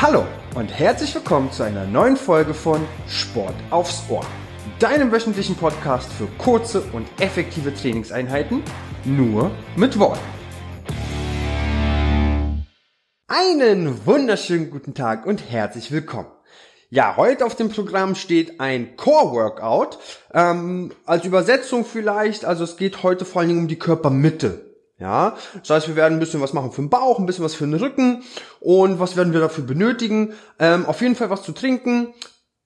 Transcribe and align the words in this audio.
Hallo 0.00 0.24
und 0.54 0.68
herzlich 0.68 1.12
willkommen 1.16 1.50
zu 1.50 1.64
einer 1.64 1.84
neuen 1.84 2.16
Folge 2.16 2.54
von 2.54 2.86
Sport 3.08 3.56
aufs 3.70 4.04
Ohr, 4.08 4.24
deinem 4.78 5.10
wöchentlichen 5.10 5.56
Podcast 5.56 6.12
für 6.12 6.28
kurze 6.38 6.82
und 6.92 7.08
effektive 7.18 7.74
Trainingseinheiten, 7.74 8.62
nur 9.04 9.50
mit 9.74 9.98
Worten. 9.98 10.20
Einen 13.26 14.06
wunderschönen 14.06 14.70
guten 14.70 14.94
Tag 14.94 15.26
und 15.26 15.50
herzlich 15.50 15.90
willkommen. 15.90 16.30
Ja, 16.90 17.16
heute 17.16 17.44
auf 17.44 17.56
dem 17.56 17.68
Programm 17.68 18.14
steht 18.14 18.60
ein 18.60 18.94
Core-Workout. 18.94 19.98
Ähm, 20.32 20.92
als 21.06 21.24
Übersetzung 21.24 21.84
vielleicht, 21.84 22.44
also 22.44 22.62
es 22.62 22.76
geht 22.76 23.02
heute 23.02 23.24
vor 23.24 23.40
allen 23.40 23.48
Dingen 23.48 23.62
um 23.62 23.68
die 23.68 23.80
Körpermitte. 23.80 24.67
Ja, 24.98 25.36
das 25.60 25.70
heißt, 25.70 25.88
wir 25.88 25.96
werden 25.96 26.14
ein 26.14 26.20
bisschen 26.20 26.40
was 26.40 26.52
machen 26.52 26.72
für 26.72 26.82
den 26.82 26.90
Bauch, 26.90 27.20
ein 27.20 27.26
bisschen 27.26 27.44
was 27.44 27.54
für 27.54 27.64
den 27.64 27.74
Rücken 27.74 28.24
und 28.58 28.98
was 28.98 29.16
werden 29.16 29.32
wir 29.32 29.40
dafür 29.40 29.64
benötigen? 29.64 30.32
Ähm, 30.58 30.86
auf 30.86 31.00
jeden 31.00 31.14
Fall 31.14 31.30
was 31.30 31.42
zu 31.42 31.52
trinken. 31.52 32.14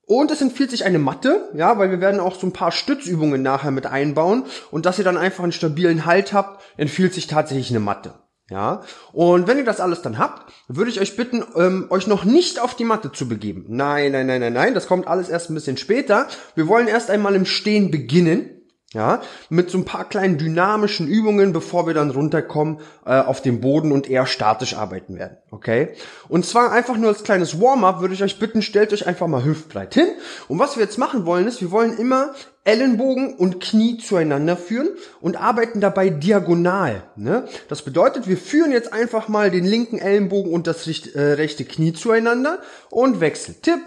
Und 0.05 0.31
es 0.31 0.43
empfiehlt 0.43 0.71
sich 0.71 0.85
eine 0.85 0.99
Matte, 0.99 1.49
ja, 1.55 1.79
weil 1.79 1.91
wir 1.91 2.01
werden 2.01 2.21
auch 2.21 2.35
so 2.35 2.47
ein 2.47 2.53
paar 2.53 2.73
Stützübungen 2.73 3.41
nachher 3.41 3.71
mit 3.71 3.87
einbauen 3.87 4.45
und 4.71 4.85
dass 4.85 4.99
ihr 4.99 5.05
dann 5.05 5.17
einfach 5.17 5.45
einen 5.45 5.53
stabilen 5.53 6.07
Halt 6.07 6.33
habt, 6.33 6.63
empfiehlt 6.77 7.15
sich 7.15 7.29
tatsächlich 7.29 7.71
eine 7.71 7.81
Matte. 7.81 8.15
Ja, 8.51 8.83
und 9.13 9.47
wenn 9.47 9.59
ihr 9.59 9.65
das 9.65 9.81
alles 9.81 10.03
dann 10.03 10.19
habt, 10.19 10.53
würde 10.69 10.91
ich 10.91 11.01
euch 11.01 11.17
bitten, 11.17 11.45
ähm, 11.57 11.87
euch 11.91 12.07
noch 12.07 12.25
nicht 12.25 12.61
auf 12.61 12.75
die 12.75 12.85
Matte 12.85 13.13
zu 13.13 13.29
begeben. 13.29 13.65
Nein, 13.69 14.13
nein, 14.13 14.27
nein, 14.27 14.41
nein, 14.41 14.53
nein, 14.53 14.75
das 14.75 14.87
kommt 14.87 15.07
alles 15.07 15.29
erst 15.29 15.49
ein 15.49 15.55
bisschen 15.55 15.77
später. 15.77 16.27
Wir 16.55 16.67
wollen 16.67 16.89
erst 16.89 17.09
einmal 17.09 17.35
im 17.35 17.47
Stehen 17.47 17.91
beginnen. 17.91 18.62
Ja, 18.95 19.23
mit 19.49 19.71
so 19.71 19.79
ein 19.79 19.87
paar 19.87 20.07
kleinen 20.07 20.37
dynamischen 20.37 21.09
Übungen, 21.09 21.55
bevor 21.55 21.87
wir 21.87 21.95
dann 21.95 22.11
runterkommen 22.11 22.79
äh, 23.07 23.21
auf 23.21 23.41
den 23.41 23.63
Boden 23.63 23.91
und 23.91 24.11
eher 24.11 24.27
statisch 24.27 24.75
arbeiten 24.75 25.17
werden. 25.17 25.39
Okay? 25.51 25.95
Und 26.29 26.45
zwar 26.45 26.73
einfach 26.73 26.99
nur 26.99 27.09
als 27.09 27.23
kleines 27.23 27.59
Warm-up 27.59 28.03
würde 28.03 28.13
ich 28.13 28.23
euch 28.23 28.39
bitten, 28.39 28.61
stellt 28.61 28.93
euch 28.93 29.07
einfach 29.07 29.29
mal 29.29 29.45
hüftbreit 29.45 29.95
hin. 29.95 30.09
Und 30.49 30.59
was 30.59 30.77
wir 30.77 30.83
jetzt 30.83 30.99
machen 30.99 31.25
wollen, 31.25 31.47
ist, 31.47 31.63
wir 31.63 31.71
wollen 31.71 31.97
immer 31.97 32.35
Ellenbogen 32.65 33.35
und 33.35 33.61
Knie 33.61 33.97
zueinander 33.97 34.59
führen 34.59 34.91
und 35.23 35.37
arbeiten 35.37 35.81
dabei 35.81 36.11
diagonal. 36.11 37.03
Ne? 37.17 37.49
Das 37.69 37.83
bedeutet, 37.83 38.29
wir 38.29 38.37
führen 38.37 38.73
jetzt 38.73 38.93
einfach 38.93 39.27
mal 39.27 39.51
den 39.51 39.65
linken 39.65 40.01
Ellenbogen 40.01 40.53
und 40.53 40.67
das 40.67 40.87
rechte, 40.87 41.15
äh, 41.15 41.33
rechte 41.33 41.65
Knie 41.65 41.95
zueinander 41.95 42.59
und 42.91 43.21
wechseln. 43.21 43.57
Tipp, 43.63 43.81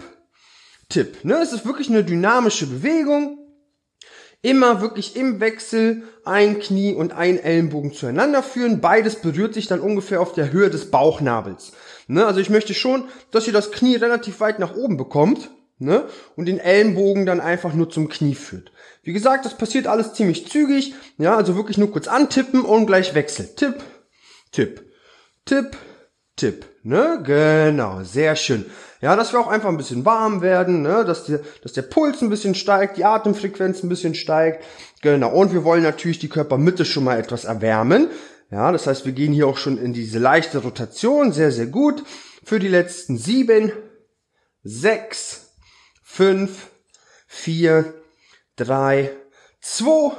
Tipp. 0.88 1.24
Ne? 1.24 1.34
Es 1.40 1.52
ist 1.52 1.64
wirklich 1.64 1.88
eine 1.90 2.02
dynamische 2.02 2.66
Bewegung 2.66 3.38
immer 4.46 4.80
wirklich 4.80 5.16
im 5.16 5.40
Wechsel 5.40 6.04
ein 6.24 6.60
Knie 6.60 6.94
und 6.94 7.12
ein 7.12 7.36
Ellenbogen 7.36 7.92
zueinander 7.92 8.44
führen. 8.44 8.80
Beides 8.80 9.16
berührt 9.16 9.54
sich 9.54 9.66
dann 9.66 9.80
ungefähr 9.80 10.20
auf 10.20 10.34
der 10.34 10.52
Höhe 10.52 10.70
des 10.70 10.92
Bauchnabels. 10.92 11.72
Ne? 12.06 12.24
Also 12.24 12.38
ich 12.38 12.48
möchte 12.48 12.72
schon, 12.72 13.08
dass 13.32 13.48
ihr 13.48 13.52
das 13.52 13.72
Knie 13.72 13.96
relativ 13.96 14.38
weit 14.38 14.60
nach 14.60 14.76
oben 14.76 14.96
bekommt 14.96 15.50
ne? 15.80 16.04
und 16.36 16.46
den 16.46 16.60
Ellenbogen 16.60 17.26
dann 17.26 17.40
einfach 17.40 17.74
nur 17.74 17.90
zum 17.90 18.08
Knie 18.08 18.36
führt. 18.36 18.70
Wie 19.02 19.12
gesagt, 19.12 19.44
das 19.46 19.58
passiert 19.58 19.88
alles 19.88 20.14
ziemlich 20.14 20.48
zügig. 20.48 20.94
Ja, 21.18 21.36
also 21.36 21.56
wirklich 21.56 21.76
nur 21.76 21.90
kurz 21.90 22.06
antippen 22.06 22.60
und 22.60 22.86
gleich 22.86 23.16
Wechsel. 23.16 23.48
Tipp, 23.56 23.82
Tipp, 24.52 24.84
Tipp, 25.44 25.76
Tipp. 26.36 26.66
Ne? 26.86 27.20
Genau, 27.24 28.04
sehr 28.04 28.36
schön. 28.36 28.64
Ja, 29.00 29.16
dass 29.16 29.32
wir 29.32 29.40
auch 29.40 29.48
einfach 29.48 29.68
ein 29.68 29.76
bisschen 29.76 30.04
warm 30.04 30.40
werden, 30.40 30.82
ne? 30.82 31.04
dass, 31.04 31.24
die, 31.24 31.36
dass 31.62 31.72
der 31.72 31.82
Puls 31.82 32.22
ein 32.22 32.30
bisschen 32.30 32.54
steigt, 32.54 32.96
die 32.96 33.04
Atemfrequenz 33.04 33.82
ein 33.82 33.88
bisschen 33.88 34.14
steigt. 34.14 34.64
Genau, 35.02 35.30
und 35.30 35.52
wir 35.52 35.64
wollen 35.64 35.82
natürlich 35.82 36.20
die 36.20 36.28
Körpermitte 36.28 36.84
schon 36.84 37.02
mal 37.02 37.18
etwas 37.18 37.44
erwärmen. 37.44 38.08
Ja, 38.52 38.70
das 38.70 38.86
heißt, 38.86 39.04
wir 39.04 39.12
gehen 39.12 39.32
hier 39.32 39.48
auch 39.48 39.56
schon 39.56 39.78
in 39.78 39.94
diese 39.94 40.20
leichte 40.20 40.58
Rotation, 40.58 41.32
sehr, 41.32 41.50
sehr 41.50 41.66
gut. 41.66 42.04
Für 42.44 42.60
die 42.60 42.68
letzten 42.68 43.18
sieben, 43.18 43.72
sechs, 44.62 45.54
fünf, 46.04 46.68
vier, 47.26 47.94
drei, 48.54 49.10
zwei, 49.60 50.12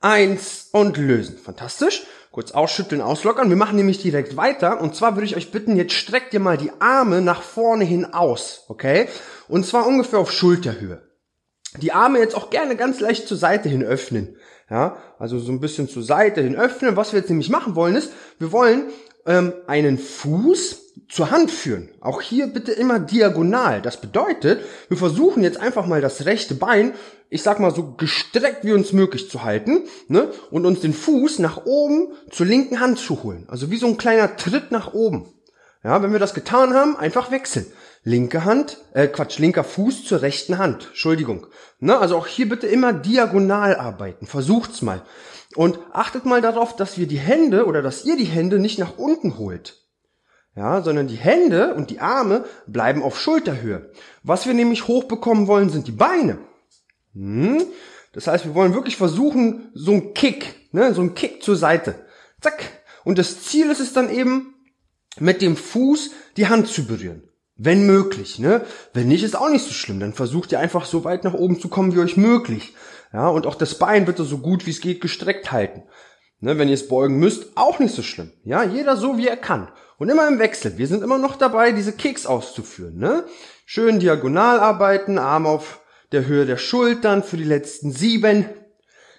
eins 0.00 0.68
und 0.70 0.96
lösen. 0.96 1.38
Fantastisch. 1.38 2.06
Kurz 2.38 2.52
ausschütteln, 2.52 3.00
auslockern. 3.00 3.48
Wir 3.48 3.56
machen 3.56 3.74
nämlich 3.74 4.00
direkt 4.00 4.36
weiter. 4.36 4.80
Und 4.80 4.94
zwar 4.94 5.16
würde 5.16 5.26
ich 5.26 5.34
euch 5.34 5.50
bitten, 5.50 5.74
jetzt 5.74 5.94
streckt 5.94 6.32
ihr 6.32 6.38
mal 6.38 6.56
die 6.56 6.70
Arme 6.78 7.20
nach 7.20 7.42
vorne 7.42 7.82
hin 7.82 8.14
aus. 8.14 8.64
Okay? 8.68 9.08
Und 9.48 9.66
zwar 9.66 9.88
ungefähr 9.88 10.20
auf 10.20 10.30
Schulterhöhe. 10.30 11.02
Die 11.82 11.90
Arme 11.90 12.20
jetzt 12.20 12.36
auch 12.36 12.50
gerne 12.50 12.76
ganz 12.76 13.00
leicht 13.00 13.26
zur 13.26 13.36
Seite 13.36 13.68
hin 13.68 13.82
öffnen. 13.82 14.36
Ja, 14.70 14.98
also 15.18 15.40
so 15.40 15.50
ein 15.50 15.58
bisschen 15.58 15.88
zur 15.88 16.04
Seite 16.04 16.40
hin 16.40 16.54
öffnen. 16.54 16.94
Was 16.94 17.12
wir 17.12 17.18
jetzt 17.18 17.28
nämlich 17.28 17.50
machen 17.50 17.74
wollen 17.74 17.96
ist, 17.96 18.12
wir 18.38 18.52
wollen 18.52 18.84
ähm, 19.28 19.52
einen 19.68 19.98
Fuß 19.98 20.88
zur 21.08 21.30
Hand 21.30 21.50
führen. 21.50 21.90
Auch 22.00 22.20
hier 22.20 22.48
bitte 22.48 22.72
immer 22.72 22.98
diagonal. 22.98 23.80
Das 23.80 24.00
bedeutet, 24.00 24.60
wir 24.88 24.96
versuchen 24.96 25.42
jetzt 25.42 25.58
einfach 25.58 25.86
mal 25.86 26.00
das 26.00 26.24
rechte 26.24 26.54
Bein, 26.54 26.94
ich 27.30 27.42
sag 27.42 27.60
mal 27.60 27.74
so 27.74 27.94
gestreckt 27.96 28.64
wie 28.64 28.72
uns 28.72 28.92
möglich 28.92 29.30
zu 29.30 29.44
halten, 29.44 29.82
ne? 30.08 30.30
Und 30.50 30.66
uns 30.66 30.80
den 30.80 30.94
Fuß 30.94 31.38
nach 31.38 31.66
oben 31.66 32.08
zur 32.30 32.46
linken 32.46 32.80
Hand 32.80 32.98
zu 32.98 33.22
holen. 33.22 33.44
Also 33.48 33.70
wie 33.70 33.76
so 33.76 33.86
ein 33.86 33.98
kleiner 33.98 34.36
Tritt 34.36 34.72
nach 34.72 34.94
oben. 34.94 35.32
Ja, 35.84 36.02
wenn 36.02 36.12
wir 36.12 36.18
das 36.18 36.34
getan 36.34 36.74
haben, 36.74 36.96
einfach 36.96 37.30
wechseln. 37.30 37.66
Linke 38.02 38.44
Hand, 38.44 38.78
äh, 38.94 39.06
Quatsch, 39.06 39.38
linker 39.38 39.64
Fuß 39.64 40.04
zur 40.04 40.22
rechten 40.22 40.58
Hand. 40.58 40.86
Entschuldigung. 40.88 41.46
Ne? 41.78 41.98
Also 41.98 42.16
auch 42.16 42.26
hier 42.26 42.48
bitte 42.48 42.66
immer 42.66 42.92
diagonal 42.92 43.76
arbeiten. 43.76 44.26
Versucht's 44.26 44.82
mal. 44.82 45.02
Und 45.54 45.78
achtet 45.92 46.24
mal 46.24 46.42
darauf, 46.42 46.76
dass 46.76 46.98
wir 46.98 47.06
die 47.06 47.18
Hände 47.18 47.66
oder 47.66 47.82
dass 47.82 48.04
ihr 48.04 48.16
die 48.16 48.24
Hände 48.24 48.58
nicht 48.58 48.78
nach 48.78 48.98
unten 48.98 49.38
holt 49.38 49.88
ja, 50.58 50.82
sondern 50.82 51.06
die 51.06 51.16
Hände 51.16 51.74
und 51.74 51.88
die 51.88 52.00
Arme 52.00 52.44
bleiben 52.66 53.02
auf 53.04 53.18
Schulterhöhe. 53.18 53.92
Was 54.24 54.44
wir 54.44 54.54
nämlich 54.54 54.88
hochbekommen 54.88 55.46
wollen, 55.46 55.70
sind 55.70 55.86
die 55.86 55.92
Beine. 55.92 56.38
Hm? 57.14 57.62
Das 58.12 58.26
heißt, 58.26 58.44
wir 58.44 58.54
wollen 58.54 58.74
wirklich 58.74 58.96
versuchen, 58.96 59.70
so 59.74 59.92
ein 59.92 60.14
Kick, 60.14 60.68
ne, 60.72 60.92
so 60.94 61.02
ein 61.02 61.14
Kick 61.14 61.44
zur 61.44 61.54
Seite. 61.54 61.94
Zack. 62.40 62.82
Und 63.04 63.18
das 63.18 63.44
Ziel 63.44 63.70
ist 63.70 63.78
es 63.78 63.92
dann 63.92 64.10
eben, 64.10 64.54
mit 65.20 65.42
dem 65.42 65.56
Fuß 65.56 66.10
die 66.36 66.48
Hand 66.48 66.66
zu 66.66 66.86
berühren. 66.86 67.22
Wenn 67.54 67.86
möglich, 67.86 68.38
ne? 68.38 68.64
Wenn 68.92 69.08
nicht, 69.08 69.24
ist 69.24 69.36
auch 69.36 69.50
nicht 69.50 69.64
so 69.64 69.72
schlimm. 69.72 69.98
Dann 69.98 70.12
versucht 70.12 70.52
ihr 70.52 70.60
einfach 70.60 70.84
so 70.84 71.04
weit 71.04 71.24
nach 71.24 71.34
oben 71.34 71.60
zu 71.60 71.68
kommen, 71.68 71.94
wie 71.94 71.98
euch 71.98 72.16
möglich. 72.16 72.74
Ja, 73.12 73.28
und 73.28 73.46
auch 73.46 73.54
das 73.54 73.78
Bein 73.78 74.04
bitte 74.04 74.24
so 74.24 74.38
gut 74.38 74.66
wie 74.66 74.70
es 74.70 74.80
geht 74.80 75.00
gestreckt 75.00 75.50
halten. 75.52 75.84
Ne, 76.40 76.56
wenn 76.56 76.68
ihr 76.68 76.74
es 76.74 76.86
beugen 76.86 77.18
müsst, 77.18 77.56
auch 77.56 77.80
nicht 77.80 77.94
so 77.94 78.02
schlimm. 78.02 78.32
Ja, 78.44 78.62
jeder 78.62 78.96
so 78.96 79.18
wie 79.18 79.26
er 79.26 79.36
kann. 79.36 79.72
Und 79.98 80.08
immer 80.08 80.28
im 80.28 80.38
Wechsel. 80.38 80.78
Wir 80.78 80.86
sind 80.86 81.02
immer 81.02 81.18
noch 81.18 81.34
dabei, 81.34 81.72
diese 81.72 81.92
Kicks 81.92 82.26
auszuführen. 82.26 82.96
Ne? 82.96 83.24
Schön 83.66 83.98
diagonal 83.98 84.60
arbeiten, 84.60 85.18
Arm 85.18 85.46
auf 85.46 85.80
der 86.12 86.26
Höhe 86.26 86.46
der 86.46 86.56
Schultern 86.56 87.24
für 87.24 87.36
die 87.36 87.44
letzten 87.44 87.90
sieben, 87.90 88.48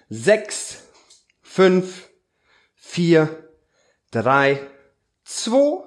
sechs, 0.08 0.78
fünf, 1.42 2.08
vier, 2.74 3.50
drei, 4.10 4.60
zwei, 5.24 5.84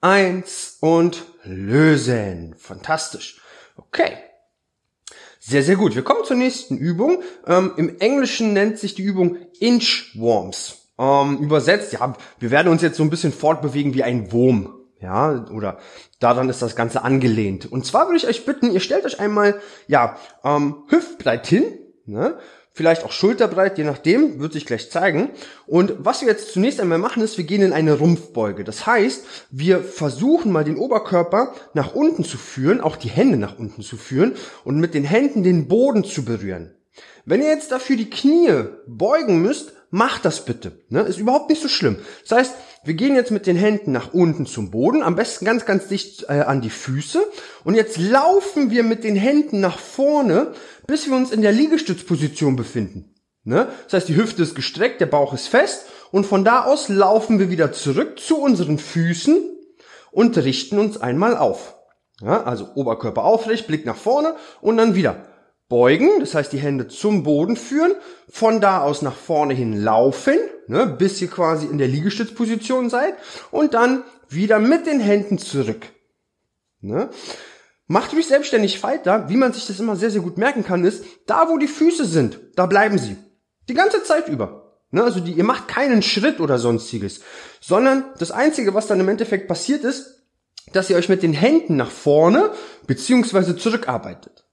eins 0.00 0.78
und 0.80 1.24
lösen. 1.44 2.56
Fantastisch. 2.58 3.40
Okay. 3.76 4.18
Sehr, 5.40 5.62
sehr 5.62 5.76
gut. 5.76 5.94
Wir 5.94 6.02
kommen 6.02 6.24
zur 6.24 6.36
nächsten 6.36 6.76
Übung. 6.76 7.22
Ähm, 7.46 7.72
Im 7.76 7.98
Englischen 7.98 8.52
nennt 8.52 8.78
sich 8.78 8.94
die 8.94 9.02
Übung 9.02 9.36
Inchworms. 9.60 10.88
Ähm, 10.98 11.38
übersetzt, 11.38 11.92
ja, 11.92 12.14
wir 12.40 12.50
werden 12.50 12.68
uns 12.68 12.82
jetzt 12.82 12.96
so 12.96 13.04
ein 13.04 13.10
bisschen 13.10 13.32
fortbewegen 13.32 13.94
wie 13.94 14.02
ein 14.02 14.32
Wurm. 14.32 14.74
Ja, 15.00 15.46
oder 15.52 15.78
daran 16.18 16.48
ist 16.48 16.60
das 16.60 16.74
Ganze 16.74 17.04
angelehnt. 17.04 17.70
Und 17.70 17.86
zwar 17.86 18.06
würde 18.06 18.16
ich 18.16 18.26
euch 18.26 18.44
bitten, 18.44 18.72
ihr 18.72 18.80
stellt 18.80 19.04
euch 19.04 19.20
einmal, 19.20 19.60
ja, 19.86 20.16
ähm, 20.42 20.82
hüftbreit 20.88 21.46
hin, 21.46 21.72
ne? 22.04 22.36
Vielleicht 22.78 23.04
auch 23.04 23.10
schulterbreit, 23.10 23.76
je 23.76 23.82
nachdem, 23.82 24.38
wird 24.38 24.52
sich 24.52 24.64
gleich 24.64 24.88
zeigen. 24.88 25.30
Und 25.66 25.94
was 25.98 26.20
wir 26.20 26.28
jetzt 26.28 26.52
zunächst 26.52 26.80
einmal 26.80 26.98
machen, 26.98 27.24
ist, 27.24 27.36
wir 27.36 27.44
gehen 27.44 27.60
in 27.60 27.72
eine 27.72 27.94
Rumpfbeuge. 27.94 28.62
Das 28.62 28.86
heißt, 28.86 29.24
wir 29.50 29.80
versuchen 29.80 30.52
mal 30.52 30.62
den 30.62 30.76
Oberkörper 30.76 31.54
nach 31.74 31.92
unten 31.92 32.24
zu 32.24 32.38
führen, 32.38 32.80
auch 32.80 32.94
die 32.94 33.08
Hände 33.08 33.36
nach 33.36 33.58
unten 33.58 33.82
zu 33.82 33.96
führen 33.96 34.36
und 34.64 34.78
mit 34.78 34.94
den 34.94 35.02
Händen 35.02 35.42
den 35.42 35.66
Boden 35.66 36.04
zu 36.04 36.24
berühren. 36.24 36.72
Wenn 37.24 37.42
ihr 37.42 37.48
jetzt 37.48 37.72
dafür 37.72 37.96
die 37.96 38.10
Knie 38.10 38.52
beugen 38.86 39.42
müsst, 39.42 39.72
macht 39.90 40.24
das 40.24 40.44
bitte. 40.44 40.72
Ne? 40.88 41.00
Ist 41.00 41.18
überhaupt 41.18 41.50
nicht 41.50 41.60
so 41.60 41.68
schlimm. 41.68 41.96
Das 42.28 42.38
heißt, 42.38 42.54
wir 42.88 42.94
gehen 42.94 43.14
jetzt 43.14 43.30
mit 43.30 43.46
den 43.46 43.56
Händen 43.56 43.92
nach 43.92 44.14
unten 44.14 44.46
zum 44.46 44.70
Boden, 44.70 45.02
am 45.02 45.14
besten 45.14 45.44
ganz, 45.44 45.66
ganz 45.66 45.88
dicht 45.88 46.24
äh, 46.30 46.40
an 46.40 46.62
die 46.62 46.70
Füße. 46.70 47.22
Und 47.62 47.74
jetzt 47.74 47.98
laufen 47.98 48.70
wir 48.70 48.82
mit 48.82 49.04
den 49.04 49.14
Händen 49.14 49.60
nach 49.60 49.78
vorne, 49.78 50.52
bis 50.86 51.06
wir 51.06 51.14
uns 51.14 51.30
in 51.30 51.42
der 51.42 51.52
Liegestützposition 51.52 52.56
befinden. 52.56 53.14
Ne? 53.44 53.68
Das 53.84 53.92
heißt, 53.92 54.08
die 54.08 54.16
Hüfte 54.16 54.42
ist 54.42 54.54
gestreckt, 54.54 55.02
der 55.02 55.06
Bauch 55.06 55.34
ist 55.34 55.48
fest. 55.48 55.84
Und 56.12 56.24
von 56.24 56.46
da 56.46 56.64
aus 56.64 56.88
laufen 56.88 57.38
wir 57.38 57.50
wieder 57.50 57.72
zurück 57.72 58.18
zu 58.18 58.38
unseren 58.38 58.78
Füßen 58.78 59.38
und 60.10 60.38
richten 60.38 60.78
uns 60.78 60.98
einmal 60.98 61.36
auf. 61.36 61.76
Ja, 62.22 62.42
also 62.44 62.70
Oberkörper 62.74 63.22
aufrecht, 63.22 63.66
Blick 63.66 63.84
nach 63.84 63.96
vorne 63.96 64.34
und 64.62 64.78
dann 64.78 64.94
wieder 64.94 65.26
beugen, 65.68 66.20
das 66.20 66.34
heißt 66.34 66.52
die 66.52 66.58
Hände 66.58 66.88
zum 66.88 67.22
Boden 67.22 67.56
führen, 67.56 67.92
von 68.28 68.60
da 68.60 68.82
aus 68.82 69.02
nach 69.02 69.16
vorne 69.16 69.54
hin 69.54 69.80
laufen, 69.80 70.38
ne, 70.66 70.86
bis 70.86 71.20
ihr 71.20 71.28
quasi 71.28 71.66
in 71.66 71.78
der 71.78 71.88
Liegestützposition 71.88 72.90
seid 72.90 73.14
und 73.50 73.74
dann 73.74 74.04
wieder 74.28 74.58
mit 74.58 74.86
den 74.86 75.00
Händen 75.00 75.38
zurück. 75.38 75.86
Ne? 76.80 77.10
Macht 77.86 78.14
euch 78.14 78.26
selbstständig 78.26 78.82
weiter. 78.82 79.28
Wie 79.28 79.36
man 79.36 79.52
sich 79.52 79.66
das 79.66 79.80
immer 79.80 79.96
sehr, 79.96 80.10
sehr 80.10 80.20
gut 80.20 80.36
merken 80.36 80.64
kann, 80.64 80.84
ist, 80.84 81.04
da 81.26 81.48
wo 81.48 81.56
die 81.58 81.68
Füße 81.68 82.04
sind, 82.04 82.38
da 82.54 82.66
bleiben 82.66 82.98
sie. 82.98 83.16
Die 83.68 83.74
ganze 83.74 84.02
Zeit 84.04 84.28
über. 84.28 84.76
Ne? 84.90 85.02
Also 85.02 85.20
die, 85.20 85.32
ihr 85.32 85.44
macht 85.44 85.68
keinen 85.68 86.02
Schritt 86.02 86.40
oder 86.40 86.58
sonstiges. 86.58 87.20
Sondern 87.60 88.04
das 88.18 88.30
Einzige, 88.30 88.74
was 88.74 88.86
dann 88.86 89.00
im 89.00 89.08
Endeffekt 89.08 89.48
passiert 89.48 89.84
ist, 89.84 90.22
dass 90.72 90.90
ihr 90.90 90.96
euch 90.96 91.08
mit 91.08 91.22
den 91.22 91.32
Händen 91.32 91.76
nach 91.76 91.90
vorne 91.90 92.52
beziehungsweise 92.86 93.56
zurückarbeitet. 93.56 94.47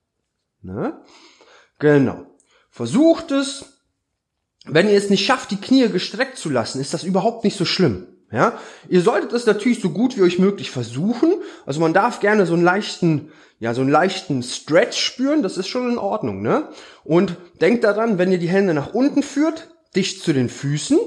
Ne? 0.65 1.00
Genau. 1.79 2.25
Versucht 2.69 3.31
es. 3.31 3.65
Wenn 4.65 4.89
ihr 4.89 4.97
es 4.97 5.12
nicht 5.12 5.23
schafft, 5.23 5.51
die 5.51 5.62
Knie 5.62 5.88
gestreckt 5.89 6.38
zu 6.39 6.50
lassen, 6.50 6.81
ist 6.81 6.94
das 6.94 7.03
überhaupt 7.03 7.44
nicht 7.44 7.56
so 7.56 7.65
schlimm. 7.65 8.07
Ja, 8.31 8.57
ihr 8.89 9.01
solltet 9.01 9.31
es 9.33 9.45
natürlich 9.45 9.79
so 9.79 9.91
gut 9.91 10.17
wie 10.17 10.23
euch 10.23 10.39
möglich 10.39 10.71
versuchen. 10.71 11.35
Also 11.67 11.79
man 11.79 11.94
darf 11.94 12.19
gerne 12.19 12.47
so 12.47 12.56
einen 12.56 12.63
leichten, 12.63 13.31
ja, 13.59 13.75
so 13.75 13.81
einen 13.81 13.91
leichten 13.91 14.41
Stretch 14.41 14.97
spüren. 14.97 15.44
Das 15.44 15.57
ist 15.57 15.67
schon 15.67 15.91
in 15.91 16.00
Ordnung, 16.00 16.41
ne? 16.41 16.69
Und 17.03 17.38
denkt 17.62 17.83
daran, 17.83 18.17
wenn 18.17 18.31
ihr 18.31 18.39
die 18.39 18.50
Hände 18.50 18.73
nach 18.73 18.95
unten 18.95 19.21
führt, 19.21 19.69
dicht 19.95 20.23
zu 20.23 20.33
den 20.33 20.50
Füßen 20.50 20.97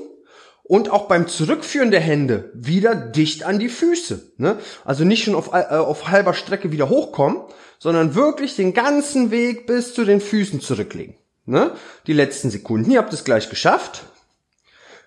und 0.62 0.90
auch 0.90 1.08
beim 1.08 1.26
Zurückführen 1.26 1.90
der 1.90 2.00
Hände 2.00 2.52
wieder 2.54 2.94
dicht 2.94 3.42
an 3.42 3.58
die 3.58 3.68
Füße. 3.70 4.34
Ne? 4.36 4.58
Also 4.84 5.04
nicht 5.04 5.24
schon 5.24 5.34
auf, 5.34 5.52
äh, 5.52 5.74
auf 5.74 6.08
halber 6.08 6.34
Strecke 6.34 6.70
wieder 6.70 6.88
hochkommen, 6.88 7.40
sondern 7.78 8.14
wirklich 8.14 8.56
den 8.56 8.74
ganzen 8.74 9.30
Weg 9.30 9.66
bis 9.66 9.94
zu 9.94 10.04
den 10.04 10.20
Füßen 10.20 10.60
zurücklegen. 10.60 11.16
Ne? 11.46 11.74
Die 12.06 12.12
letzten 12.12 12.50
Sekunden. 12.50 12.90
Ihr 12.90 12.98
habt 12.98 13.12
es 13.12 13.24
gleich 13.24 13.48
geschafft. 13.48 14.04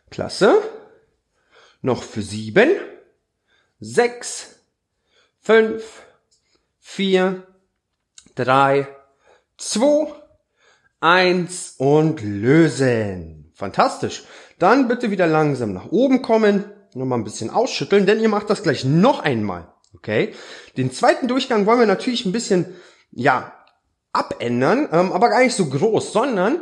Klasse. 0.09 0.62
Noch 1.81 2.03
für 2.03 2.21
sieben, 2.21 2.69
sechs, 3.79 4.59
fünf, 5.39 6.03
vier, 6.79 7.47
drei, 8.35 8.88
zwei, 9.57 10.13
eins 11.00 11.75
und 11.77 12.21
lösen. 12.21 13.51
Fantastisch. 13.56 14.24
Dann 14.59 14.88
bitte 14.88 15.12
wieder 15.12 15.27
langsam 15.27 15.74
nach 15.74 15.91
oben 15.91 16.21
kommen, 16.21 16.65
nochmal 16.94 17.19
ein 17.19 17.24
bisschen 17.24 17.50
ausschütteln, 17.50 18.06
denn 18.06 18.19
ihr 18.19 18.29
macht 18.29 18.50
das 18.50 18.63
gleich 18.63 18.85
noch 18.85 19.19
einmal. 19.19 19.74
Okay? 19.93 20.33
Den 20.77 20.91
zweiten 20.91 21.27
Durchgang 21.27 21.65
wollen 21.65 21.79
wir 21.79 21.85
natürlich 21.85 22.25
ein 22.25 22.31
bisschen, 22.31 22.75
ja, 23.11 23.53
abändern, 24.13 24.89
ähm, 24.91 25.11
aber 25.11 25.29
gar 25.29 25.43
nicht 25.43 25.55
so 25.55 25.67
groß, 25.67 26.11
sondern 26.11 26.61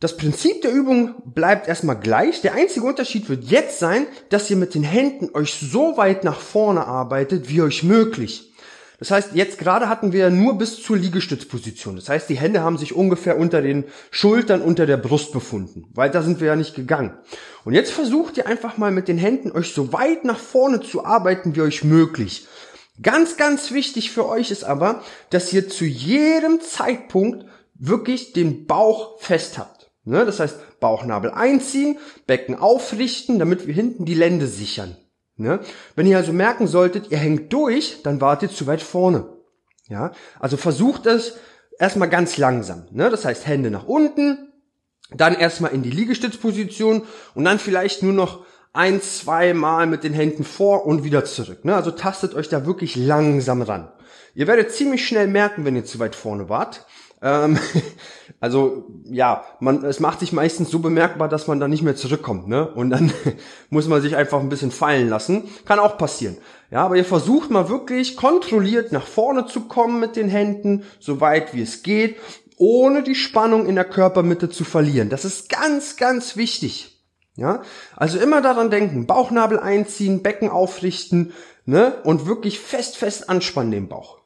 das 0.00 0.16
Prinzip 0.16 0.62
der 0.62 0.72
Übung 0.72 1.14
bleibt 1.24 1.68
erstmal 1.68 1.98
gleich. 1.98 2.42
Der 2.42 2.54
einzige 2.54 2.86
Unterschied 2.86 3.28
wird 3.28 3.44
jetzt 3.44 3.78
sein, 3.78 4.06
dass 4.28 4.50
ihr 4.50 4.56
mit 4.56 4.74
den 4.74 4.82
Händen 4.82 5.30
euch 5.34 5.54
so 5.54 5.96
weit 5.96 6.22
nach 6.22 6.40
vorne 6.40 6.86
arbeitet, 6.86 7.48
wie 7.48 7.62
euch 7.62 7.82
möglich. 7.82 8.52
Das 8.98 9.10
heißt, 9.10 9.30
jetzt 9.34 9.58
gerade 9.58 9.88
hatten 9.88 10.12
wir 10.12 10.30
nur 10.30 10.56
bis 10.56 10.82
zur 10.82 10.96
Liegestützposition. 10.96 11.96
Das 11.96 12.08
heißt, 12.08 12.28
die 12.28 12.38
Hände 12.38 12.62
haben 12.62 12.78
sich 12.78 12.94
ungefähr 12.94 13.38
unter 13.38 13.60
den 13.60 13.84
Schultern, 14.10 14.62
unter 14.62 14.86
der 14.86 14.96
Brust 14.96 15.32
befunden. 15.32 15.84
Weiter 15.94 16.22
sind 16.22 16.40
wir 16.40 16.48
ja 16.48 16.56
nicht 16.56 16.74
gegangen. 16.74 17.12
Und 17.64 17.74
jetzt 17.74 17.92
versucht 17.92 18.36
ihr 18.38 18.46
einfach 18.46 18.78
mal 18.78 18.90
mit 18.90 19.08
den 19.08 19.18
Händen 19.18 19.52
euch 19.52 19.74
so 19.74 19.92
weit 19.92 20.24
nach 20.24 20.38
vorne 20.38 20.80
zu 20.80 21.04
arbeiten, 21.04 21.54
wie 21.56 21.60
euch 21.60 21.84
möglich. 21.84 22.46
Ganz, 23.02 23.36
ganz 23.36 23.72
wichtig 23.72 24.10
für 24.10 24.26
euch 24.26 24.50
ist 24.50 24.64
aber, 24.64 25.02
dass 25.28 25.52
ihr 25.52 25.68
zu 25.68 25.84
jedem 25.84 26.60
Zeitpunkt 26.60 27.44
wirklich 27.74 28.32
den 28.32 28.66
Bauch 28.66 29.20
fest 29.20 29.58
habt. 29.58 29.90
Ne? 30.04 30.24
Das 30.24 30.40
heißt, 30.40 30.80
Bauchnabel 30.80 31.30
einziehen, 31.30 31.98
Becken 32.26 32.54
aufrichten, 32.54 33.38
damit 33.38 33.66
wir 33.66 33.74
hinten 33.74 34.06
die 34.06 34.14
Lände 34.14 34.46
sichern. 34.46 34.96
Ne? 35.36 35.60
Wenn 35.94 36.06
ihr 36.06 36.16
also 36.16 36.32
merken 36.32 36.66
solltet, 36.66 37.10
ihr 37.10 37.18
hängt 37.18 37.52
durch, 37.52 38.02
dann 38.02 38.20
wart 38.20 38.42
ihr 38.42 38.50
zu 38.50 38.66
weit 38.66 38.82
vorne. 38.82 39.28
Ja, 39.88 40.12
also 40.40 40.56
versucht 40.56 41.06
es 41.06 41.34
erstmal 41.78 42.08
ganz 42.08 42.38
langsam. 42.38 42.86
Ne? 42.90 43.10
Das 43.10 43.24
heißt 43.24 43.46
Hände 43.46 43.70
nach 43.70 43.86
unten, 43.86 44.52
dann 45.10 45.34
erstmal 45.34 45.72
in 45.72 45.82
die 45.82 45.90
Liegestützposition 45.90 47.02
und 47.34 47.44
dann 47.44 47.58
vielleicht 47.58 48.02
nur 48.02 48.12
noch 48.12 48.44
ein, 48.72 49.00
zwei 49.00 49.54
Mal 49.54 49.86
mit 49.86 50.04
den 50.04 50.12
Händen 50.12 50.44
vor 50.44 50.86
und 50.86 51.04
wieder 51.04 51.24
zurück. 51.24 51.64
Ne? 51.64 51.74
Also 51.74 51.90
tastet 51.90 52.34
euch 52.34 52.48
da 52.48 52.66
wirklich 52.66 52.96
langsam 52.96 53.62
ran. 53.62 53.92
Ihr 54.34 54.46
werdet 54.46 54.72
ziemlich 54.72 55.06
schnell 55.06 55.28
merken, 55.28 55.64
wenn 55.64 55.76
ihr 55.76 55.84
zu 55.84 55.98
weit 55.98 56.14
vorne 56.14 56.48
wart. 56.48 56.84
Ähm, 57.22 57.58
also 58.40 58.84
ja, 59.04 59.44
man, 59.60 59.84
es 59.84 60.00
macht 60.00 60.20
sich 60.20 60.32
meistens 60.32 60.70
so 60.70 60.78
bemerkbar, 60.78 61.28
dass 61.28 61.46
man 61.46 61.60
dann 61.60 61.70
nicht 61.70 61.82
mehr 61.82 61.96
zurückkommt, 61.96 62.48
ne? 62.48 62.68
Und 62.68 62.90
dann 62.90 63.12
muss 63.70 63.88
man 63.88 64.02
sich 64.02 64.16
einfach 64.16 64.40
ein 64.40 64.48
bisschen 64.48 64.70
fallen 64.70 65.08
lassen. 65.08 65.44
Kann 65.64 65.78
auch 65.78 65.98
passieren. 65.98 66.36
Ja, 66.70 66.84
aber 66.84 66.96
ihr 66.96 67.04
versucht 67.04 67.50
mal 67.50 67.68
wirklich 67.68 68.16
kontrolliert 68.16 68.92
nach 68.92 69.06
vorne 69.06 69.46
zu 69.46 69.62
kommen 69.62 70.00
mit 70.00 70.16
den 70.16 70.28
Händen, 70.28 70.84
so 70.98 71.20
weit 71.20 71.54
wie 71.54 71.62
es 71.62 71.82
geht, 71.82 72.16
ohne 72.56 73.02
die 73.02 73.14
Spannung 73.14 73.66
in 73.66 73.76
der 73.76 73.84
Körpermitte 73.84 74.50
zu 74.50 74.64
verlieren. 74.64 75.08
Das 75.08 75.24
ist 75.24 75.48
ganz, 75.48 75.96
ganz 75.96 76.36
wichtig. 76.36 76.92
Ja, 77.36 77.62
also 77.94 78.18
immer 78.18 78.40
daran 78.40 78.70
denken, 78.70 79.06
Bauchnabel 79.06 79.60
einziehen, 79.60 80.22
Becken 80.22 80.48
aufrichten, 80.48 81.34
ne? 81.66 82.00
Und 82.02 82.26
wirklich 82.26 82.58
fest, 82.58 82.96
fest 82.96 83.28
anspannen 83.28 83.70
den 83.70 83.88
Bauch. 83.88 84.20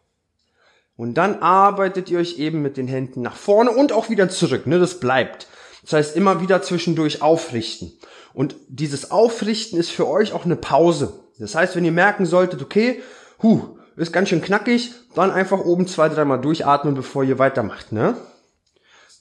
Und 1.01 1.15
dann 1.15 1.37
arbeitet 1.37 2.11
ihr 2.11 2.19
euch 2.19 2.39
eben 2.39 2.61
mit 2.61 2.77
den 2.77 2.87
Händen 2.87 3.23
nach 3.23 3.35
vorne 3.35 3.71
und 3.71 3.91
auch 3.91 4.11
wieder 4.11 4.29
zurück. 4.29 4.67
Ne? 4.67 4.79
Das 4.79 5.01
bleibt. 5.01 5.47
Das 5.81 5.95
heißt, 5.95 6.15
immer 6.15 6.43
wieder 6.43 6.61
zwischendurch 6.61 7.23
aufrichten. 7.23 7.91
Und 8.35 8.55
dieses 8.69 9.11
Aufrichten 9.11 9.79
ist 9.79 9.89
für 9.89 10.07
euch 10.07 10.35
auch 10.35 10.45
eine 10.45 10.57
Pause. 10.57 11.25
Das 11.39 11.55
heißt, 11.55 11.75
wenn 11.75 11.87
ihr 11.87 11.91
merken 11.91 12.27
solltet, 12.27 12.61
okay, 12.61 13.01
hu, 13.43 13.79
ist 13.97 14.13
ganz 14.13 14.29
schön 14.29 14.43
knackig, 14.43 14.93
dann 15.15 15.31
einfach 15.31 15.61
oben 15.61 15.87
zwei, 15.87 16.11
dreimal 16.11 16.39
durchatmen, 16.39 16.93
bevor 16.93 17.25
ihr 17.25 17.39
weitermacht. 17.39 17.93
Ne? 17.93 18.15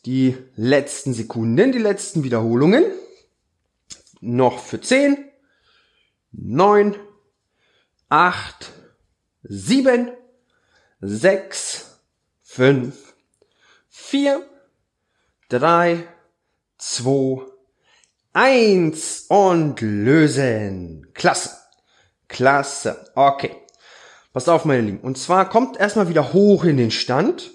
Die 0.06 0.36
letzten 0.58 1.14
Sekunden, 1.14 1.72
die 1.72 1.80
letzten 1.80 2.26
Wiederholungen. 2.26 2.84
Noch 4.20 4.60
für 4.60 4.82
zehn, 4.82 5.18
neun, 6.34 6.98
acht, 8.10 8.74
sieben 9.44 10.10
sechs, 11.02 12.00
fünf, 12.44 13.14
vier, 13.88 14.44
drei, 15.50 16.08
zwei, 16.78 17.46
eins 18.34 19.26
und 19.30 19.82
lösen. 19.82 21.08
Klasse. 21.14 21.52
Klasse. 22.28 23.12
Okay. 23.16 23.56
Passt 24.34 24.50
auf, 24.50 24.66
meine 24.66 24.82
Lieben. 24.82 25.00
Und 25.00 25.18
zwar 25.18 25.50
kommt 25.50 25.78
erstmal 25.78 26.10
wieder 26.10 26.34
hoch 26.34 26.64
in 26.64 26.78
den 26.78 26.92
Stand. 26.92 27.52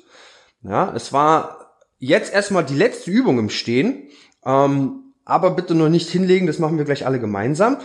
Ja, 0.62 0.92
es 0.94 1.12
war 1.12 1.78
jetzt 1.98 2.32
erstmal 2.32 2.64
die 2.64 2.74
letzte 2.74 3.10
Übung 3.10 3.38
im 3.38 3.50
Stehen. 3.50 4.08
Ähm, 4.44 5.14
aber 5.24 5.52
bitte 5.52 5.74
noch 5.74 5.88
nicht 5.88 6.10
hinlegen, 6.10 6.46
das 6.46 6.58
machen 6.58 6.76
wir 6.76 6.84
gleich 6.84 7.06
alle 7.06 7.20
gemeinsam. 7.20 7.78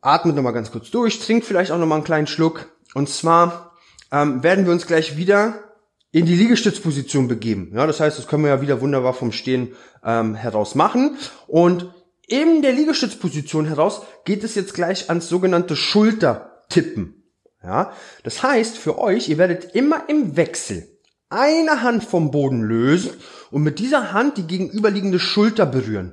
Atmet 0.00 0.36
nochmal 0.36 0.52
ganz 0.52 0.70
kurz 0.70 0.90
durch, 0.90 1.18
trinkt 1.18 1.46
vielleicht 1.46 1.72
auch 1.72 1.78
nochmal 1.78 1.98
einen 1.98 2.04
kleinen 2.04 2.26
Schluck. 2.26 2.68
Und 2.94 3.08
zwar 3.08 3.71
ähm, 4.12 4.42
werden 4.42 4.66
wir 4.66 4.72
uns 4.72 4.86
gleich 4.86 5.16
wieder 5.16 5.72
in 6.12 6.26
die 6.26 6.34
Liegestützposition 6.34 7.26
begeben. 7.26 7.72
Ja, 7.74 7.86
das 7.86 7.98
heißt, 7.98 8.18
das 8.18 8.28
können 8.28 8.44
wir 8.44 8.50
ja 8.50 8.60
wieder 8.60 8.80
wunderbar 8.82 9.14
vom 9.14 9.32
Stehen 9.32 9.74
ähm, 10.04 10.34
heraus 10.34 10.74
machen. 10.74 11.16
Und 11.48 11.92
in 12.26 12.62
der 12.62 12.72
Liegestützposition 12.72 13.66
heraus 13.66 14.02
geht 14.24 14.44
es 14.44 14.54
jetzt 14.54 14.74
gleich 14.74 15.08
ans 15.08 15.28
sogenannte 15.28 15.74
Schultertippen. 15.74 17.24
Ja, 17.62 17.92
das 18.24 18.42
heißt 18.42 18.76
für 18.76 18.98
euch, 18.98 19.28
ihr 19.28 19.38
werdet 19.38 19.74
immer 19.74 20.08
im 20.08 20.36
Wechsel 20.36 20.88
eine 21.30 21.82
Hand 21.82 22.04
vom 22.04 22.30
Boden 22.30 22.60
lösen 22.60 23.12
und 23.50 23.62
mit 23.62 23.78
dieser 23.78 24.12
Hand 24.12 24.36
die 24.36 24.46
gegenüberliegende 24.46 25.18
Schulter 25.18 25.64
berühren. 25.64 26.12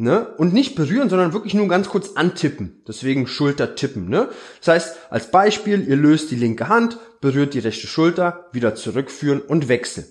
Ne? 0.00 0.26
Und 0.38 0.54
nicht 0.54 0.76
berühren, 0.76 1.10
sondern 1.10 1.34
wirklich 1.34 1.52
nur 1.52 1.68
ganz 1.68 1.90
kurz 1.90 2.12
antippen. 2.14 2.82
Deswegen 2.88 3.26
Schulter 3.26 3.74
tippen. 3.74 4.08
Ne? 4.08 4.30
Das 4.60 4.68
heißt, 4.68 4.96
als 5.10 5.30
Beispiel, 5.30 5.86
ihr 5.86 5.96
löst 5.96 6.30
die 6.30 6.36
linke 6.36 6.68
Hand, 6.68 6.96
berührt 7.20 7.52
die 7.52 7.58
rechte 7.58 7.86
Schulter, 7.86 8.46
wieder 8.52 8.74
zurückführen 8.74 9.42
und 9.42 9.68
wechseln. 9.68 10.06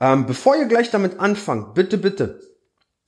Ähm, 0.00 0.26
bevor 0.26 0.56
ihr 0.56 0.64
gleich 0.64 0.90
damit 0.90 1.20
anfangt, 1.20 1.74
bitte, 1.74 1.98
bitte. 1.98 2.40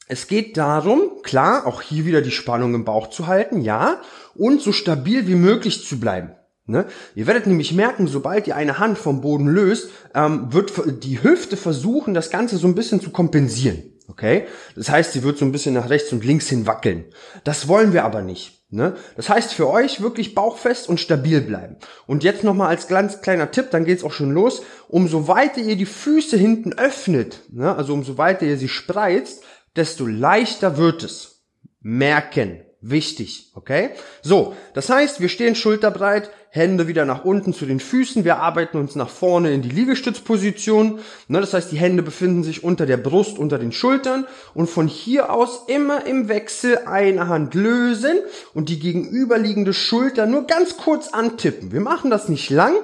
Es 0.06 0.28
geht 0.28 0.56
darum, 0.56 1.20
klar, 1.24 1.66
auch 1.66 1.82
hier 1.82 2.04
wieder 2.04 2.22
die 2.22 2.30
Spannung 2.30 2.76
im 2.76 2.84
Bauch 2.84 3.10
zu 3.10 3.26
halten, 3.26 3.60
ja, 3.60 4.00
und 4.36 4.62
so 4.62 4.70
stabil 4.70 5.26
wie 5.26 5.34
möglich 5.34 5.84
zu 5.84 5.98
bleiben. 5.98 6.30
Ne? 6.66 6.86
Ihr 7.16 7.26
werdet 7.26 7.48
nämlich 7.48 7.72
merken, 7.72 8.06
sobald 8.06 8.46
ihr 8.46 8.54
eine 8.54 8.78
Hand 8.78 8.98
vom 8.98 9.20
Boden 9.20 9.48
löst, 9.48 9.90
ähm, 10.14 10.52
wird 10.52 10.72
die 11.02 11.24
Hüfte 11.24 11.56
versuchen, 11.56 12.14
das 12.14 12.30
Ganze 12.30 12.56
so 12.56 12.68
ein 12.68 12.76
bisschen 12.76 13.00
zu 13.00 13.10
kompensieren. 13.10 13.97
Okay? 14.08 14.46
Das 14.74 14.90
heißt, 14.90 15.12
sie 15.12 15.22
wird 15.22 15.38
so 15.38 15.44
ein 15.44 15.52
bisschen 15.52 15.74
nach 15.74 15.90
rechts 15.90 16.12
und 16.12 16.24
links 16.24 16.48
hin 16.48 16.66
wackeln. 16.66 17.04
Das 17.44 17.68
wollen 17.68 17.92
wir 17.92 18.04
aber 18.04 18.22
nicht. 18.22 18.58
Ne? 18.70 18.96
Das 19.16 19.30
heißt 19.30 19.54
für 19.54 19.68
euch 19.68 20.02
wirklich 20.02 20.34
bauchfest 20.34 20.88
und 20.88 21.00
stabil 21.00 21.40
bleiben. 21.40 21.76
Und 22.06 22.24
jetzt 22.24 22.44
nochmal 22.44 22.68
als 22.68 22.88
ganz 22.88 23.22
kleiner 23.22 23.50
Tipp, 23.50 23.70
dann 23.70 23.84
geht's 23.84 24.04
auch 24.04 24.12
schon 24.12 24.32
los. 24.32 24.62
Umso 24.88 25.28
weiter 25.28 25.60
ihr 25.60 25.76
die 25.76 25.86
Füße 25.86 26.36
hinten 26.36 26.72
öffnet, 26.74 27.44
ne? 27.50 27.74
also 27.74 27.94
umso 27.94 28.18
weiter 28.18 28.44
ihr 28.44 28.58
sie 28.58 28.68
spreizt, 28.68 29.42
desto 29.76 30.06
leichter 30.06 30.76
wird 30.76 31.02
es. 31.02 31.44
Merken. 31.80 32.62
Wichtig, 32.80 33.50
okay? 33.54 33.90
So, 34.22 34.54
das 34.72 34.88
heißt, 34.88 35.20
wir 35.20 35.28
stehen 35.28 35.56
schulterbreit, 35.56 36.30
Hände 36.50 36.86
wieder 36.86 37.04
nach 37.04 37.24
unten 37.24 37.52
zu 37.52 37.66
den 37.66 37.80
Füßen, 37.80 38.24
wir 38.24 38.38
arbeiten 38.38 38.78
uns 38.78 38.94
nach 38.94 39.08
vorne 39.08 39.52
in 39.52 39.62
die 39.62 39.68
Liegestützposition. 39.68 41.00
Ne, 41.26 41.40
das 41.40 41.54
heißt, 41.54 41.72
die 41.72 41.76
Hände 41.76 42.04
befinden 42.04 42.44
sich 42.44 42.62
unter 42.62 42.86
der 42.86 42.96
Brust, 42.96 43.36
unter 43.36 43.58
den 43.58 43.72
Schultern 43.72 44.28
und 44.54 44.70
von 44.70 44.86
hier 44.86 45.32
aus 45.32 45.64
immer 45.66 46.06
im 46.06 46.28
Wechsel 46.28 46.78
eine 46.86 47.26
Hand 47.26 47.54
lösen 47.54 48.20
und 48.54 48.68
die 48.68 48.78
gegenüberliegende 48.78 49.74
Schulter 49.74 50.26
nur 50.26 50.46
ganz 50.46 50.76
kurz 50.76 51.08
antippen. 51.08 51.72
Wir 51.72 51.80
machen 51.80 52.10
das 52.10 52.28
nicht 52.28 52.48
lang, 52.48 52.74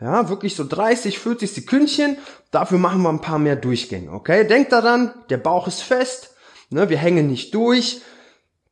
ja, 0.00 0.28
wirklich 0.28 0.56
so 0.56 0.64
30, 0.68 1.20
40 1.20 1.52
Sekündchen. 1.52 2.18
Dafür 2.50 2.78
machen 2.78 3.02
wir 3.02 3.08
ein 3.08 3.20
paar 3.20 3.38
mehr 3.38 3.56
Durchgänge, 3.56 4.10
okay? 4.10 4.44
Denkt 4.44 4.72
daran, 4.72 5.12
der 5.30 5.38
Bauch 5.38 5.68
ist 5.68 5.80
fest, 5.80 6.34
ne, 6.70 6.88
wir 6.88 6.98
hängen 6.98 7.28
nicht 7.28 7.54
durch 7.54 8.02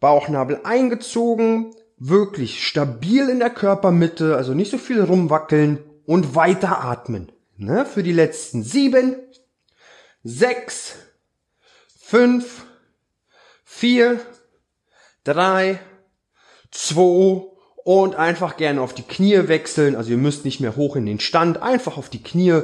Bauchnabel 0.02 0.60
eingezogen, 0.64 1.76
wirklich 1.96 2.66
stabil 2.66 3.28
in 3.28 3.38
der 3.38 3.50
Körpermitte, 3.50 4.36
also 4.36 4.52
nicht 4.52 4.72
so 4.72 4.76
viel 4.76 5.00
rumwackeln 5.00 5.78
und 6.04 6.34
weiter 6.34 6.84
atmen. 6.84 7.30
Ne? 7.56 7.86
Für 7.86 8.02
die 8.02 8.12
letzten 8.12 8.64
sieben, 8.64 9.14
sechs, 10.24 10.96
fünf, 12.00 12.66
vier, 13.64 14.18
drei, 15.22 15.78
zwei 16.72 17.46
und 17.84 18.16
einfach 18.16 18.56
gerne 18.56 18.80
auf 18.80 18.94
die 18.94 19.04
Knie 19.04 19.46
wechseln. 19.46 19.94
Also 19.94 20.10
ihr 20.10 20.18
müsst 20.18 20.44
nicht 20.44 20.58
mehr 20.58 20.74
hoch 20.74 20.96
in 20.96 21.06
den 21.06 21.20
Stand, 21.20 21.62
einfach 21.62 21.96
auf 21.96 22.08
die 22.08 22.24
Knie 22.24 22.62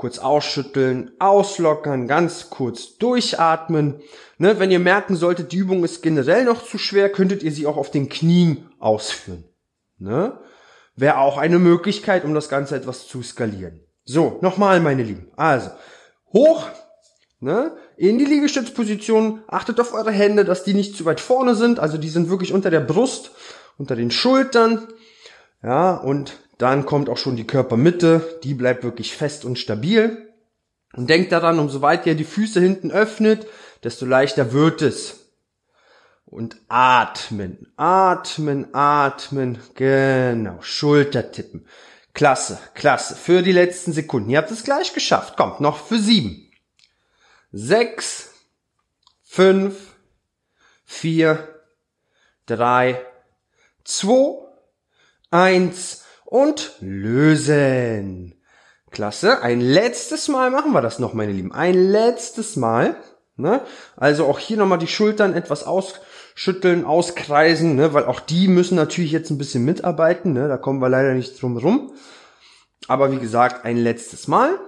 kurz 0.00 0.18
ausschütteln, 0.18 1.10
auslockern, 1.18 2.08
ganz 2.08 2.48
kurz 2.48 2.96
durchatmen. 2.96 4.00
Ne, 4.38 4.58
wenn 4.58 4.70
ihr 4.70 4.78
merken 4.78 5.14
solltet, 5.14 5.52
die 5.52 5.58
Übung 5.58 5.84
ist 5.84 6.02
generell 6.02 6.46
noch 6.46 6.64
zu 6.64 6.78
schwer, 6.78 7.12
könntet 7.12 7.42
ihr 7.42 7.52
sie 7.52 7.66
auch 7.66 7.76
auf 7.76 7.90
den 7.90 8.08
Knien 8.08 8.70
ausführen. 8.78 9.44
Ne? 9.98 10.40
Wäre 10.96 11.18
auch 11.18 11.36
eine 11.36 11.58
Möglichkeit, 11.58 12.24
um 12.24 12.32
das 12.32 12.48
Ganze 12.48 12.76
etwas 12.76 13.08
zu 13.08 13.22
skalieren. 13.22 13.84
So, 14.04 14.38
nochmal, 14.40 14.80
meine 14.80 15.02
Lieben. 15.02 15.30
Also, 15.36 15.68
hoch, 16.32 16.66
ne, 17.40 17.76
in 17.98 18.18
die 18.18 18.24
Liegestützposition. 18.24 19.42
Achtet 19.48 19.78
auf 19.80 19.92
eure 19.92 20.12
Hände, 20.12 20.46
dass 20.46 20.64
die 20.64 20.72
nicht 20.72 20.96
zu 20.96 21.04
weit 21.04 21.20
vorne 21.20 21.54
sind. 21.54 21.78
Also, 21.78 21.98
die 21.98 22.08
sind 22.08 22.30
wirklich 22.30 22.54
unter 22.54 22.70
der 22.70 22.80
Brust, 22.80 23.32
unter 23.76 23.96
den 23.96 24.10
Schultern. 24.10 24.88
Ja, 25.62 25.94
und 25.94 26.38
dann 26.60 26.84
kommt 26.84 27.08
auch 27.08 27.16
schon 27.16 27.36
die 27.36 27.46
Körpermitte, 27.46 28.38
die 28.44 28.52
bleibt 28.52 28.84
wirklich 28.84 29.16
fest 29.16 29.46
und 29.46 29.58
stabil. 29.58 30.28
Und 30.92 31.08
denkt 31.08 31.32
daran, 31.32 31.58
umso 31.58 31.80
weiter 31.80 32.08
ihr 32.08 32.14
die 32.16 32.24
Füße 32.24 32.60
hinten 32.60 32.90
öffnet, 32.90 33.46
desto 33.82 34.04
leichter 34.04 34.52
wird 34.52 34.82
es. 34.82 35.30
Und 36.26 36.56
atmen, 36.68 37.72
atmen, 37.76 38.74
atmen, 38.74 39.58
genau, 39.74 40.60
Schulter 40.60 41.32
tippen. 41.32 41.66
Klasse, 42.12 42.58
klasse, 42.74 43.16
für 43.16 43.40
die 43.40 43.52
letzten 43.52 43.92
Sekunden. 43.92 44.28
Ihr 44.28 44.38
habt 44.38 44.50
es 44.50 44.64
gleich 44.64 44.92
geschafft. 44.92 45.36
Kommt, 45.36 45.60
noch 45.60 45.78
für 45.78 45.98
sieben. 45.98 46.50
Sechs, 47.52 48.34
fünf, 49.22 49.94
vier, 50.84 51.62
drei, 52.44 53.00
zwei, 53.84 54.46
eins 55.30 56.04
und 56.30 56.72
lösen. 56.80 58.34
Klasse. 58.90 59.42
Ein 59.42 59.60
letztes 59.60 60.28
Mal 60.28 60.50
machen 60.50 60.72
wir 60.72 60.80
das 60.80 60.98
noch, 60.98 61.12
meine 61.12 61.32
Lieben. 61.32 61.52
Ein 61.52 61.74
letztes 61.74 62.56
Mal. 62.56 62.96
Ne? 63.36 63.60
Also 63.96 64.26
auch 64.26 64.38
hier 64.38 64.56
nochmal 64.56 64.78
die 64.78 64.86
Schultern 64.86 65.34
etwas 65.34 65.64
ausschütteln, 65.64 66.84
auskreisen, 66.84 67.76
ne? 67.76 67.94
weil 67.94 68.04
auch 68.04 68.20
die 68.20 68.48
müssen 68.48 68.76
natürlich 68.76 69.12
jetzt 69.12 69.30
ein 69.30 69.38
bisschen 69.38 69.64
mitarbeiten. 69.64 70.32
Ne? 70.32 70.48
Da 70.48 70.56
kommen 70.56 70.80
wir 70.80 70.88
leider 70.88 71.14
nicht 71.14 71.40
drum 71.40 71.56
rum. 71.56 71.92
Aber 72.88 73.12
wie 73.12 73.18
gesagt, 73.18 73.64
ein 73.64 73.76
letztes 73.76 74.28
Mal. 74.28 74.58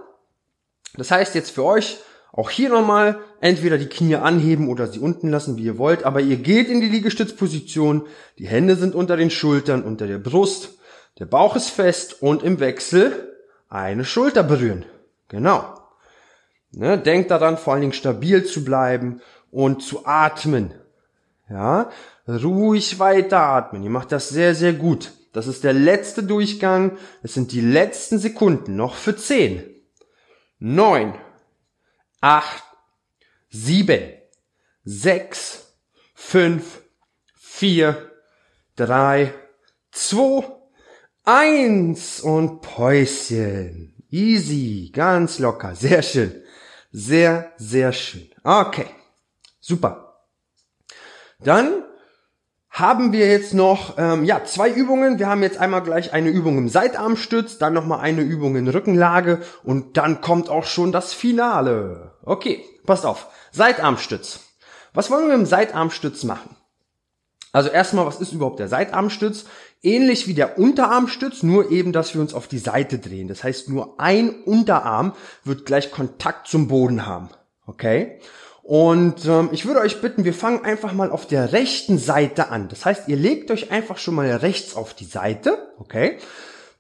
Das 0.97 1.11
heißt 1.11 1.35
jetzt 1.35 1.50
für 1.50 1.64
euch 1.64 1.99
auch 2.33 2.50
hier 2.50 2.71
nochmal 2.71 3.21
entweder 3.40 3.76
die 3.76 3.88
Knie 3.88 4.16
anheben 4.16 4.69
oder 4.69 4.87
sie 4.87 5.00
unten 5.00 5.28
lassen, 5.28 5.59
wie 5.59 5.64
ihr 5.64 5.78
wollt. 5.78 6.04
Aber 6.04 6.21
ihr 6.21 6.37
geht 6.37 6.69
in 6.69 6.81
die 6.81 6.88
Liegestützposition. 6.88 8.07
Die 8.38 8.49
Hände 8.49 8.76
sind 8.76 8.95
unter 8.95 9.16
den 9.16 9.31
Schultern, 9.31 9.83
unter 9.83 10.07
der 10.07 10.19
Brust. 10.19 10.78
Der 11.19 11.26
Bauch 11.26 11.57
ist 11.57 11.71
fest 11.71 12.23
und 12.23 12.42
im 12.42 12.61
Wechsel 12.61 13.37
eine 13.69 14.04
Schulter 14.04 14.42
berühren. 14.42 14.85
Genau. 15.28 15.78
Ne, 16.73 16.99
denkt 16.99 17.31
daran, 17.31 17.59
vor 17.59 17.75
allen 17.75 17.83
Dingen 17.83 17.92
stabil 17.92 18.45
zu 18.45 18.64
bleiben 18.64 19.21
und 19.50 19.83
zu 19.83 20.07
atmen. 20.07 20.75
Ja, 21.49 21.90
ruhig 22.26 22.99
weiter 22.99 23.40
atmen. 23.40 23.83
Ihr 23.83 23.90
macht 23.90 24.11
das 24.11 24.31
sehr, 24.31 24.54
sehr 24.54 24.73
gut. 24.73 25.12
Das 25.33 25.47
ist 25.47 25.64
der 25.64 25.75
letzte 25.75 26.23
Durchgang. 26.23 26.97
Es 27.23 27.35
sind 27.35 27.52
die 27.52 27.61
letzten 27.61 28.19
Sekunden. 28.19 28.76
Noch 28.76 28.95
für 28.95 29.16
zehn, 29.16 29.62
neun, 30.59 31.14
acht, 32.21 32.64
sieben, 33.50 34.14
sechs, 34.85 35.75
fünf, 36.14 36.81
vier, 37.35 38.11
drei, 38.76 39.35
zwei 39.90 40.62
Eins 41.25 42.21
und 42.21 42.62
Päuschen. 42.62 43.95
Easy, 44.11 44.91
ganz 44.93 45.38
locker, 45.38 45.76
sehr 45.76 46.02
schön. 46.02 46.43
Sehr, 46.91 47.52
sehr 47.59 47.93
schön. 47.93 48.29
Okay, 48.43 48.87
super. 49.61 50.25
Dann 51.38 51.85
haben 52.71 53.12
wir 53.12 53.29
jetzt 53.29 53.55
noch 53.55 53.99
ähm, 53.99 54.25
ja 54.25 54.45
zwei 54.45 54.69
Übungen. 54.69 55.21
Wir 55.21 55.29
haben 55.29 55.45
jetzt 55.45 55.59
einmal 55.59 55.85
gleich 55.85 56.12
eine 56.12 56.31
Übung 56.31 56.59
im 56.59 56.69
Seitarmstütz, 56.69 57.57
dann 57.57 57.75
noch 57.75 57.87
mal 57.87 58.00
eine 58.00 58.23
Übung 58.23 58.57
in 58.57 58.67
Rückenlage 58.67 59.43
und 59.62 59.97
dann 59.97 60.23
kommt 60.23 60.49
auch 60.49 60.64
schon 60.64 60.91
das 60.91 61.12
Finale. 61.12 62.14
Okay, 62.25 62.64
passt 62.85 63.07
auf. 63.07 63.29
Seitarmstütz. 63.52 64.41
Was 64.93 65.09
wollen 65.09 65.29
wir 65.29 65.37
im 65.37 65.47
Seitarmstütz 65.47 66.25
machen? 66.25 66.57
Also 67.52 67.69
erstmal, 67.69 68.07
was 68.07 68.21
ist 68.21 68.33
überhaupt 68.33 68.59
der 68.59 68.69
Seitarmstütz? 68.69 69.45
Ähnlich 69.85 70.29
wie 70.29 70.35
der 70.35 70.59
Unterarmstütz, 70.59 71.43
nur 71.43 71.73
eben, 71.73 71.93
dass 71.93 72.15
wir 72.15 72.21
uns 72.21 72.35
auf 72.35 72.47
die 72.47 72.59
Seite 72.59 72.99
drehen. 72.99 73.27
Das 73.27 73.43
heißt, 73.43 73.69
nur 73.69 73.99
ein 73.99 74.43
Unterarm 74.45 75.15
wird 75.45 75.67
gleich 75.67 75.91
Kontakt 75.91 76.47
zum 76.47 76.69
Boden 76.69 77.05
haben. 77.05 77.31
Okay? 77.67 78.21
Und 78.62 79.27
ähm, 79.27 79.49
ich 79.51 79.67
würde 79.67 79.81
euch 79.81 80.01
bitten, 80.01 80.25
wir 80.25 80.35
fangen 80.35 80.65
einfach 80.65 80.93
mal 80.93 81.11
auf 81.11 81.27
der 81.27 81.53
rechten 81.53 81.99
Seite 81.99 82.51
an. 82.51 82.69
Das 82.69 82.87
heißt, 82.87 83.09
ihr 83.09 83.17
legt 83.17 83.51
euch 83.51 83.73
einfach 83.73 83.99
schon 83.99 84.15
mal 84.15 84.31
rechts 84.31 84.77
auf 84.77 84.95
die 84.95 85.05
Seite. 85.05 85.73
Okay? 85.79 86.19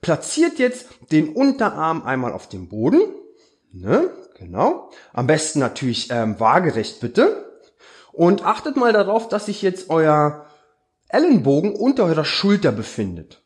Platziert 0.00 0.60
jetzt 0.60 0.86
den 1.10 1.30
Unterarm 1.30 2.04
einmal 2.04 2.32
auf 2.32 2.48
dem 2.48 2.68
Boden. 2.68 3.00
Ne? 3.72 4.10
Genau. 4.38 4.90
Am 5.12 5.26
besten 5.26 5.58
natürlich 5.58 6.08
ähm, 6.10 6.38
waagerecht 6.38 7.00
bitte. 7.00 7.50
Und 8.12 8.44
achtet 8.44 8.76
mal 8.76 8.92
darauf, 8.92 9.28
dass 9.28 9.46
sich 9.46 9.60
jetzt 9.62 9.90
euer 9.90 10.46
Ellenbogen 11.12 11.74
unter 11.74 12.04
eurer 12.04 12.24
Schulter 12.24 12.72
befindet. 12.72 13.42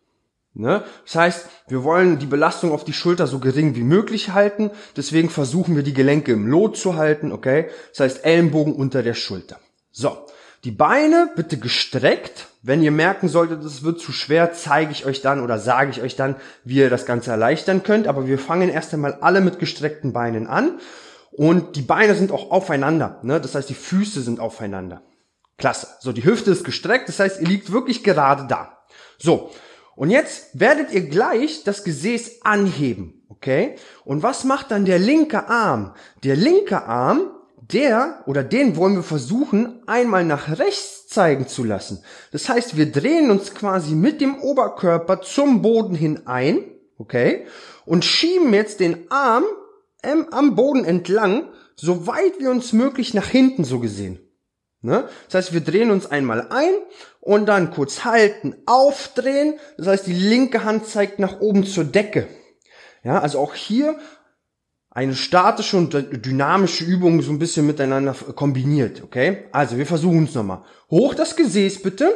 Ne? 0.54 0.84
Das 1.04 1.14
heißt, 1.14 1.46
wir 1.68 1.84
wollen 1.84 2.18
die 2.18 2.26
Belastung 2.26 2.72
auf 2.72 2.84
die 2.84 2.94
Schulter 2.94 3.26
so 3.26 3.40
gering 3.40 3.74
wie 3.74 3.82
möglich 3.82 4.30
halten, 4.30 4.70
deswegen 4.96 5.28
versuchen 5.28 5.76
wir 5.76 5.82
die 5.82 5.92
Gelenke 5.92 6.32
im 6.32 6.46
Lot 6.46 6.78
zu 6.78 6.96
halten, 6.96 7.30
okay? 7.30 7.68
Das 7.90 8.00
heißt, 8.00 8.24
Ellenbogen 8.24 8.72
unter 8.74 9.02
der 9.02 9.12
Schulter. 9.12 9.60
So, 9.92 10.16
die 10.64 10.70
Beine 10.70 11.30
bitte 11.36 11.58
gestreckt. 11.58 12.48
Wenn 12.62 12.82
ihr 12.82 12.90
merken 12.90 13.28
solltet, 13.28 13.62
es 13.62 13.84
wird 13.84 14.00
zu 14.00 14.10
schwer, 14.10 14.52
zeige 14.52 14.90
ich 14.90 15.06
euch 15.06 15.20
dann 15.20 15.40
oder 15.40 15.58
sage 15.58 15.90
ich 15.90 16.02
euch 16.02 16.16
dann, 16.16 16.36
wie 16.64 16.78
ihr 16.78 16.90
das 16.90 17.06
Ganze 17.06 17.30
erleichtern 17.30 17.82
könnt. 17.82 18.08
Aber 18.08 18.26
wir 18.26 18.38
fangen 18.38 18.68
erst 18.68 18.92
einmal 18.92 19.18
alle 19.20 19.40
mit 19.40 19.60
gestreckten 19.60 20.12
Beinen 20.12 20.46
an. 20.48 20.80
Und 21.30 21.76
die 21.76 21.82
Beine 21.82 22.14
sind 22.14 22.32
auch 22.32 22.50
aufeinander. 22.50 23.20
Ne? 23.22 23.40
Das 23.40 23.54
heißt, 23.54 23.68
die 23.68 23.74
Füße 23.74 24.22
sind 24.22 24.40
aufeinander. 24.40 25.02
Klasse. 25.58 25.88
So, 26.00 26.12
die 26.12 26.24
Hüfte 26.24 26.50
ist 26.50 26.64
gestreckt, 26.64 27.08
das 27.08 27.18
heißt, 27.18 27.40
ihr 27.40 27.48
liegt 27.48 27.72
wirklich 27.72 28.04
gerade 28.04 28.46
da. 28.46 28.78
So, 29.18 29.50
und 29.94 30.10
jetzt 30.10 30.50
werdet 30.52 30.92
ihr 30.92 31.08
gleich 31.08 31.64
das 31.64 31.82
Gesäß 31.82 32.42
anheben, 32.42 33.24
okay? 33.30 33.76
Und 34.04 34.22
was 34.22 34.44
macht 34.44 34.70
dann 34.70 34.84
der 34.84 34.98
linke 34.98 35.48
Arm? 35.48 35.94
Der 36.22 36.36
linke 36.36 36.84
Arm, 36.84 37.30
der 37.72 38.22
oder 38.26 38.44
den 38.44 38.76
wollen 38.76 38.96
wir 38.96 39.02
versuchen, 39.02 39.82
einmal 39.86 40.24
nach 40.24 40.58
rechts 40.58 41.08
zeigen 41.08 41.48
zu 41.48 41.64
lassen. 41.64 42.02
Das 42.30 42.48
heißt, 42.48 42.76
wir 42.76 42.92
drehen 42.92 43.30
uns 43.30 43.54
quasi 43.54 43.94
mit 43.94 44.20
dem 44.20 44.38
Oberkörper 44.38 45.22
zum 45.22 45.62
Boden 45.62 45.94
hin 45.94 46.26
ein, 46.26 46.64
okay? 46.98 47.46
Und 47.86 48.04
schieben 48.04 48.52
jetzt 48.52 48.80
den 48.80 49.10
Arm 49.10 49.44
ähm, 50.02 50.26
am 50.30 50.54
Boden 50.56 50.84
entlang, 50.84 51.48
so 51.74 52.06
weit 52.06 52.38
wie 52.38 52.48
uns 52.48 52.74
möglich 52.74 53.14
nach 53.14 53.28
hinten 53.28 53.64
so 53.64 53.80
gesehen. 53.80 54.25
Ne? 54.86 55.08
Das 55.26 55.34
heißt, 55.34 55.52
wir 55.52 55.62
drehen 55.62 55.90
uns 55.90 56.06
einmal 56.06 56.46
ein 56.50 56.72
und 57.20 57.46
dann 57.46 57.72
kurz 57.72 58.04
halten, 58.04 58.54
aufdrehen. 58.66 59.54
Das 59.76 59.88
heißt, 59.88 60.06
die 60.06 60.12
linke 60.12 60.62
Hand 60.62 60.86
zeigt 60.86 61.18
nach 61.18 61.40
oben 61.40 61.66
zur 61.66 61.82
Decke. 61.82 62.28
Ja, 63.02 63.18
also 63.18 63.40
auch 63.40 63.54
hier 63.54 63.98
eine 64.90 65.16
statische 65.16 65.76
und 65.76 65.92
dynamische 65.92 66.84
Übung 66.84 67.20
so 67.20 67.32
ein 67.32 67.40
bisschen 67.40 67.66
miteinander 67.66 68.14
kombiniert, 68.14 69.02
okay? 69.02 69.48
Also 69.50 69.76
wir 69.76 69.86
versuchen 69.86 70.24
es 70.24 70.34
nochmal. 70.34 70.62
Hoch 70.88 71.14
das 71.14 71.34
Gesäß 71.34 71.82
bitte, 71.82 72.08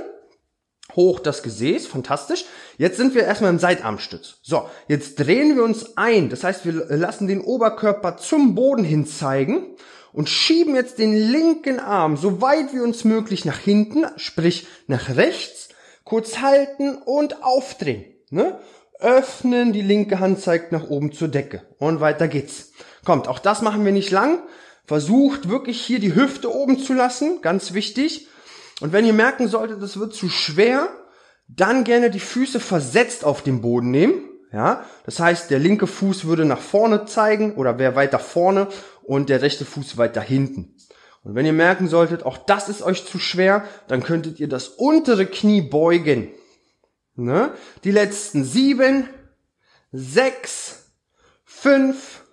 hoch 0.94 1.18
das 1.18 1.42
Gesäß, 1.42 1.88
fantastisch. 1.88 2.44
Jetzt 2.78 2.98
sind 2.98 3.16
wir 3.16 3.24
erstmal 3.24 3.50
im 3.50 3.58
Seitarmstütz. 3.58 4.38
So, 4.42 4.70
jetzt 4.86 5.16
drehen 5.16 5.56
wir 5.56 5.64
uns 5.64 5.96
ein. 5.96 6.30
Das 6.30 6.44
heißt, 6.44 6.64
wir 6.64 6.72
lassen 6.96 7.26
den 7.26 7.40
Oberkörper 7.40 8.16
zum 8.16 8.54
Boden 8.54 8.84
hin 8.84 9.06
zeigen 9.06 9.74
und 10.12 10.28
schieben 10.28 10.74
jetzt 10.74 10.98
den 10.98 11.14
linken 11.14 11.78
Arm 11.78 12.16
so 12.16 12.40
weit 12.40 12.72
wie 12.72 12.80
uns 12.80 13.04
möglich 13.04 13.44
nach 13.44 13.58
hinten, 13.58 14.06
sprich 14.16 14.66
nach 14.86 15.16
rechts, 15.16 15.68
kurz 16.04 16.38
halten 16.38 16.96
und 16.96 17.42
aufdrehen. 17.42 18.04
Ne? 18.30 18.58
Öffnen, 18.98 19.72
die 19.72 19.82
linke 19.82 20.20
Hand 20.20 20.40
zeigt 20.40 20.72
nach 20.72 20.88
oben 20.88 21.12
zur 21.12 21.28
Decke 21.28 21.62
und 21.78 22.00
weiter 22.00 22.28
geht's. 22.28 22.72
Kommt, 23.04 23.28
auch 23.28 23.38
das 23.38 23.62
machen 23.62 23.84
wir 23.84 23.92
nicht 23.92 24.10
lang. 24.10 24.42
Versucht 24.84 25.48
wirklich 25.48 25.80
hier 25.80 26.00
die 26.00 26.14
Hüfte 26.14 26.52
oben 26.52 26.78
zu 26.78 26.92
lassen, 26.92 27.40
ganz 27.42 27.72
wichtig. 27.72 28.28
Und 28.80 28.92
wenn 28.92 29.06
ihr 29.06 29.12
merken 29.12 29.48
solltet, 29.48 29.82
das 29.82 29.98
wird 29.98 30.14
zu 30.14 30.28
schwer, 30.28 30.88
dann 31.48 31.84
gerne 31.84 32.10
die 32.10 32.20
Füße 32.20 32.60
versetzt 32.60 33.24
auf 33.24 33.42
den 33.42 33.60
Boden 33.60 33.90
nehmen. 33.90 34.22
Ja, 34.52 34.84
das 35.06 35.20
heißt, 35.20 35.50
der 35.50 35.60
linke 35.60 35.86
Fuß 35.86 36.24
würde 36.24 36.44
nach 36.44 36.58
vorne 36.58 37.04
zeigen 37.04 37.54
oder 37.54 37.78
wäre 37.78 37.94
weiter 37.94 38.18
vorne 38.18 38.66
und 39.02 39.28
der 39.28 39.42
rechte 39.42 39.64
Fuß 39.64 39.96
weiter 39.96 40.20
hinten. 40.20 40.76
Und 41.22 41.34
wenn 41.34 41.46
ihr 41.46 41.52
merken 41.52 41.88
solltet, 41.88 42.24
auch 42.24 42.38
das 42.38 42.68
ist 42.68 42.82
euch 42.82 43.06
zu 43.06 43.18
schwer, 43.18 43.64
dann 43.88 44.02
könntet 44.02 44.40
ihr 44.40 44.48
das 44.48 44.68
untere 44.68 45.26
Knie 45.26 45.60
beugen. 45.60 46.32
Ne? 47.14 47.52
Die 47.84 47.90
letzten 47.90 48.44
sieben, 48.44 49.08
sechs, 49.92 50.92
fünf, 51.44 52.24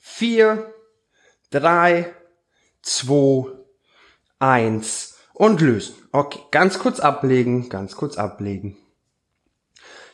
vier, 0.00 0.72
drei, 1.50 2.12
zwei, 2.82 3.46
eins 4.40 5.18
und 5.34 5.60
lösen. 5.60 5.94
Okay, 6.10 6.40
ganz 6.50 6.78
kurz 6.80 6.98
ablegen, 6.98 7.68
ganz 7.68 7.94
kurz 7.94 8.18
ablegen. 8.18 8.76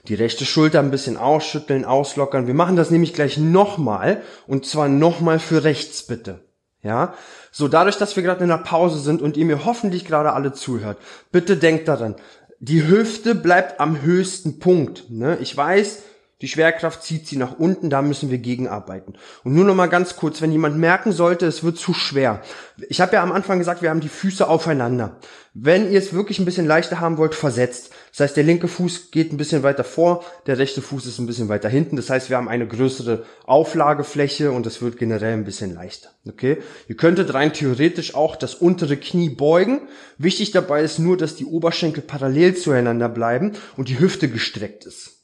Die 0.09 0.15
rechte 0.15 0.45
Schulter 0.45 0.81
ein 0.81 0.91
bisschen 0.91 1.17
ausschütteln, 1.17 1.85
auslockern. 1.85 2.47
Wir 2.47 2.55
machen 2.55 2.77
das 2.77 2.91
nämlich 2.91 3.15
gleich 3.15 3.39
nochmal 3.39 4.23
und 4.47 4.67
zwar 4.67 4.89
nochmal 4.89 5.39
für 5.39 5.65
rechts 5.65 6.07
bitte. 6.07 6.41
Ja, 6.83 7.15
so 7.51 7.67
dadurch, 7.67 7.97
dass 7.97 8.15
wir 8.15 8.23
gerade 8.23 8.43
in 8.43 8.51
der 8.51 8.59
Pause 8.59 8.99
sind 8.99 9.23
und 9.23 9.39
ihr 9.39 9.47
mir 9.47 9.65
hoffentlich 9.65 10.05
gerade 10.05 10.35
alle 10.35 10.53
zuhört, 10.53 10.99
bitte 11.33 11.57
denkt 11.57 11.89
daran, 11.89 12.17
die 12.61 12.87
Hüfte 12.87 13.35
bleibt 13.35 13.81
am 13.81 14.03
höchsten 14.03 14.59
Punkt. 14.59 15.11
Ne? 15.11 15.39
Ich 15.41 15.57
weiß, 15.57 16.03
die 16.45 16.49
Schwerkraft 16.49 17.03
zieht 17.03 17.27
sie 17.27 17.39
nach 17.39 17.59
unten, 17.59 17.89
da 17.89 18.03
müssen 18.03 18.31
wir 18.31 18.37
gegenarbeiten. 18.37 19.15
Und 19.45 19.55
nur 19.55 19.65
noch 19.65 19.75
mal 19.75 19.87
ganz 19.87 20.15
kurz, 20.15 20.43
wenn 20.43 20.53
jemand 20.53 20.77
merken 20.77 21.11
sollte, 21.11 21.47
es 21.47 21.65
wird 21.65 21.79
zu 21.79 21.95
schwer. 21.95 22.43
Ich 22.91 23.01
habe 23.01 23.15
ja 23.15 23.23
am 23.23 23.33
Anfang 23.33 23.59
gesagt, 23.59 23.81
wir 23.81 23.89
haben 23.89 24.01
die 24.01 24.11
Füße 24.11 24.47
aufeinander. 24.47 25.17
Wenn 25.55 25.91
ihr 25.91 25.99
es 25.99 26.13
wirklich 26.13 26.39
ein 26.39 26.45
bisschen 26.45 26.67
leichter 26.67 27.01
haben 27.01 27.17
wollt, 27.17 27.35
versetzt. 27.35 27.93
Das 28.11 28.21
heißt, 28.21 28.37
der 28.37 28.45
linke 28.45 28.69
Fuß 28.69 29.11
geht 29.11 29.33
ein 29.33 29.39
bisschen 29.39 29.63
weiter 29.63 29.85
vor, 29.85 30.23
der 30.47 30.59
rechte 30.59 30.83
Fuß 30.83 31.07
ist 31.07 31.19
ein 31.19 31.27
bisschen 31.27 31.49
weiter 31.49 31.71
hinten. 31.71 31.97
Das 31.97 32.11
heißt, 32.11 32.29
wir 32.29 32.37
haben 32.37 32.51
eine 32.51 32.69
größere 32.69 33.25
Auflagefläche 33.47 34.53
und 34.53 34.67
es 34.67 34.83
wird 34.83 34.99
generell 34.99 35.33
ein 35.33 35.47
bisschen 35.47 35.73
leichter. 35.73 36.11
Okay? 36.29 36.59
Ihr 36.89 36.97
könntet 36.99 37.33
rein 37.33 37.55
theoretisch 37.55 38.15
auch 38.15 38.37
das 38.37 38.55
untere 38.55 38.99
Knie 38.99 39.31
beugen. 39.31 39.89
Wichtig 40.19 40.51
dabei 40.51 40.83
ist 40.83 40.99
nur, 40.99 41.17
dass 41.17 41.37
die 41.37 41.47
Oberschenkel 41.47 42.03
parallel 42.03 42.55
zueinander 42.55 43.09
bleiben 43.09 43.53
und 43.79 43.89
die 43.89 43.99
Hüfte 43.99 44.29
gestreckt 44.29 44.85
ist. 44.85 45.24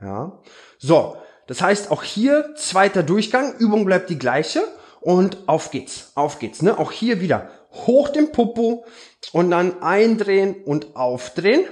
Ja. 0.00 0.40
So, 0.78 1.16
das 1.46 1.62
heißt 1.62 1.90
auch 1.90 2.02
hier 2.02 2.54
zweiter 2.56 3.02
Durchgang, 3.02 3.56
Übung 3.58 3.84
bleibt 3.84 4.10
die 4.10 4.18
gleiche 4.18 4.62
und 5.00 5.48
auf 5.48 5.70
geht's, 5.70 6.12
auf 6.14 6.38
geht's. 6.38 6.62
Ne? 6.62 6.78
Auch 6.78 6.92
hier 6.92 7.20
wieder 7.20 7.50
hoch 7.72 8.08
den 8.08 8.32
Popo 8.32 8.84
und 9.32 9.50
dann 9.50 9.82
eindrehen 9.82 10.56
und 10.64 10.96
aufdrehen. 10.96 11.64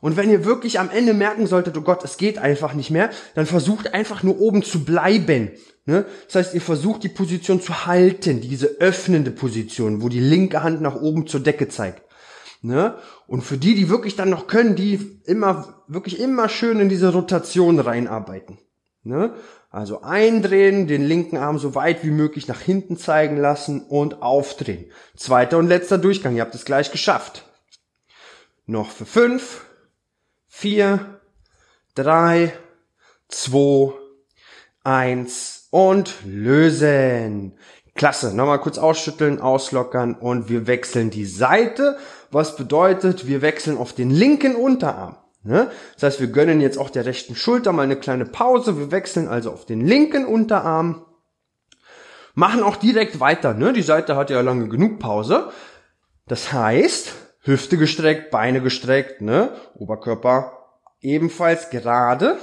Und 0.00 0.16
wenn 0.16 0.30
ihr 0.30 0.44
wirklich 0.44 0.78
am 0.78 0.90
Ende 0.90 1.12
merken 1.12 1.46
solltet, 1.46 1.76
oh 1.76 1.80
Gott, 1.80 2.04
es 2.04 2.18
geht 2.18 2.38
einfach 2.38 2.74
nicht 2.74 2.90
mehr, 2.90 3.10
dann 3.34 3.46
versucht 3.46 3.94
einfach 3.94 4.22
nur 4.22 4.40
oben 4.40 4.62
zu 4.62 4.84
bleiben. 4.84 5.50
Ne? 5.86 6.04
Das 6.26 6.36
heißt, 6.36 6.54
ihr 6.54 6.60
versucht 6.60 7.02
die 7.02 7.08
Position 7.08 7.60
zu 7.60 7.86
halten, 7.86 8.40
diese 8.40 8.76
öffnende 8.78 9.32
Position, 9.32 10.02
wo 10.02 10.08
die 10.08 10.20
linke 10.20 10.62
Hand 10.62 10.80
nach 10.80 11.00
oben 11.00 11.26
zur 11.26 11.40
Decke 11.40 11.68
zeigt. 11.68 12.02
Ne? 12.60 12.96
Und 13.26 13.42
für 13.42 13.56
die, 13.56 13.74
die 13.74 13.88
wirklich 13.88 14.16
dann 14.16 14.30
noch 14.30 14.46
können, 14.46 14.74
die 14.74 15.20
immer, 15.24 15.82
wirklich 15.86 16.18
immer 16.18 16.48
schön 16.48 16.80
in 16.80 16.88
diese 16.88 17.12
Rotation 17.12 17.78
reinarbeiten. 17.78 18.58
Ne? 19.04 19.34
Also 19.70 20.02
eindrehen, 20.02 20.86
den 20.86 21.04
linken 21.04 21.36
Arm 21.36 21.58
so 21.58 21.74
weit 21.74 22.02
wie 22.02 22.10
möglich 22.10 22.48
nach 22.48 22.60
hinten 22.60 22.96
zeigen 22.96 23.36
lassen 23.36 23.82
und 23.82 24.22
aufdrehen. 24.22 24.90
Zweiter 25.16 25.58
und 25.58 25.68
letzter 25.68 25.98
Durchgang. 25.98 26.34
Ihr 26.34 26.42
habt 26.42 26.54
es 26.54 26.64
gleich 26.64 26.90
geschafft. 26.90 27.44
Noch 28.66 28.90
für 28.90 29.06
fünf, 29.06 29.64
vier, 30.48 31.20
drei, 31.94 32.52
zwei, 33.28 33.92
eins 34.82 35.68
und 35.70 36.14
lösen. 36.24 37.58
Klasse. 37.94 38.34
Nochmal 38.34 38.60
kurz 38.60 38.78
ausschütteln, 38.78 39.40
auslockern 39.40 40.14
und 40.14 40.48
wir 40.48 40.66
wechseln 40.66 41.10
die 41.10 41.26
Seite 41.26 41.98
was 42.30 42.56
bedeutet, 42.56 43.26
wir 43.26 43.42
wechseln 43.42 43.78
auf 43.78 43.92
den 43.92 44.10
linken 44.10 44.54
Unterarm. 44.56 45.16
Ne? 45.42 45.70
Das 45.94 46.02
heißt, 46.02 46.20
wir 46.20 46.28
gönnen 46.28 46.60
jetzt 46.60 46.78
auch 46.78 46.90
der 46.90 47.06
rechten 47.06 47.34
Schulter 47.34 47.72
mal 47.72 47.82
eine 47.82 47.96
kleine 47.96 48.26
Pause. 48.26 48.78
Wir 48.78 48.90
wechseln 48.90 49.28
also 49.28 49.50
auf 49.52 49.64
den 49.64 49.86
linken 49.86 50.26
Unterarm. 50.26 51.06
Machen 52.34 52.62
auch 52.62 52.76
direkt 52.76 53.20
weiter. 53.20 53.54
Ne? 53.54 53.72
Die 53.72 53.82
Seite 53.82 54.16
hat 54.16 54.30
ja 54.30 54.40
lange 54.40 54.68
genug 54.68 54.98
Pause. 54.98 55.50
Das 56.26 56.52
heißt, 56.52 57.14
Hüfte 57.40 57.78
gestreckt, 57.78 58.30
Beine 58.30 58.60
gestreckt, 58.60 59.22
ne? 59.22 59.50
Oberkörper 59.74 60.52
ebenfalls 61.00 61.70
gerade. 61.70 62.36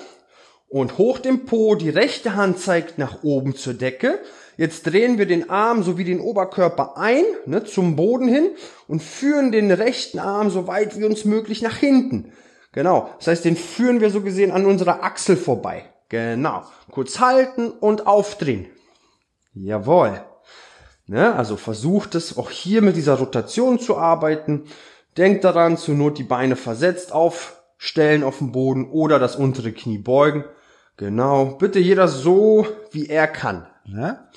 Und 0.68 0.98
hoch 0.98 1.20
dem 1.20 1.46
Po, 1.46 1.76
die 1.76 1.90
rechte 1.90 2.36
Hand 2.36 2.60
zeigt 2.60 2.98
nach 2.98 3.24
oben 3.24 3.56
zur 3.56 3.76
Decke. 3.76 4.20
Jetzt 4.58 4.84
drehen 4.84 5.18
wir 5.18 5.26
den 5.26 5.50
Arm 5.50 5.84
sowie 5.84 6.04
den 6.06 6.20
Oberkörper 6.20 6.98
ein, 6.98 7.24
ne, 7.46 7.64
zum 7.64 7.96
Boden 7.96 8.28
hin 8.28 8.50
und 8.88 9.04
führen 9.04 9.52
den 9.52 9.72
rechten 9.72 10.20
Arm 10.20 10.50
so 10.50 10.68
weit 10.68 10.98
wie 11.00 11.06
uns 11.06 11.26
möglich 11.26 11.62
nach 11.62 11.76
hinten. 11.76 12.32
Genau. 12.72 13.10
Das 13.18 13.28
heißt, 13.28 13.46
den 13.46 13.56
führen 13.56 14.02
wir 14.02 14.10
so 14.10 14.22
gesehen 14.22 14.52
an 14.52 14.66
unserer 14.66 15.04
Achsel 15.04 15.38
vorbei. 15.38 15.86
Genau. 16.10 16.64
Kurz 16.92 17.20
halten 17.20 17.70
und 17.70 18.08
aufdrehen. 18.08 18.68
Jawohl. 19.54 20.22
Ne, 21.08 21.36
also 21.36 21.56
versucht 21.56 22.16
es 22.16 22.38
auch 22.38 22.50
hier 22.50 22.82
mit 22.82 22.96
dieser 22.96 23.16
Rotation 23.16 23.80
zu 23.80 23.98
arbeiten. 23.98 24.64
Denkt 25.18 25.44
daran, 25.44 25.78
zur 25.78 25.96
Not 25.96 26.18
die 26.18 26.24
Beine 26.24 26.56
versetzt 26.56 27.12
aufstellen 27.12 28.24
auf 28.24 28.40
dem 28.40 28.52
Boden 28.52 28.90
oder 28.90 29.20
das 29.20 29.36
untere 29.36 29.72
Knie 29.72 29.98
beugen. 29.98 30.46
Genau. 30.98 31.46
Bitte 31.46 31.80
jeder 31.80 32.08
so, 32.08 32.66
wie 32.92 33.08
er 33.08 33.28
kann. 33.28 33.68
Ne? 33.88 34.28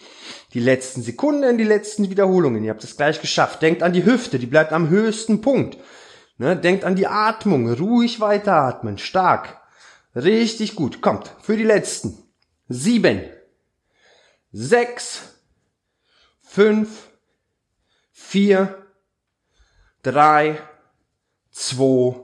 Die 0.52 0.60
letzten 0.60 1.02
Sekunden, 1.02 1.56
die 1.56 1.64
letzten 1.64 2.10
Wiederholungen. 2.10 2.62
Ihr 2.64 2.70
habt 2.70 2.84
es 2.84 2.96
gleich 2.96 3.20
geschafft. 3.20 3.62
Denkt 3.62 3.82
an 3.82 3.92
die 3.92 4.04
Hüfte, 4.04 4.38
die 4.38 4.46
bleibt 4.46 4.72
am 4.72 4.88
höchsten 4.88 5.40
Punkt. 5.40 5.78
Ne? 6.36 6.56
Denkt 6.56 6.84
an 6.84 6.96
die 6.96 7.06
Atmung. 7.06 7.72
Ruhig 7.72 8.20
weiteratmen. 8.20 8.98
Stark. 8.98 9.60
Richtig 10.14 10.76
gut. 10.76 11.00
Kommt. 11.00 11.34
Für 11.40 11.56
die 11.56 11.64
letzten. 11.64 12.18
Sieben. 12.68 13.24
Sechs. 14.52 15.34
Fünf. 16.42 17.08
Vier. 18.12 18.86
Drei. 20.02 20.60
Zwei. 21.50 22.20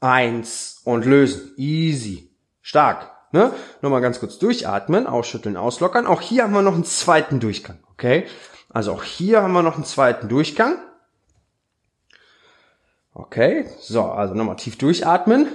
Eins. 0.00 0.80
Und 0.84 1.04
lösen. 1.04 1.54
Easy. 1.56 2.36
Stark. 2.60 3.17
Ne? 3.32 3.52
Nochmal 3.82 4.00
ganz 4.00 4.20
kurz 4.20 4.38
durchatmen, 4.38 5.06
ausschütteln, 5.06 5.56
auslockern. 5.56 6.06
Auch 6.06 6.20
hier 6.20 6.44
haben 6.44 6.52
wir 6.52 6.62
noch 6.62 6.74
einen 6.74 6.84
zweiten 6.84 7.40
Durchgang. 7.40 7.78
Okay? 7.92 8.26
Also 8.70 8.92
auch 8.92 9.02
hier 9.02 9.42
haben 9.42 9.52
wir 9.52 9.62
noch 9.62 9.76
einen 9.76 9.84
zweiten 9.84 10.28
Durchgang. 10.28 10.78
Okay, 13.14 13.66
so, 13.80 14.04
also 14.04 14.34
nochmal 14.34 14.56
tief 14.56 14.78
durchatmen. 14.78 15.48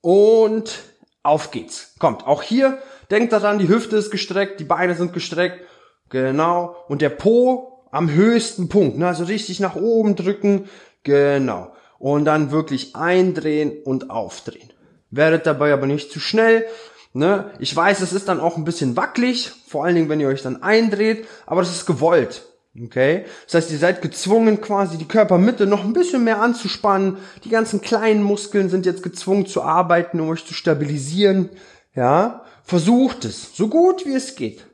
Und 0.00 0.82
auf 1.22 1.52
geht's. 1.52 1.94
Kommt, 1.98 2.26
auch 2.26 2.42
hier, 2.42 2.78
denkt 3.10 3.32
daran, 3.32 3.58
die 3.58 3.68
Hüfte 3.68 3.96
ist 3.96 4.10
gestreckt, 4.10 4.58
die 4.58 4.64
Beine 4.64 4.96
sind 4.96 5.12
gestreckt. 5.12 5.64
Genau. 6.10 6.76
Und 6.88 7.00
der 7.00 7.10
Po 7.10 7.86
am 7.90 8.10
höchsten 8.10 8.68
Punkt. 8.68 8.98
Ne? 8.98 9.06
Also 9.06 9.24
richtig 9.24 9.60
nach 9.60 9.76
oben 9.76 10.16
drücken. 10.16 10.68
Genau. 11.04 11.72
Und 11.98 12.24
dann 12.24 12.50
wirklich 12.50 12.96
eindrehen 12.96 13.82
und 13.84 14.10
aufdrehen. 14.10 14.73
Werdet 15.16 15.46
dabei 15.46 15.72
aber 15.72 15.86
nicht 15.86 16.10
zu 16.10 16.18
schnell. 16.18 16.66
Ne? 17.12 17.50
Ich 17.60 17.74
weiß, 17.74 18.00
es 18.00 18.12
ist 18.12 18.28
dann 18.28 18.40
auch 18.40 18.56
ein 18.56 18.64
bisschen 18.64 18.96
wackelig, 18.96 19.52
vor 19.68 19.84
allen 19.84 19.94
Dingen, 19.94 20.08
wenn 20.08 20.20
ihr 20.20 20.28
euch 20.28 20.42
dann 20.42 20.62
eindreht, 20.62 21.26
aber 21.46 21.60
das 21.60 21.70
ist 21.70 21.86
gewollt. 21.86 22.42
Okay? 22.82 23.24
Das 23.44 23.54
heißt, 23.54 23.70
ihr 23.70 23.78
seid 23.78 24.02
gezwungen, 24.02 24.60
quasi 24.60 24.98
die 24.98 25.06
Körpermitte 25.06 25.66
noch 25.66 25.84
ein 25.84 25.92
bisschen 25.92 26.24
mehr 26.24 26.40
anzuspannen. 26.40 27.18
Die 27.44 27.48
ganzen 27.48 27.80
kleinen 27.80 28.24
Muskeln 28.24 28.68
sind 28.68 28.86
jetzt 28.86 29.04
gezwungen 29.04 29.46
zu 29.46 29.62
arbeiten, 29.62 30.18
um 30.18 30.28
euch 30.30 30.44
zu 30.44 30.54
stabilisieren. 30.54 31.50
Ja? 31.94 32.44
Versucht 32.64 33.24
es, 33.24 33.54
so 33.54 33.68
gut 33.68 34.06
wie 34.06 34.14
es 34.14 34.34
geht. 34.34 34.66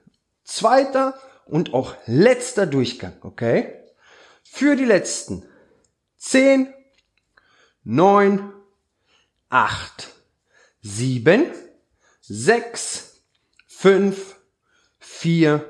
Zweiter 0.45 1.15
und 1.45 1.75
auch 1.75 1.95
letzter 2.07 2.65
Durchgang, 2.65 3.13
okay? 3.21 3.75
Für 4.43 4.77
die 4.77 4.85
letzten 4.85 5.45
10, 6.17 6.73
neun, 7.85 8.53
acht, 9.51 10.09
sieben, 10.83 11.47
sechs, 12.21 13.23
fünf, 13.67 14.37
vier, 14.99 15.65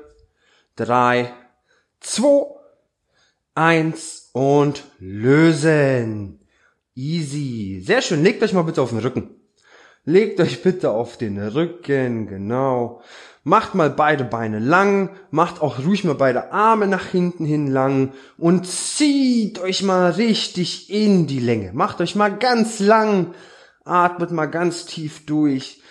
drei, 0.75 1.33
zwei, 1.99 2.47
eins 3.55 4.29
und 4.33 4.83
lösen. 4.99 6.39
Easy. 6.95 7.81
Sehr 7.85 8.01
schön. 8.01 8.23
Legt 8.23 8.43
euch 8.43 8.53
mal 8.53 8.63
bitte 8.63 8.81
auf 8.81 8.89
den 8.89 8.99
Rücken. 8.99 9.41
Legt 10.03 10.39
euch 10.39 10.63
bitte 10.63 10.91
auf 10.91 11.17
den 11.17 11.39
Rücken, 11.39 12.27
genau. 12.27 13.01
Macht 13.43 13.75
mal 13.75 13.89
beide 13.89 14.23
Beine 14.23 14.59
lang, 14.59 15.15
macht 15.29 15.61
auch 15.61 15.79
ruhig 15.79 16.03
mal 16.03 16.15
beide 16.15 16.51
Arme 16.51 16.87
nach 16.87 17.05
hinten 17.05 17.45
hin 17.45 17.67
lang 17.67 18.13
und 18.37 18.67
zieht 18.67 19.59
euch 19.59 19.83
mal 19.83 20.11
richtig 20.11 20.91
in 20.91 21.27
die 21.27 21.39
Länge. 21.39 21.71
Macht 21.73 22.01
euch 22.01 22.15
mal 22.15 22.35
ganz 22.35 22.79
lang, 22.79 23.33
atmet 23.85 24.31
mal 24.31 24.45
ganz 24.45 24.85
tief 24.85 25.25
durch. 25.25 25.81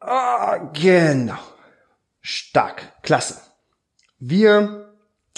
Ah, 0.00 0.70
genau. 0.72 1.38
Stark, 2.20 3.02
klasse. 3.02 3.40
Wir 4.18 4.92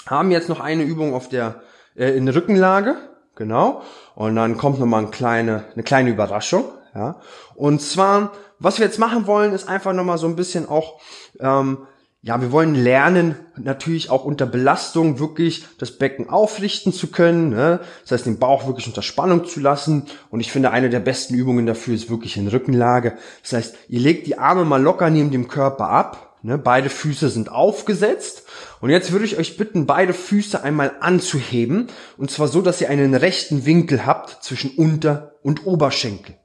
haben 0.07 0.31
jetzt 0.31 0.49
noch 0.49 0.61
eine 0.61 0.83
Übung 0.83 1.15
auf 1.15 1.29
der 1.29 1.63
äh, 1.95 2.17
in 2.17 2.27
der 2.27 2.35
Rückenlage, 2.35 2.97
genau. 3.37 3.83
Und 4.15 4.37
dann 4.37 4.57
kommt 4.57 4.81
noch 4.81 4.87
mal 4.87 4.99
eine 4.99 5.11
kleine 5.11 5.65
eine 5.73 5.83
kleine 5.83 6.11
Überraschung, 6.11 6.65
ja. 6.95 7.21
Und 7.55 7.81
zwar 7.81 8.33
was 8.63 8.79
wir 8.79 8.87
jetzt 8.87 8.99
machen 8.99 9.27
wollen, 9.27 9.53
ist 9.53 9.69
einfach 9.69 9.93
nochmal 9.93 10.19
so 10.19 10.29
ein 10.29 10.37
bisschen 10.37 10.69
auch, 10.69 11.01
ähm, 11.41 11.87
ja, 12.25 12.41
wir 12.41 12.53
wollen 12.53 12.77
lernen, 12.77 13.35
natürlich 13.57 14.09
auch 14.09 14.25
unter 14.25 14.47
Belastung 14.47 15.19
wirklich 15.19 15.67
das 15.79 15.99
Becken 15.99 16.31
aufrichten 16.31 16.93
zu 16.93 17.09
können. 17.09 17.49
Ne? 17.49 17.81
Das 18.03 18.13
heißt, 18.13 18.27
den 18.27 18.39
Bauch 18.39 18.69
wirklich 18.69 18.87
unter 18.87 19.03
Spannung 19.03 19.45
zu 19.45 19.59
lassen. 19.59 20.07
Und 20.31 20.39
ich 20.39 20.53
finde, 20.53 20.71
eine 20.71 20.89
der 20.89 21.01
besten 21.01 21.35
Übungen 21.35 21.67
dafür 21.67 21.95
ist 21.95 22.11
wirklich 22.11 22.37
in 22.37 22.47
Rückenlage. 22.47 23.17
Das 23.43 23.55
heißt, 23.55 23.77
ihr 23.89 23.99
legt 23.99 24.29
die 24.29 24.39
Arme 24.39 24.65
mal 24.65 24.81
locker 24.81 25.11
neben 25.11 25.33
dem 25.33 25.49
Körper 25.49 25.89
ab. 25.89 26.39
Ne? 26.43 26.59
Beide 26.59 26.91
Füße 26.91 27.29
sind 27.29 27.51
aufgesetzt. 27.51 28.45
Und 28.81 28.91
jetzt 28.91 29.11
würde 29.11 29.25
ich 29.25 29.37
euch 29.37 29.57
bitten, 29.57 29.87
beide 29.87 30.15
Füße 30.15 30.63
einmal 30.63 30.93
anzuheben. 31.01 31.89
Und 32.19 32.31
zwar 32.31 32.47
so, 32.47 32.63
dass 32.63 32.81
ihr 32.81 32.89
einen 32.89 33.17
rechten 33.17 33.67
Winkel 33.67 34.07
habt 34.07 34.45
zwischen 34.45 34.71
Unter- 34.77 35.35
und 35.43 35.67
Oberschenkel. 35.67 36.37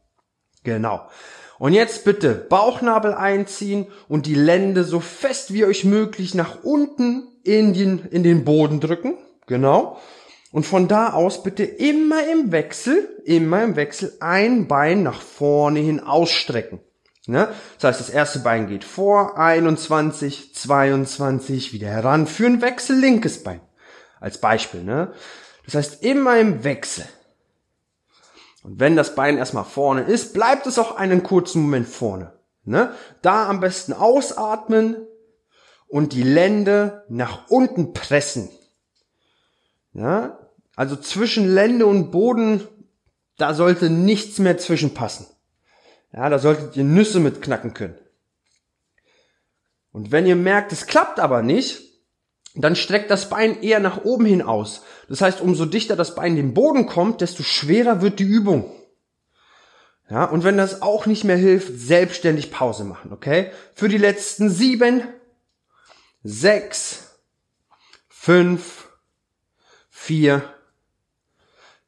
Genau. 0.63 1.07
Und 1.59 1.73
jetzt 1.73 2.05
bitte 2.05 2.33
Bauchnabel 2.33 3.13
einziehen 3.13 3.87
und 4.07 4.25
die 4.25 4.35
Lände 4.35 4.83
so 4.83 4.99
fest 4.99 5.53
wie 5.53 5.65
euch 5.65 5.83
möglich 5.83 6.35
nach 6.35 6.63
unten 6.63 7.27
in 7.43 7.73
den, 7.73 8.05
in 8.11 8.23
den 8.23 8.45
Boden 8.45 8.79
drücken. 8.79 9.17
Genau. 9.47 9.99
Und 10.51 10.65
von 10.65 10.87
da 10.87 11.13
aus 11.13 11.43
bitte 11.43 11.63
immer 11.63 12.27
im 12.31 12.51
Wechsel, 12.51 13.09
immer 13.25 13.63
im 13.63 13.75
Wechsel 13.75 14.13
ein 14.19 14.67
Bein 14.67 15.03
nach 15.03 15.21
vorne 15.21 15.79
hin 15.79 15.99
ausstrecken. 15.99 16.79
Ne? 17.27 17.49
Das 17.79 17.89
heißt, 17.89 17.99
das 17.99 18.09
erste 18.09 18.39
Bein 18.39 18.67
geht 18.67 18.83
vor, 18.83 19.37
21, 19.37 20.55
22, 20.55 21.73
wieder 21.73 21.89
heran, 21.89 22.27
einen 22.39 22.61
Wechsel 22.61 22.97
linkes 22.97 23.43
Bein. 23.43 23.59
Als 24.19 24.39
Beispiel. 24.39 24.83
Ne? 24.83 25.11
Das 25.65 25.75
heißt, 25.75 26.03
immer 26.03 26.39
im 26.39 26.63
Wechsel. 26.63 27.05
Und 28.67 28.81
wenn 28.81 28.97
das 28.97 29.15
Bein 29.15 29.37
erstmal 29.37 29.63
vorne 29.63 30.01
ist, 30.01 30.33
bleibt 30.33 30.67
es 30.67 30.77
auch 30.77 30.97
einen 30.97 31.23
kurzen 31.23 31.61
Moment 31.61 31.87
vorne. 31.87 32.33
Ne? 32.65 32.91
Da 33.21 33.47
am 33.47 33.61
besten 33.61 33.93
ausatmen 33.93 34.97
und 35.87 36.11
die 36.11 36.23
Lände 36.23 37.05
nach 37.07 37.47
unten 37.47 37.93
pressen. 37.93 38.49
Ja? 39.93 40.37
Also 40.75 40.97
zwischen 40.97 41.47
Lände 41.47 41.85
und 41.85 42.11
Boden, 42.11 42.67
da 43.37 43.53
sollte 43.53 43.89
nichts 43.89 44.37
mehr 44.37 44.57
zwischenpassen. 44.57 45.27
Ja, 46.11 46.27
da 46.27 46.37
solltet 46.37 46.75
ihr 46.75 46.83
Nüsse 46.83 47.21
mit 47.21 47.41
knacken 47.41 47.73
können. 47.73 47.97
Und 49.93 50.11
wenn 50.11 50.25
ihr 50.25 50.35
merkt, 50.35 50.73
es 50.73 50.87
klappt 50.87 51.21
aber 51.21 51.41
nicht, 51.41 51.86
dann 52.63 52.75
streckt 52.75 53.11
das 53.11 53.29
Bein 53.29 53.61
eher 53.61 53.79
nach 53.79 54.03
oben 54.03 54.25
hin 54.25 54.41
aus. 54.41 54.83
Das 55.09 55.21
heißt, 55.21 55.41
umso 55.41 55.65
dichter 55.65 55.95
das 55.95 56.15
Bein 56.15 56.35
dem 56.35 56.53
Boden 56.53 56.87
kommt, 56.87 57.21
desto 57.21 57.43
schwerer 57.43 58.01
wird 58.01 58.19
die 58.19 58.23
Übung. 58.23 58.71
Ja, 60.09 60.23
und 60.25 60.43
wenn 60.43 60.57
das 60.57 60.81
auch 60.81 61.05
nicht 61.05 61.23
mehr 61.23 61.35
hilft, 61.35 61.79
selbstständig 61.79 62.51
Pause 62.51 62.85
machen, 62.85 63.11
okay? 63.11 63.51
Für 63.75 63.89
die 63.89 63.97
letzten 63.97 64.49
sieben, 64.49 65.03
sechs, 66.23 67.19
fünf, 68.07 68.87
vier, 69.89 70.43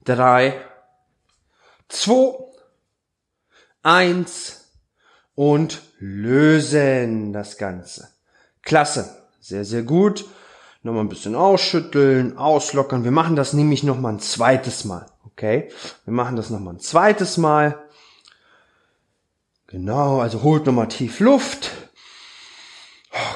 drei, 0.03 0.59
zwei, 1.87 2.35
eins 3.83 4.71
und 5.35 5.81
lösen 5.99 7.31
das 7.31 7.57
Ganze. 7.57 8.09
Klasse. 8.61 9.15
Sehr, 9.39 9.63
sehr 9.63 9.83
gut. 9.83 10.25
Nochmal 10.81 11.03
ein 11.03 11.09
bisschen 11.09 11.35
ausschütteln, 11.35 12.37
auslockern. 12.37 13.03
Wir 13.03 13.11
machen 13.11 13.35
das 13.35 13.53
nämlich 13.53 13.83
nochmal 13.83 14.13
ein 14.13 14.19
zweites 14.19 14.85
Mal. 14.85 15.07
Okay? 15.25 15.69
Wir 16.05 16.13
machen 16.13 16.35
das 16.35 16.49
nochmal 16.49 16.75
ein 16.75 16.79
zweites 16.79 17.37
Mal. 17.37 17.83
Genau, 19.67 20.19
also 20.19 20.41
holt 20.41 20.65
nochmal 20.65 20.87
tief 20.87 21.19
Luft. 21.19 21.71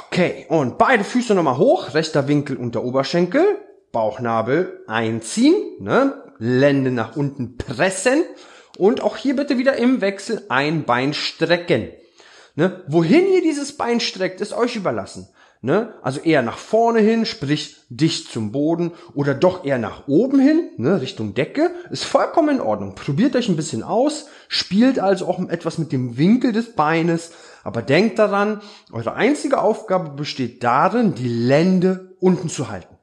Okay, 0.08 0.46
und 0.50 0.78
beide 0.78 1.04
Füße 1.04 1.36
nochmal 1.36 1.58
hoch, 1.58 1.94
rechter 1.94 2.28
Winkel 2.28 2.58
unter 2.58 2.84
Oberschenkel, 2.84 3.44
Bauchnabel 3.92 4.84
einziehen, 4.88 5.56
ne? 5.80 6.24
Lände 6.40 6.92
nach 6.92 7.16
unten 7.16 7.58
pressen 7.58 8.24
und 8.78 9.02
auch 9.02 9.18
hier 9.18 9.36
bitte 9.36 9.58
wieder 9.58 9.76
im 9.76 10.02
Wechsel 10.02 10.46
ein 10.50 10.86
Bein 10.86 11.14
strecken. 11.14 11.92
Ne? 12.56 12.84
Wohin 12.88 13.28
ihr 13.28 13.42
dieses 13.42 13.78
Bein 13.78 14.00
streckt, 14.00 14.42
ist 14.42 14.54
euch 14.54 14.76
überlassen. 14.76 15.28
Ne? 15.66 15.94
Also 16.02 16.20
eher 16.20 16.42
nach 16.42 16.58
vorne 16.58 17.00
hin, 17.00 17.26
sprich 17.26 17.78
dicht 17.88 18.30
zum 18.30 18.52
Boden 18.52 18.92
oder 19.14 19.34
doch 19.34 19.64
eher 19.64 19.78
nach 19.78 20.10
oben 20.10 20.38
hin, 20.38 20.72
ne? 20.76 21.00
Richtung 21.00 21.36
Decke, 21.36 21.72
ist 21.90 22.04
vollkommen 22.04 22.58
in 22.58 22.62
Ordnung. 22.62 22.96
Probiert 22.96 23.34
euch 23.38 23.48
ein 23.48 23.56
bisschen 23.56 23.82
aus, 23.82 24.28
spielt 24.50 25.00
also 25.00 25.26
auch 25.26 25.40
etwas 25.48 25.78
mit 25.78 25.94
dem 25.94 26.18
Winkel 26.18 26.52
des 26.52 26.74
Beines, 26.74 27.32
aber 27.64 27.82
denkt 27.82 28.20
daran, 28.20 28.62
eure 28.92 29.14
einzige 29.14 29.62
Aufgabe 29.62 30.10
besteht 30.10 30.66
darin, 30.66 31.16
die 31.16 31.30
Lände 31.30 32.14
unten 32.20 32.50
zu 32.50 32.68
halten. 32.68 32.98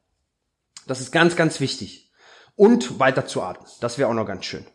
Das 0.86 1.00
ist 1.00 1.12
ganz, 1.12 1.36
ganz 1.36 1.60
wichtig. 1.60 2.12
Und 2.56 3.00
weiter 3.00 3.24
zu 3.24 3.40
atmen. 3.40 3.66
Das 3.80 3.96
wäre 3.96 4.10
auch 4.10 4.14
noch 4.14 4.26
ganz 4.26 4.44
schön. 4.44 4.66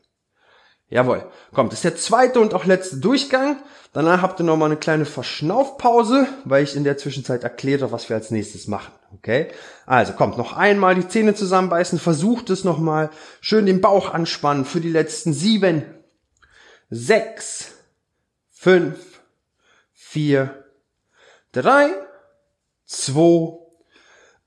Jawohl. 0.89 1.25
Kommt, 1.53 1.71
das 1.71 1.79
ist 1.79 1.83
der 1.83 1.95
zweite 1.95 2.39
und 2.39 2.53
auch 2.53 2.65
letzte 2.65 2.97
Durchgang. 2.97 3.57
Danach 3.91 4.21
habt 4.21 4.39
ihr 4.39 4.43
nochmal 4.43 4.69
eine 4.69 4.77
kleine 4.77 5.05
Verschnaufpause, 5.05 6.27
weil 6.43 6.63
ich 6.63 6.75
in 6.75 6.83
der 6.83 6.97
Zwischenzeit 6.97 7.43
erkläre, 7.43 7.91
was 7.91 8.09
wir 8.09 8.15
als 8.15 8.29
nächstes 8.29 8.67
machen. 8.67 8.93
Okay? 9.13 9.47
Also 9.85 10.13
kommt, 10.13 10.37
noch 10.37 10.53
einmal 10.53 10.95
die 10.95 11.07
Zähne 11.07 11.33
zusammenbeißen, 11.33 11.97
versucht 11.97 12.49
es 12.49 12.63
nochmal. 12.63 13.09
Schön 13.41 13.65
den 13.65 13.81
Bauch 13.81 14.13
anspannen 14.13 14.65
für 14.65 14.81
die 14.81 14.91
letzten 14.91 15.33
sieben, 15.33 15.83
sechs, 16.89 17.71
fünf, 18.51 18.99
vier, 19.93 20.65
drei, 21.51 21.89
zwei, 22.85 23.57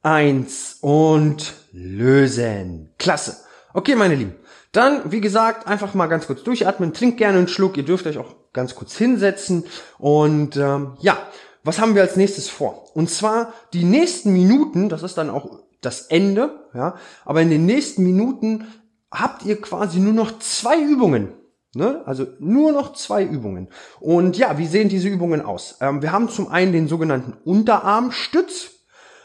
eins 0.02 0.76
und 0.80 1.54
lösen. 1.72 2.92
Klasse. 2.98 3.38
Okay, 3.72 3.96
meine 3.96 4.14
Lieben. 4.14 4.34
Dann, 4.72 5.10
wie 5.10 5.20
gesagt, 5.20 5.66
einfach 5.66 5.94
mal 5.94 6.06
ganz 6.06 6.26
kurz 6.26 6.42
durchatmen, 6.42 6.92
trinkt 6.92 7.18
gerne 7.18 7.38
einen 7.38 7.48
Schluck, 7.48 7.76
ihr 7.76 7.84
dürft 7.84 8.06
euch 8.06 8.18
auch 8.18 8.34
ganz 8.52 8.74
kurz 8.74 8.96
hinsetzen 8.96 9.64
und 9.98 10.56
ähm, 10.56 10.96
ja, 11.00 11.16
was 11.64 11.78
haben 11.78 11.94
wir 11.94 12.02
als 12.02 12.16
nächstes 12.16 12.48
vor? 12.48 12.86
Und 12.94 13.10
zwar 13.10 13.52
die 13.72 13.84
nächsten 13.84 14.32
Minuten, 14.32 14.88
das 14.88 15.02
ist 15.02 15.18
dann 15.18 15.30
auch 15.30 15.60
das 15.80 16.02
Ende, 16.02 16.68
ja, 16.74 16.96
aber 17.24 17.40
in 17.40 17.50
den 17.50 17.66
nächsten 17.66 18.02
Minuten 18.02 18.66
habt 19.10 19.44
ihr 19.44 19.60
quasi 19.60 20.00
nur 20.00 20.12
noch 20.12 20.38
zwei 20.38 20.80
Übungen. 20.80 21.32
Ne? 21.74 22.02
Also 22.06 22.26
nur 22.38 22.72
noch 22.72 22.94
zwei 22.94 23.22
Übungen. 23.22 23.68
Und 24.00 24.36
ja, 24.38 24.58
wie 24.58 24.66
sehen 24.66 24.88
diese 24.88 25.08
Übungen 25.08 25.42
aus? 25.42 25.76
Ähm, 25.80 26.02
wir 26.02 26.12
haben 26.12 26.28
zum 26.28 26.48
einen 26.48 26.72
den 26.72 26.88
sogenannten 26.88 27.34
Unterarmstütz, 27.44 28.70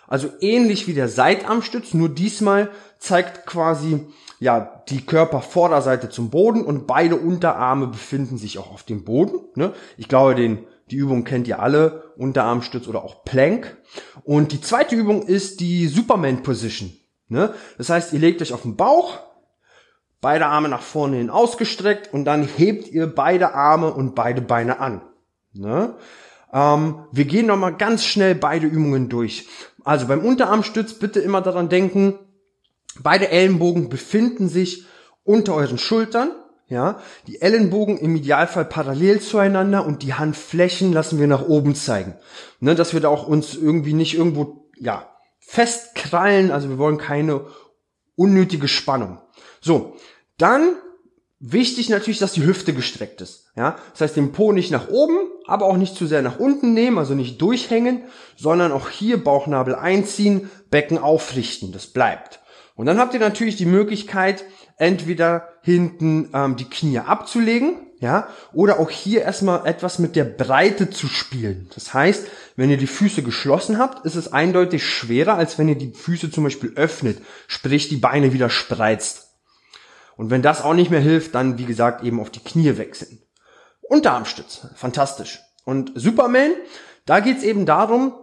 also 0.08 0.29
ähnlich 0.41 0.88
wie 0.88 0.93
der 0.93 1.08
Seitarmstütz, 1.08 1.93
nur 1.93 2.10
diesmal 2.10 2.69
zeigt 2.99 3.45
quasi 3.45 4.08
ja 4.39 4.84
die 4.89 5.06
Körpervorderseite 5.06 6.10
zum 6.10 6.30
Boden 6.30 6.63
und 6.63 6.88
beide 6.88 7.15
Unterarme 7.15 7.88
befinden 7.88 8.38
sich 8.38 8.58
auch 8.58 8.72
auf 8.72 8.84
dem 8.84 9.04
Boden. 9.04 9.39
Ne? 9.56 9.74
Ich 9.98 10.08
glaube, 10.08 10.36
den, 10.36 10.65
die 10.91 10.98
Übung 10.98 11.24
kennt 11.24 11.48
ihr 11.48 11.60
alle, 11.60 12.13
Unterarmstütz 12.17 12.88
oder 12.88 13.04
auch 13.04 13.24
Plank. 13.24 13.78
Und 14.24 14.52
die 14.52 14.62
zweite 14.62 14.96
Übung 14.96 15.24
ist 15.24 15.60
die 15.60 15.88
Superman 15.88 16.43
Position. 16.43 16.91
Ne? 17.28 17.54
Das 17.78 17.89
heißt, 17.89 18.13
ihr 18.13 18.19
legt 18.19 18.41
euch 18.41 18.54
auf 18.54 18.63
den 18.63 18.76
Bauch, 18.76 19.19
beide 20.22 20.46
Arme 20.46 20.69
nach 20.69 20.82
vorne 20.82 21.17
hin 21.17 21.30
ausgestreckt 21.30 22.13
und 22.13 22.26
dann 22.26 22.43
hebt 22.43 22.88
ihr 22.88 23.08
beide 23.08 23.54
Arme 23.54 23.93
und 23.93 24.15
beide 24.15 24.41
Beine 24.41 24.80
an. 24.80 25.02
Ne? 25.54 25.96
Ähm, 26.54 27.06
wir 27.12 27.26
gehen 27.26 27.48
nochmal 27.48 27.76
ganz 27.76 28.06
schnell 28.06 28.36
beide 28.36 28.67
Übungen 28.67 29.10
durch. 29.10 29.48
Also 29.84 30.08
beim 30.08 30.24
Unterarmstütz 30.24 30.93
bitte 30.93 31.19
immer 31.19 31.41
daran 31.41 31.69
denken, 31.69 32.19
beide 33.01 33.29
Ellenbogen 33.29 33.89
befinden 33.89 34.49
sich 34.49 34.86
unter 35.23 35.56
euren 35.56 35.77
Schultern, 35.77 36.32
ja, 36.69 36.99
die 37.27 37.41
Ellenbogen 37.41 37.97
im 37.97 38.15
Idealfall 38.15 38.65
parallel 38.65 39.19
zueinander 39.21 39.86
und 39.86 40.01
die 40.01 40.13
Handflächen 40.13 40.91
lassen 40.93 41.19
wir 41.19 41.27
nach 41.27 41.47
oben 41.47 41.75
zeigen. 41.75 42.15
Ne, 42.60 42.73
dass 42.75 42.93
wir 42.93 42.99
da 42.99 43.10
auch 43.10 43.27
uns 43.27 43.56
irgendwie 43.56 43.93
nicht 43.93 44.15
irgendwo, 44.15 44.69
ja, 44.77 45.10
festkrallen, 45.39 46.51
also 46.51 46.69
wir 46.69 46.77
wollen 46.77 46.97
keine 46.97 47.45
unnötige 48.15 48.67
Spannung. 48.67 49.19
So, 49.62 49.97
dann 50.38 50.75
wichtig 51.39 51.89
natürlich, 51.89 52.19
dass 52.19 52.34
die 52.34 52.45
Hüfte 52.45 52.73
gestreckt 52.73 53.21
ist. 53.21 53.51
Ja, 53.56 53.75
das 53.91 54.01
heißt, 54.01 54.15
den 54.15 54.32
Po 54.32 54.51
nicht 54.51 54.71
nach 54.71 54.88
oben, 54.89 55.17
aber 55.45 55.65
auch 55.65 55.77
nicht 55.77 55.95
zu 55.95 56.08
sehr 56.08 56.21
nach 56.21 56.39
unten 56.39 56.73
nehmen, 56.73 56.97
also 56.97 57.13
nicht 57.13 57.41
durchhängen, 57.41 58.03
sondern 58.36 58.71
auch 58.71 58.89
hier 58.89 59.23
Bauchnabel 59.23 59.75
einziehen, 59.75 60.49
Becken 60.71 60.97
aufrichten. 60.97 61.71
Das 61.71 61.88
bleibt. 61.88 62.39
Und 62.75 62.88
dann 62.88 62.97
habt 62.97 63.13
ihr 63.13 63.19
natürlich 63.19 63.55
die 63.55 63.65
Möglichkeit, 63.65 64.45
entweder 64.77 65.49
hinten 65.62 66.29
ähm, 66.33 66.55
die 66.55 66.69
Knie 66.69 66.99
abzulegen, 66.99 67.75
ja, 67.99 68.27
oder 68.51 68.79
auch 68.79 68.89
hier 68.89 69.21
erstmal 69.21 69.65
etwas 69.65 69.97
mit 69.97 70.15
der 70.15 70.25
Breite 70.25 70.89
zu 70.89 71.07
spielen. 71.07 71.69
Das 71.73 71.93
heißt, 71.93 72.27
wenn 72.57 72.69
ihr 72.69 72.77
die 72.77 72.88
Füße 72.88 73.23
geschlossen 73.23 73.77
habt, 73.77 74.05
ist 74.05 74.15
es 74.15 74.33
eindeutig 74.33 74.86
schwerer, 74.86 75.36
als 75.36 75.57
wenn 75.57 75.69
ihr 75.69 75.77
die 75.77 75.93
Füße 75.93 76.29
zum 76.29 76.43
Beispiel 76.43 76.73
öffnet, 76.75 77.21
sprich 77.47 77.88
die 77.88 77.97
Beine 77.97 78.33
wieder 78.33 78.49
spreizt. 78.49 79.29
Und 80.17 80.31
wenn 80.31 80.41
das 80.41 80.62
auch 80.62 80.73
nicht 80.73 80.91
mehr 80.91 80.99
hilft, 80.99 81.33
dann 81.33 81.57
wie 81.57 81.65
gesagt 81.65 82.03
eben 82.03 82.19
auf 82.19 82.29
die 82.29 82.43
Knie 82.43 82.77
wechseln. 82.77 83.19
Unterarmstütz, 83.81 84.67
fantastisch. 84.75 85.39
Und 85.63 85.91
Superman, 85.95 86.51
da 87.05 87.19
geht's 87.19 87.43
eben 87.43 87.65
darum, 87.65 88.13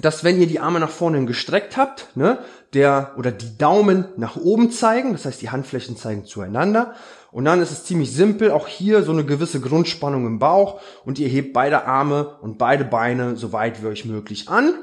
dass 0.00 0.24
wenn 0.24 0.40
ihr 0.40 0.46
die 0.46 0.60
Arme 0.60 0.80
nach 0.80 0.90
vorne 0.90 1.24
gestreckt 1.26 1.76
habt, 1.76 2.16
ne, 2.16 2.38
der 2.72 3.12
oder 3.18 3.30
die 3.30 3.58
Daumen 3.58 4.06
nach 4.16 4.36
oben 4.36 4.70
zeigen, 4.70 5.12
das 5.12 5.26
heißt 5.26 5.42
die 5.42 5.50
Handflächen 5.50 5.96
zeigen 5.96 6.24
zueinander 6.24 6.94
und 7.30 7.44
dann 7.44 7.60
ist 7.60 7.70
es 7.70 7.84
ziemlich 7.84 8.12
simpel, 8.12 8.50
auch 8.50 8.68
hier 8.68 9.02
so 9.02 9.12
eine 9.12 9.24
gewisse 9.24 9.60
Grundspannung 9.60 10.26
im 10.26 10.38
Bauch 10.38 10.80
und 11.04 11.18
ihr 11.18 11.28
hebt 11.28 11.52
beide 11.52 11.84
Arme 11.84 12.36
und 12.40 12.56
beide 12.56 12.84
Beine 12.84 13.36
so 13.36 13.52
weit 13.52 13.82
wie 13.82 13.86
euch 13.88 14.06
möglich 14.06 14.48
an 14.48 14.74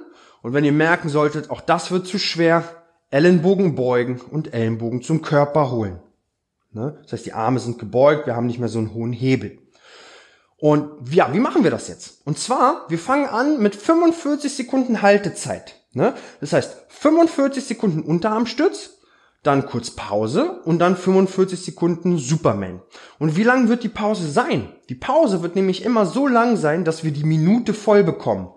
und 0.41 0.54
wenn 0.54 0.63
ihr 0.63 0.72
merken 0.72 1.10
solltet, 1.10 1.50
auch 1.50 1.62
das 1.62 1.89
wird 1.91 2.06
zu 2.06 2.19
schwer, 2.19 2.63
Ellenbogen 3.10 3.74
beugen 3.74 4.22
und 4.22 4.54
Ellenbogen 4.54 5.02
zum 5.02 5.24
Körper 5.24 5.72
holen. 5.72 6.00
Ne? 6.72 7.00
Das 7.02 7.13
heißt, 7.13 7.26
die 7.26 7.34
Arme 7.34 7.60
sind 7.60 7.80
gebeugt, 7.80 8.28
wir 8.28 8.36
haben 8.36 8.45
nicht 8.45 8.60
mehr 8.60 8.69
so 8.69 8.78
einen 8.78 8.93
hohen 8.93 9.13
Hebel. 9.13 9.58
Und 10.60 11.10
ja, 11.12 11.34
wie 11.34 11.39
machen 11.39 11.63
wir 11.63 11.72
das 11.72 11.88
jetzt? 11.88 12.22
Und 12.26 12.38
zwar, 12.38 12.86
wir 12.89 13.00
fangen 13.00 13.28
an 13.28 13.62
mit 13.62 13.76
45 13.76 14.54
Sekunden 14.54 15.02
Haltezeit. 15.02 15.76
Ne? 15.93 16.13
Das 16.41 16.54
heißt, 16.54 16.76
45 16.89 17.63
Sekunden 17.63 18.02
Unterarmstütz, 18.02 18.98
dann 19.41 19.65
kurz 19.65 19.91
Pause 19.91 20.60
und 20.65 20.80
dann 20.80 20.98
45 20.98 21.63
Sekunden 21.63 22.17
Superman. 22.17 22.82
Und 23.19 23.38
wie 23.38 23.43
lang 23.43 23.69
wird 23.69 23.84
die 23.84 23.89
Pause 23.89 24.30
sein? 24.30 24.74
Die 24.89 24.95
Pause 24.95 25.41
wird 25.41 25.56
nämlich 25.56 25.86
immer 25.86 26.06
so 26.06 26.28
lang 26.28 26.58
sein, 26.58 26.84
dass 26.84 27.06
wir 27.06 27.12
die 27.12 27.24
Minute 27.24 27.74
voll 27.74 28.04
bekommen. 28.04 28.50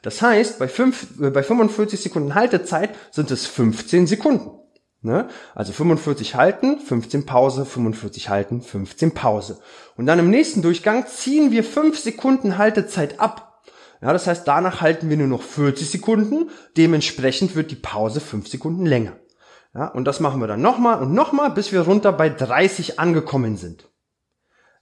Das 0.00 0.22
heißt, 0.22 0.58
bei, 0.58 0.66
5, 0.66 1.20
äh, 1.20 1.30
bei 1.30 1.42
45 1.42 2.00
Sekunden 2.00 2.34
Haltezeit 2.34 2.94
sind 3.10 3.30
es 3.30 3.46
15 3.46 4.06
Sekunden. 4.06 4.59
Ne? 5.02 5.28
Also 5.54 5.72
45 5.72 6.34
halten, 6.34 6.78
15 6.78 7.24
Pause, 7.24 7.64
45 7.64 8.28
halten, 8.28 8.60
15 8.60 9.12
Pause. 9.12 9.58
Und 9.96 10.06
dann 10.06 10.18
im 10.18 10.30
nächsten 10.30 10.60
Durchgang 10.60 11.06
ziehen 11.06 11.50
wir 11.52 11.64
5 11.64 11.98
Sekunden 11.98 12.58
Haltezeit 12.58 13.18
ab. 13.18 13.62
Ja, 14.02 14.12
das 14.12 14.26
heißt, 14.26 14.46
danach 14.46 14.80
halten 14.80 15.10
wir 15.10 15.16
nur 15.16 15.26
noch 15.26 15.42
40 15.42 15.90
Sekunden. 15.90 16.50
Dementsprechend 16.76 17.54
wird 17.54 17.70
die 17.70 17.76
Pause 17.76 18.20
5 18.20 18.48
Sekunden 18.48 18.86
länger. 18.86 19.16
Ja, 19.74 19.86
und 19.86 20.04
das 20.04 20.20
machen 20.20 20.40
wir 20.40 20.48
dann 20.48 20.62
nochmal 20.62 21.00
und 21.00 21.14
nochmal, 21.14 21.50
bis 21.50 21.72
wir 21.72 21.82
runter 21.82 22.12
bei 22.12 22.28
30 22.28 22.98
angekommen 22.98 23.56
sind. 23.56 23.89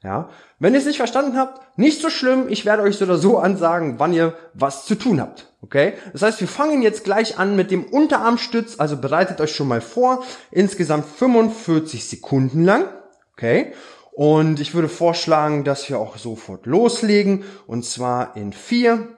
Ja, 0.03 0.29
wenn 0.61 0.75
ihr 0.75 0.79
es 0.79 0.87
nicht 0.87 0.99
verstanden 0.99 1.37
habt, 1.37 1.77
nicht 1.77 2.01
so 2.01 2.09
schlimm. 2.09 2.47
Ich 2.49 2.65
werde 2.65 2.85
euch 2.85 2.97
so 2.97 3.05
oder 3.05 3.19
so 3.19 3.39
ansagen, 3.39 3.99
wann 3.99 4.13
ihr 4.13 4.35
was 4.55 4.87
zu 4.87 4.95
tun 4.95 5.21
habt. 5.21 5.53
Okay? 5.61 5.95
Das 6.13 6.23
heißt, 6.23 6.41
wir 6.41 6.47
fangen 6.47 6.83
jetzt 6.83 7.03
gleich 7.03 7.39
an 7.39 7.57
mit 7.57 7.73
dem 7.73 7.85
Unterarmstütz. 7.85 8.79
Also 8.79 8.97
bereitet 8.97 9.41
euch 9.41 9.57
schon 9.57 9.67
mal 9.67 9.81
vor. 9.81 10.25
Insgesamt 10.53 11.05
45 11.05 12.09
Sekunden 12.09 12.65
lang. 12.65 12.89
Okay? 13.33 13.73
Und 14.13 14.61
ich 14.61 14.73
würde 14.75 14.89
vorschlagen, 14.89 15.65
dass 15.65 15.89
wir 15.89 15.99
auch 15.99 16.17
sofort 16.17 16.67
loslegen. 16.67 17.45
Und 17.67 17.85
zwar 17.85 18.37
in 18.37 18.53
4, 18.53 19.09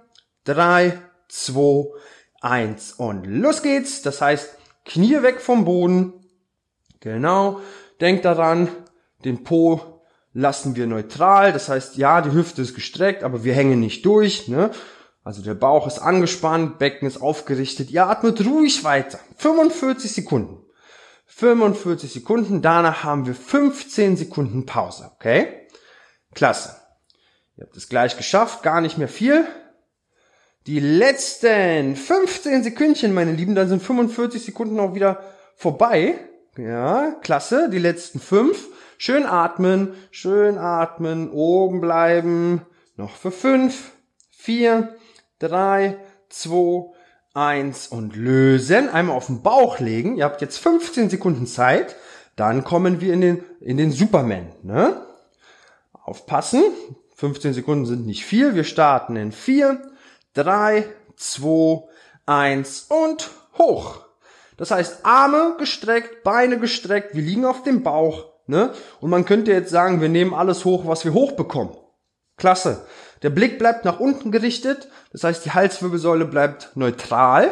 3, 0.45 0.99
2, 1.29 1.91
1 2.41 2.95
und 2.95 3.27
los 3.27 3.63
geht's. 3.63 4.01
Das 4.01 4.23
heißt, 4.23 4.57
Knie 4.87 5.23
weg 5.23 5.43
vom 5.43 5.67
Boden. 5.67 6.15
Genau. 7.01 7.61
Denkt 8.01 8.25
daran, 8.25 8.69
den 9.25 9.45
Po 9.45 9.90
lassen 10.33 10.77
wir 10.77 10.87
neutral. 10.87 11.53
Das 11.53 11.69
heißt, 11.69 11.97
ja, 11.97 12.21
die 12.21 12.33
Hüfte 12.33 12.63
ist 12.63 12.75
gestreckt, 12.75 13.23
aber 13.25 13.45
wir 13.45 13.55
hängen 13.55 13.81
nicht 13.81 14.05
durch. 14.07 14.49
Ne? 14.49 14.71
Also 15.25 15.43
der 15.43 15.55
Bauch 15.55 15.87
ist 15.87 15.99
angespannt, 15.99 16.79
Becken 16.79 17.07
ist 17.07 17.21
aufgerichtet. 17.21 17.91
Ihr 17.91 18.07
atmet 18.07 18.45
ruhig 18.45 18.85
weiter. 18.85 19.19
45 19.37 20.13
Sekunden. 20.13 20.65
45 21.27 22.13
Sekunden. 22.13 22.63
Danach 22.63 23.05
haben 23.05 23.27
wir 23.27 23.35
15 23.35 24.17
Sekunden 24.17 24.67
Pause. 24.67 25.11
Okay? 25.15 25.69
Klasse. 26.35 26.77
Ihr 27.57 27.65
habt 27.65 27.77
es 27.77 27.89
gleich 27.89 28.17
geschafft. 28.17 28.63
Gar 28.63 28.81
nicht 28.81 28.99
mehr 28.99 29.09
viel. 29.09 29.45
Die 30.67 30.81
letzten 30.81 31.97
15 31.97 32.63
Sekündchen, 32.63 33.15
meine 33.15 33.33
Lieben, 33.33 33.55
dann 33.55 33.69
sind 33.69 33.83
45 33.83 34.45
Sekunden 34.45 34.79
auch 34.79 34.95
wieder 34.95 35.23
vorbei. 35.57 36.19
Ja, 36.57 37.13
klasse. 37.23 37.69
Die 37.71 37.79
letzten 37.79 38.21
fünf. 38.21 38.69
Schön 39.03 39.25
atmen, 39.25 39.95
schön 40.11 40.59
atmen, 40.59 41.31
oben 41.31 41.81
bleiben. 41.81 42.67
Noch 42.97 43.17
für 43.17 43.31
fünf, 43.31 43.93
vier, 44.29 44.95
drei, 45.39 45.97
zwei, 46.29 46.93
eins 47.33 47.87
und 47.87 48.15
lösen. 48.15 48.91
Einmal 48.91 49.17
auf 49.17 49.29
den 49.29 49.43
Bauch 49.43 49.79
legen. 49.79 50.19
Ihr 50.19 50.27
habt 50.27 50.43
jetzt 50.43 50.59
15 50.59 51.09
Sekunden 51.09 51.47
Zeit. 51.47 51.97
Dann 52.37 52.63
kommen 52.63 53.01
wir 53.01 53.15
in 53.15 53.23
den, 53.23 53.43
in 53.63 53.79
den 53.79 53.91
Superman. 53.91 54.53
Ne? 54.63 55.01
Aufpassen. 55.95 56.63
15 57.15 57.55
Sekunden 57.55 57.87
sind 57.87 58.05
nicht 58.05 58.27
viel. 58.27 58.55
Wir 58.55 58.65
starten 58.65 59.17
in 59.17 59.33
vier, 59.33 59.81
drei, 60.35 60.85
zwei, 61.17 61.85
eins 62.27 62.83
und 62.91 63.31
hoch. 63.57 64.05
Das 64.59 64.71
heißt, 64.71 65.07
Arme 65.07 65.57
gestreckt, 65.59 66.23
Beine 66.23 66.59
gestreckt, 66.59 67.15
wir 67.15 67.23
liegen 67.23 67.47
auf 67.47 67.63
dem 67.63 67.83
Bauch, 67.83 68.30
Ne? 68.51 68.73
Und 69.01 69.09
man 69.09 69.25
könnte 69.25 69.53
jetzt 69.53 69.71
sagen, 69.71 70.01
wir 70.03 70.11
nehmen 70.11 70.35
alles 70.35 70.67
hoch, 70.67 70.87
was 70.87 71.05
wir 71.07 71.15
hochbekommen. 71.15 71.75
Klasse. 72.37 72.85
Der 73.23 73.31
Blick 73.31 73.59
bleibt 73.59 73.85
nach 73.85 74.01
unten 74.01 74.33
gerichtet. 74.33 74.89
Das 75.13 75.25
heißt, 75.25 75.45
die 75.45 75.53
Halswirbelsäule 75.53 76.25
bleibt 76.27 76.73
neutral. 76.75 77.51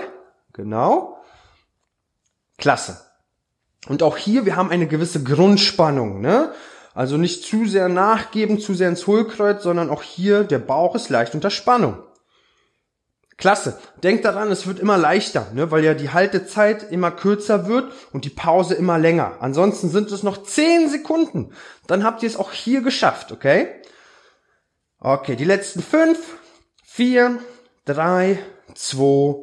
Genau. 0.53 1.19
Klasse. 2.59 3.01
Und 3.89 4.03
auch 4.03 4.17
hier, 4.17 4.45
wir 4.45 4.57
haben 4.57 4.71
eine 4.71 4.89
gewisse 4.89 5.23
Grundspannung. 5.23 6.21
Ne? 6.21 6.53
Also 6.95 7.17
nicht 7.17 7.45
zu 7.45 7.67
sehr 7.67 7.89
nachgeben, 7.89 8.59
zu 8.59 8.75
sehr 8.75 8.89
ins 8.89 9.07
Hohlkreuz, 9.07 9.63
sondern 9.63 9.91
auch 9.91 10.03
hier, 10.03 10.43
der 10.43 10.59
Bauch 10.59 10.97
ist 10.97 11.11
leicht 11.11 11.35
unter 11.35 11.51
Spannung. 11.51 12.03
Klasse. 13.39 13.79
Denkt 14.03 14.25
daran, 14.25 14.51
es 14.51 14.67
wird 14.67 14.81
immer 14.81 14.99
leichter, 14.99 15.47
ne, 15.55 15.71
weil 15.71 15.85
ja 15.85 15.95
die 15.95 16.11
Haltezeit 16.11 16.91
immer 16.91 17.13
kürzer 17.13 17.69
wird 17.69 17.93
und 18.13 18.25
die 18.25 18.31
Pause 18.31 18.75
immer 18.75 18.99
länger. 18.99 19.37
Ansonsten 19.39 19.91
sind 19.91 20.11
es 20.11 20.25
noch 20.25 20.43
10 20.43 20.91
Sekunden. 20.91 21.53
Dann 21.87 22.03
habt 22.03 22.25
ihr 22.25 22.29
es 22.29 22.37
auch 22.37 22.53
hier 22.53 22.83
geschafft, 22.83 23.31
okay? 23.31 23.69
Okay, 24.99 25.37
die 25.37 25.45
letzten 25.45 25.81
5, 25.81 26.19
4, 26.83 27.39
3, 27.85 28.41
2, 28.75 29.37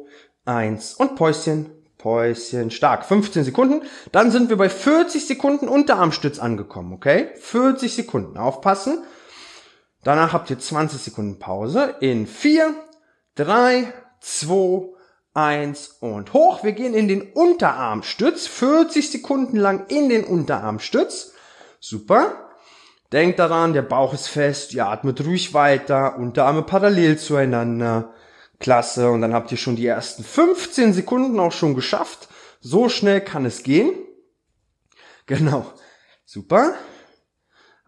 1 0.44 0.94
und 0.94 1.16
Päuschen. 1.16 1.72
Päuschen, 1.96 2.70
stark. 2.70 3.06
15 3.06 3.44
Sekunden. 3.44 3.80
Dann 4.12 4.30
sind 4.30 4.50
wir 4.50 4.58
bei 4.58 4.68
40 4.68 5.26
Sekunden 5.26 5.68
Unterarmstütz 5.68 6.38
angekommen, 6.38 6.92
okay? 6.92 7.30
40 7.40 7.94
Sekunden. 7.94 8.36
Aufpassen. 8.36 9.02
Danach 10.04 10.34
habt 10.34 10.50
ihr 10.50 10.58
20 10.58 11.00
Sekunden 11.00 11.38
Pause. 11.38 11.96
In 12.00 12.26
4, 12.26 12.74
Drei, 13.36 13.92
zwei, 14.20 14.88
eins 15.34 15.88
und 16.00 16.32
hoch. 16.32 16.64
Wir 16.64 16.72
gehen 16.72 16.94
in 16.94 17.06
den 17.06 17.20
Unterarmstütz. 17.20 18.46
40 18.46 19.10
Sekunden 19.10 19.58
lang 19.58 19.86
in 19.88 20.08
den 20.08 20.24
Unterarmstütz. 20.24 21.32
Super. 21.78 22.48
Denkt 23.12 23.38
daran, 23.38 23.74
der 23.74 23.82
Bauch 23.82 24.14
ist 24.14 24.28
fest. 24.28 24.72
Ihr 24.72 24.86
atmet 24.86 25.20
ruhig 25.20 25.52
weiter. 25.52 26.16
Unterarme 26.16 26.62
parallel 26.62 27.18
zueinander. 27.18 28.14
Klasse. 28.58 29.10
Und 29.10 29.20
dann 29.20 29.34
habt 29.34 29.52
ihr 29.52 29.58
schon 29.58 29.76
die 29.76 29.86
ersten 29.86 30.24
15 30.24 30.94
Sekunden 30.94 31.38
auch 31.38 31.52
schon 31.52 31.74
geschafft. 31.74 32.28
So 32.60 32.88
schnell 32.88 33.20
kann 33.20 33.44
es 33.44 33.62
gehen. 33.62 33.92
Genau. 35.26 35.70
Super. 36.24 36.74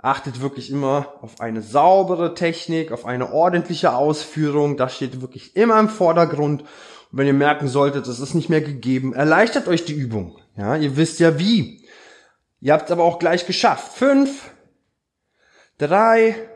Achtet 0.01 0.41
wirklich 0.41 0.71
immer 0.71 1.15
auf 1.23 1.41
eine 1.41 1.61
saubere 1.61 2.35
Technik, 2.35 2.93
auf 2.93 3.05
eine 3.05 3.33
ordentliche 3.33 3.95
Ausführung. 3.95 4.77
Das 4.77 4.95
steht 4.95 5.21
wirklich 5.21 5.57
immer 5.57 5.79
im 5.81 5.89
Vordergrund. 5.89 6.63
Und 6.63 7.19
wenn 7.19 7.27
ihr 7.27 7.33
merken 7.33 7.67
solltet, 7.67 8.07
das 8.07 8.21
ist 8.21 8.35
nicht 8.35 8.49
mehr 8.49 8.61
gegeben, 8.61 9.13
erleichtert 9.13 9.67
euch 9.67 9.85
die 9.85 9.95
Übung. 9.95 10.39
Ja, 10.57 10.77
ihr 10.77 10.97
wisst 10.97 11.19
ja 11.19 11.39
wie. 11.39 11.85
Ihr 12.61 12.73
habt 12.73 12.87
es 12.87 12.91
aber 12.93 13.03
auch 13.03 13.19
gleich 13.19 13.47
geschafft. 13.47 13.93
Fünf, 13.97 14.51
drei, 15.79 16.49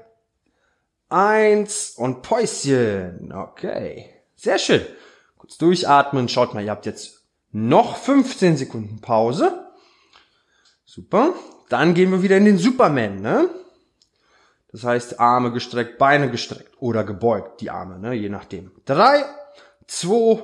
eins 1.08 1.94
und 1.96 2.22
Päuschen. 2.22 3.32
Okay. 3.32 4.10
Sehr 4.36 4.58
schön. 4.58 4.82
Kurz 5.36 5.58
durchatmen. 5.58 6.28
Schaut 6.28 6.54
mal, 6.54 6.64
ihr 6.64 6.70
habt 6.70 6.86
jetzt 6.86 7.24
noch 7.50 7.96
15 7.96 8.56
Sekunden 8.56 9.00
Pause. 9.00 9.66
Super. 10.84 11.34
Dann 11.72 11.94
gehen 11.94 12.10
wir 12.10 12.22
wieder 12.22 12.36
in 12.36 12.44
den 12.44 12.58
Superman, 12.58 13.22
ne? 13.22 13.48
Das 14.72 14.84
heißt, 14.84 15.18
Arme 15.18 15.52
gestreckt, 15.52 15.96
Beine 15.96 16.30
gestreckt 16.30 16.70
oder 16.80 17.02
gebeugt, 17.02 17.62
die 17.62 17.70
Arme, 17.70 17.98
ne? 17.98 18.12
Je 18.12 18.28
nachdem. 18.28 18.72
Drei, 18.84 19.24
zwei, 19.86 20.42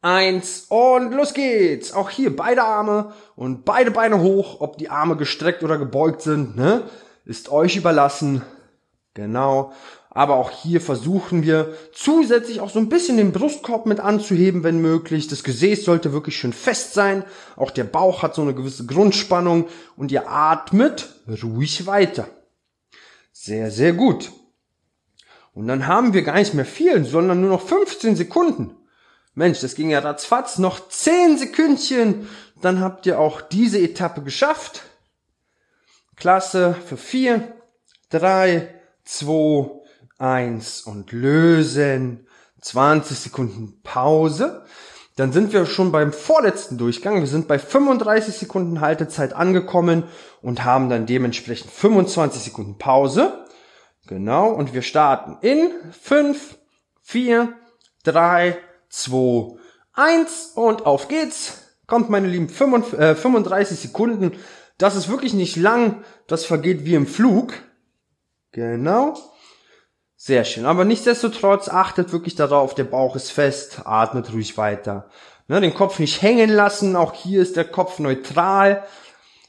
eins 0.00 0.64
und 0.70 1.12
los 1.12 1.34
geht's. 1.34 1.92
Auch 1.92 2.08
hier 2.08 2.34
beide 2.34 2.62
Arme 2.62 3.12
und 3.36 3.66
beide 3.66 3.90
Beine 3.90 4.22
hoch, 4.22 4.62
ob 4.62 4.78
die 4.78 4.88
Arme 4.88 5.16
gestreckt 5.16 5.62
oder 5.62 5.76
gebeugt 5.76 6.22
sind, 6.22 6.56
ne? 6.56 6.84
Ist 7.26 7.52
euch 7.52 7.76
überlassen. 7.76 8.40
Genau. 9.12 9.74
Aber 10.14 10.36
auch 10.36 10.50
hier 10.50 10.82
versuchen 10.82 11.42
wir 11.42 11.74
zusätzlich 11.94 12.60
auch 12.60 12.68
so 12.68 12.78
ein 12.78 12.90
bisschen 12.90 13.16
den 13.16 13.32
Brustkorb 13.32 13.86
mit 13.86 13.98
anzuheben, 13.98 14.62
wenn 14.62 14.82
möglich. 14.82 15.26
Das 15.26 15.42
Gesäß 15.42 15.86
sollte 15.86 16.12
wirklich 16.12 16.36
schön 16.36 16.52
fest 16.52 16.92
sein. 16.92 17.24
Auch 17.56 17.70
der 17.70 17.84
Bauch 17.84 18.22
hat 18.22 18.34
so 18.34 18.42
eine 18.42 18.54
gewisse 18.54 18.84
Grundspannung 18.84 19.68
und 19.96 20.12
ihr 20.12 20.28
atmet 20.28 21.08
ruhig 21.42 21.86
weiter. 21.86 22.28
Sehr, 23.32 23.70
sehr 23.70 23.94
gut. 23.94 24.32
Und 25.54 25.66
dann 25.66 25.86
haben 25.86 26.12
wir 26.12 26.22
gar 26.22 26.34
nicht 26.34 26.52
mehr 26.52 26.66
viel, 26.66 27.04
sondern 27.06 27.40
nur 27.40 27.50
noch 27.50 27.66
15 27.66 28.14
Sekunden. 28.14 28.76
Mensch, 29.34 29.60
das 29.60 29.74
ging 29.74 29.88
ja 29.88 30.00
ratzfatz. 30.00 30.58
Noch 30.58 30.90
10 30.90 31.38
Sekündchen. 31.38 32.28
Dann 32.60 32.80
habt 32.80 33.06
ihr 33.06 33.18
auch 33.18 33.40
diese 33.40 33.78
Etappe 33.78 34.22
geschafft. 34.22 34.82
Klasse 36.16 36.76
für 36.86 36.98
4, 36.98 37.50
3, 38.10 38.68
2, 39.04 39.81
1 40.22 40.82
und 40.82 41.12
lösen. 41.12 42.26
20 42.60 43.18
Sekunden 43.18 43.80
Pause. 43.82 44.64
Dann 45.16 45.32
sind 45.32 45.52
wir 45.52 45.66
schon 45.66 45.92
beim 45.92 46.12
vorletzten 46.12 46.78
Durchgang. 46.78 47.20
Wir 47.20 47.26
sind 47.26 47.48
bei 47.48 47.58
35 47.58 48.34
Sekunden 48.34 48.80
Haltezeit 48.80 49.34
angekommen 49.34 50.04
und 50.40 50.64
haben 50.64 50.88
dann 50.88 51.06
dementsprechend 51.06 51.70
25 51.70 52.42
Sekunden 52.42 52.78
Pause. 52.78 53.44
Genau. 54.06 54.50
Und 54.50 54.72
wir 54.72 54.82
starten 54.82 55.36
in 55.42 55.70
5, 56.00 56.56
4, 57.02 57.52
3, 58.04 58.56
2, 58.88 59.58
1 59.92 60.52
und 60.54 60.86
auf 60.86 61.08
geht's. 61.08 61.58
Kommt 61.86 62.08
meine 62.08 62.28
Lieben, 62.28 62.48
35 62.48 63.78
äh, 63.78 63.80
Sekunden. 63.80 64.32
Das 64.78 64.96
ist 64.96 65.10
wirklich 65.10 65.34
nicht 65.34 65.56
lang. 65.56 66.04
Das 66.26 66.46
vergeht 66.46 66.86
wie 66.86 66.94
im 66.94 67.06
Flug. 67.06 67.52
Genau. 68.52 69.14
Sehr 70.24 70.44
schön. 70.44 70.66
Aber 70.66 70.84
nichtsdestotrotz 70.84 71.68
achtet 71.68 72.12
wirklich 72.12 72.36
darauf, 72.36 72.76
der 72.76 72.84
Bauch 72.84 73.16
ist 73.16 73.32
fest, 73.32 73.80
atmet 73.86 74.32
ruhig 74.32 74.56
weiter. 74.56 75.10
Ne, 75.48 75.60
den 75.60 75.74
Kopf 75.74 75.98
nicht 75.98 76.22
hängen 76.22 76.48
lassen, 76.48 76.94
auch 76.94 77.12
hier 77.12 77.42
ist 77.42 77.56
der 77.56 77.64
Kopf 77.64 77.98
neutral. 77.98 78.86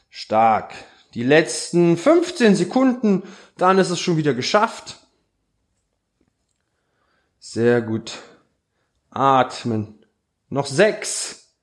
Stark. 0.10 0.74
Die 1.14 1.22
letzten 1.22 1.96
15 1.96 2.56
Sekunden, 2.56 3.22
dann 3.56 3.78
ist 3.78 3.92
es 3.92 4.00
schon 4.00 4.18
wieder 4.18 4.34
geschafft. 4.34 4.98
Sehr 7.38 7.84
gut. 7.84 8.18
Atmen. 9.12 10.04
Noch 10.50 10.66
sechs. 10.66 11.54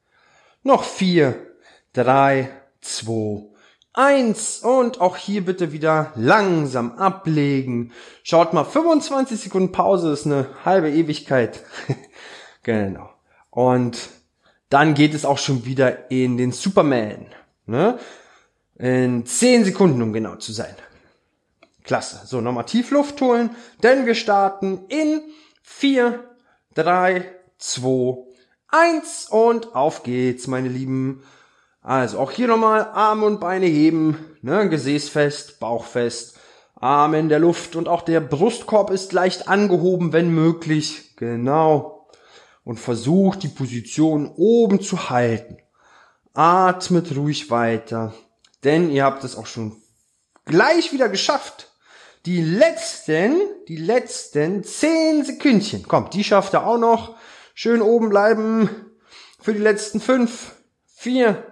Noch 0.63 0.85
vier. 0.85 1.49
Drei. 1.95 2.49
Zwei 2.81 3.50
eins 3.93 4.59
und 4.59 5.01
auch 5.01 5.17
hier 5.17 5.45
bitte 5.45 5.73
wieder 5.73 6.13
langsam 6.15 6.93
ablegen. 6.93 7.93
Schaut 8.23 8.53
mal, 8.53 8.65
25 8.65 9.41
Sekunden 9.41 9.73
Pause 9.73 10.13
ist 10.13 10.27
eine 10.27 10.47
halbe 10.65 10.91
Ewigkeit. 10.91 11.61
genau. 12.63 13.11
Und 13.51 14.11
dann 14.69 14.95
geht 14.95 15.15
es 15.15 15.25
auch 15.25 15.39
schon 15.39 15.65
wieder 15.65 16.11
in 16.11 16.37
den 16.37 16.53
Superman. 16.53 17.27
Ne? 17.67 17.99
In 18.77 19.27
10 19.27 19.65
Sekunden, 19.65 20.01
um 20.01 20.13
genau 20.13 20.37
zu 20.37 20.53
sein. 20.53 20.75
Klasse. 21.83 22.27
So, 22.27 22.41
nochmal 22.41 22.67
Tiefluft 22.67 23.21
holen, 23.21 23.51
denn 23.83 24.07
wir 24.07 24.15
starten 24.15 24.85
in 24.89 25.23
4, 25.63 26.25
3, 26.75 27.25
2, 27.59 28.19
1 28.69 29.29
und 29.31 29.75
auf 29.75 30.05
geht's, 30.05 30.47
meine 30.47 30.69
Lieben. 30.69 31.25
Also 31.83 32.19
auch 32.19 32.31
hier 32.31 32.47
nochmal 32.47 32.91
Arme 32.93 33.25
und 33.25 33.41
Beine 33.41 33.67
heben, 33.67 34.37
ne, 34.43 34.69
Gesäß 34.69 35.09
fest, 35.09 35.61
Bauch 35.61 35.85
fest, 35.85 36.39
Arme 36.75 37.19
in 37.19 37.29
der 37.29 37.39
Luft 37.39 37.75
und 37.77 37.89
auch 37.89 38.03
der 38.03 38.21
Brustkorb 38.21 38.91
ist 38.91 39.13
leicht 39.13 39.49
angehoben, 39.49 40.13
wenn 40.13 40.35
möglich. 40.35 41.17
Genau. 41.17 42.09
Und 42.65 42.79
versucht 42.79 43.43
die 43.43 43.49
Position 43.49 44.31
oben 44.37 44.81
zu 44.81 45.11
halten. 45.11 45.59
Atmet 46.35 47.17
ruhig 47.17 47.51
weiter, 47.51 48.15
denn 48.63 48.91
ihr 48.91 49.05
habt 49.05 49.25
es 49.25 49.37
auch 49.37 49.47
schon 49.47 49.77
gleich 50.45 50.93
wieder 50.93 51.09
geschafft. 51.09 51.73
Die 52.27 52.43
letzten, 52.43 53.41
die 53.69 53.77
letzten 53.77 54.63
zehn 54.63 55.25
Sekündchen. 55.25 55.89
Kommt, 55.89 56.13
die 56.13 56.25
schafft 56.25 56.55
ihr 56.55 56.67
auch 56.67 56.79
noch. 56.79 57.17
Schön 57.55 57.81
oben 57.81 58.11
bleiben 58.11 58.69
für 59.41 59.55
die 59.55 59.59
letzten 59.59 60.01
fünf, 60.01 60.53
vier, 60.87 61.43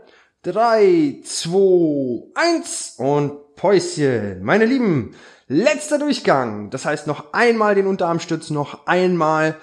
3, 0.42 1.20
2, 1.24 2.30
1 2.34 2.94
und 2.98 3.54
Päuschen. 3.56 4.42
Meine 4.44 4.66
Lieben, 4.66 5.16
letzter 5.48 5.98
Durchgang. 5.98 6.70
Das 6.70 6.84
heißt 6.84 7.08
noch 7.08 7.32
einmal 7.32 7.74
den 7.74 7.88
Unterarmstütz, 7.88 8.50
noch 8.50 8.86
einmal 8.86 9.56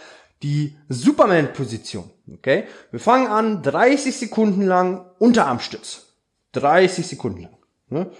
die 0.43 0.77
Superman-Position. 0.89 2.11
Okay? 2.33 2.65
Wir 2.91 2.99
fangen 2.99 3.27
an, 3.27 3.63
30 3.63 4.17
Sekunden 4.17 4.63
lang 4.63 5.05
Unterarmstütz. 5.17 6.07
30 6.51 7.07
Sekunden 7.07 7.43
lang. 7.43 7.57
Ne? 7.89 8.11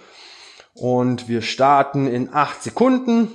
Und 0.72 1.28
wir 1.28 1.42
starten 1.42 2.06
in 2.06 2.32
8 2.32 2.62
Sekunden. 2.62 3.30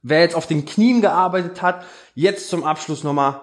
Wer 0.00 0.20
jetzt 0.20 0.34
auf 0.34 0.46
den 0.46 0.64
Knien 0.64 1.02
gearbeitet 1.02 1.60
hat, 1.60 1.84
jetzt 2.14 2.48
zum 2.48 2.64
Abschluss 2.64 3.04
nochmal 3.04 3.42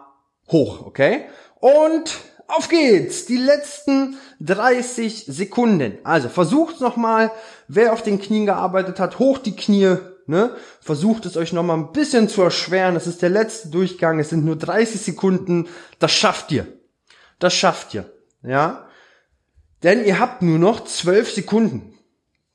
hoch, 0.52 0.86
okay? 0.86 1.26
Und 1.60 2.18
auf 2.50 2.68
geht's! 2.68 3.26
Die 3.26 3.38
letzten 3.38 4.18
30 4.42 5.26
Sekunden. 5.28 5.98
Also 6.04 6.30
versucht 6.30 6.82
nochmal, 6.82 7.32
wer 7.68 7.94
auf 7.94 8.04
den 8.04 8.20
Knien 8.20 8.46
gearbeitet 8.46 9.00
hat, 9.00 9.20
hoch 9.20 9.38
die 9.38 9.56
Knie, 9.56 9.98
ne? 10.26 10.56
Versucht 10.82 11.26
es 11.26 11.38
euch 11.38 11.54
nochmal 11.54 11.78
ein 11.78 11.92
bisschen 11.92 12.28
zu 12.28 12.42
erschweren. 12.42 12.96
Es 12.96 13.08
ist 13.08 13.22
der 13.22 13.30
letzte 13.30 13.70
Durchgang, 13.70 14.20
es 14.20 14.30
sind 14.30 14.46
nur 14.46 14.56
30 14.56 15.00
Sekunden. 15.00 15.68
Das 16.00 16.12
schafft 16.12 16.52
ihr. 16.52 16.68
Das 17.40 17.54
schafft 17.54 17.94
ihr. 17.94 18.12
Ja? 18.44 18.88
Denn 19.84 20.04
ihr 20.04 20.20
habt 20.20 20.42
nur 20.42 20.60
noch 20.60 20.84
12 20.84 21.32
Sekunden. 21.32 21.98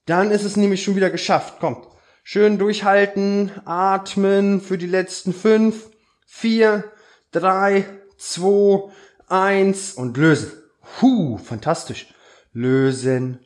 Dann 0.06 0.30
ist 0.30 0.44
es 0.44 0.56
nämlich 0.56 0.82
schon 0.82 0.96
wieder 0.96 1.10
geschafft. 1.10 1.60
Kommt. 1.60 1.86
Schön 2.22 2.58
durchhalten, 2.58 3.52
atmen 3.64 4.60
für 4.60 4.78
die 4.78 4.86
letzten 4.86 5.34
5, 5.34 5.90
4, 6.26 6.84
3, 7.32 7.84
2, 8.16 8.90
eins 9.28 9.94
und 9.94 10.16
lösen. 10.16 10.52
Huh, 11.00 11.38
fantastisch. 11.38 12.12
Lösen. 12.52 13.40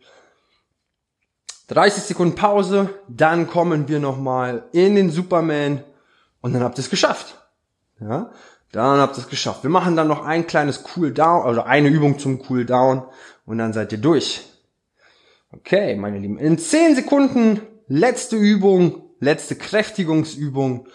30 1.69 2.03
Sekunden 2.05 2.35
Pause, 2.35 2.89
dann 3.09 3.47
kommen 3.47 3.89
wir 3.89 4.01
nochmal 4.01 4.65
in 4.73 4.95
den 4.95 5.11
Superman 5.11 5.85
und 6.41 6.55
dann 6.55 6.63
habt 6.63 6.79
ihr 6.79 6.83
es 6.83 6.91
geschafft. 6.91 7.37
Ja, 8.01 8.33
dann 8.73 9.01
habt 9.01 9.19
ihr 9.19 9.23
es 9.23 9.29
geschafft. 9.29 9.65
Wir 9.65 9.71
machen 9.71 9.95
dann 9.95 10.09
noch 10.09 10.25
ein 10.25 10.47
kleines 10.47 10.83
Cooldown, 10.83 11.45
also 11.45 11.63
eine 11.63 11.89
Übung 11.89 12.19
zum 12.19 12.39
Cooldown 12.39 13.05
und 13.45 13.59
dann 13.59 13.75
seid 13.75 13.93
ihr 13.93 13.99
durch. 13.99 14.47
Okay, 15.53 15.95
meine 15.97 16.19
Lieben, 16.19 16.39
in 16.39 16.59
10 16.59 16.95
Sekunden 16.95 17.61
letzte 17.87 18.37
Übung, 18.37 19.03
letzte 19.21 19.57
Kräftigungsübung 19.57 20.89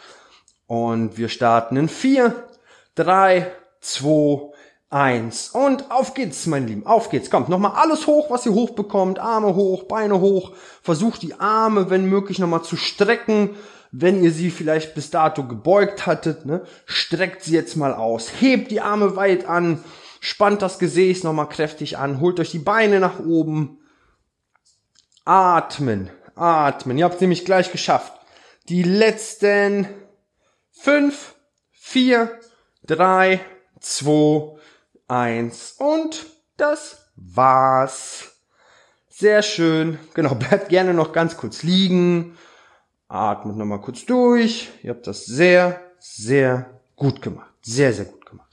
und 0.65 1.17
wir 1.17 1.29
starten 1.29 1.75
in 1.77 1.89
4, 1.89 2.47
3, 2.95 3.51
2, 3.81 4.52
eins. 4.93 5.49
Und 5.49 5.91
auf 5.91 6.13
geht's, 6.13 6.45
mein 6.45 6.67
Lieben. 6.67 6.85
Auf 6.85 7.09
geht's. 7.09 7.29
Kommt 7.29 7.49
nochmal 7.49 7.73
alles 7.75 8.07
hoch, 8.07 8.29
was 8.29 8.45
ihr 8.45 8.53
hochbekommt. 8.53 9.19
Arme 9.19 9.55
hoch, 9.55 9.83
Beine 9.83 10.19
hoch. 10.19 10.53
Versucht 10.81 11.21
die 11.21 11.39
Arme, 11.39 11.89
wenn 11.89 12.05
möglich, 12.05 12.39
nochmal 12.39 12.63
zu 12.63 12.77
strecken. 12.77 13.51
Wenn 13.91 14.23
ihr 14.23 14.31
sie 14.31 14.49
vielleicht 14.49 14.95
bis 14.95 15.11
dato 15.11 15.43
gebeugt 15.45 16.05
hattet, 16.05 16.45
ne, 16.45 16.63
streckt 16.85 17.43
sie 17.43 17.53
jetzt 17.53 17.75
mal 17.75 17.93
aus. 17.93 18.31
Hebt 18.39 18.71
die 18.71 18.81
Arme 18.81 19.15
weit 19.15 19.47
an. 19.47 19.83
Spannt 20.19 20.61
das 20.61 20.79
Gesäß 20.79 21.23
nochmal 21.23 21.49
kräftig 21.49 21.97
an. 21.97 22.19
Holt 22.19 22.39
euch 22.39 22.51
die 22.51 22.59
Beine 22.59 22.99
nach 22.99 23.19
oben. 23.19 23.79
Atmen. 25.25 26.09
Atmen. 26.35 26.97
Ihr 26.97 27.05
habt 27.05 27.21
nämlich 27.21 27.45
gleich 27.45 27.71
geschafft. 27.71 28.13
Die 28.69 28.83
letzten 28.83 29.87
fünf, 30.71 31.35
vier, 31.71 32.39
drei, 32.85 33.41
zwei, 33.79 34.57
eins 35.07 35.75
und 35.77 36.25
das 36.57 37.09
war's. 37.15 38.33
Sehr 39.09 39.43
schön. 39.43 39.99
Genau, 40.13 40.35
bleibt 40.35 40.69
gerne 40.69 40.93
noch 40.93 41.13
ganz 41.13 41.37
kurz 41.37 41.63
liegen. 41.63 42.37
Atmet 43.07 43.57
nochmal 43.57 43.81
kurz 43.81 44.05
durch. 44.05 44.71
Ihr 44.81 44.89
habt 44.89 45.05
das 45.05 45.25
sehr, 45.25 45.81
sehr 45.99 46.81
gut 46.95 47.21
gemacht. 47.21 47.51
Sehr, 47.61 47.93
sehr 47.93 48.05
gut 48.05 48.25
gemacht. 48.25 48.49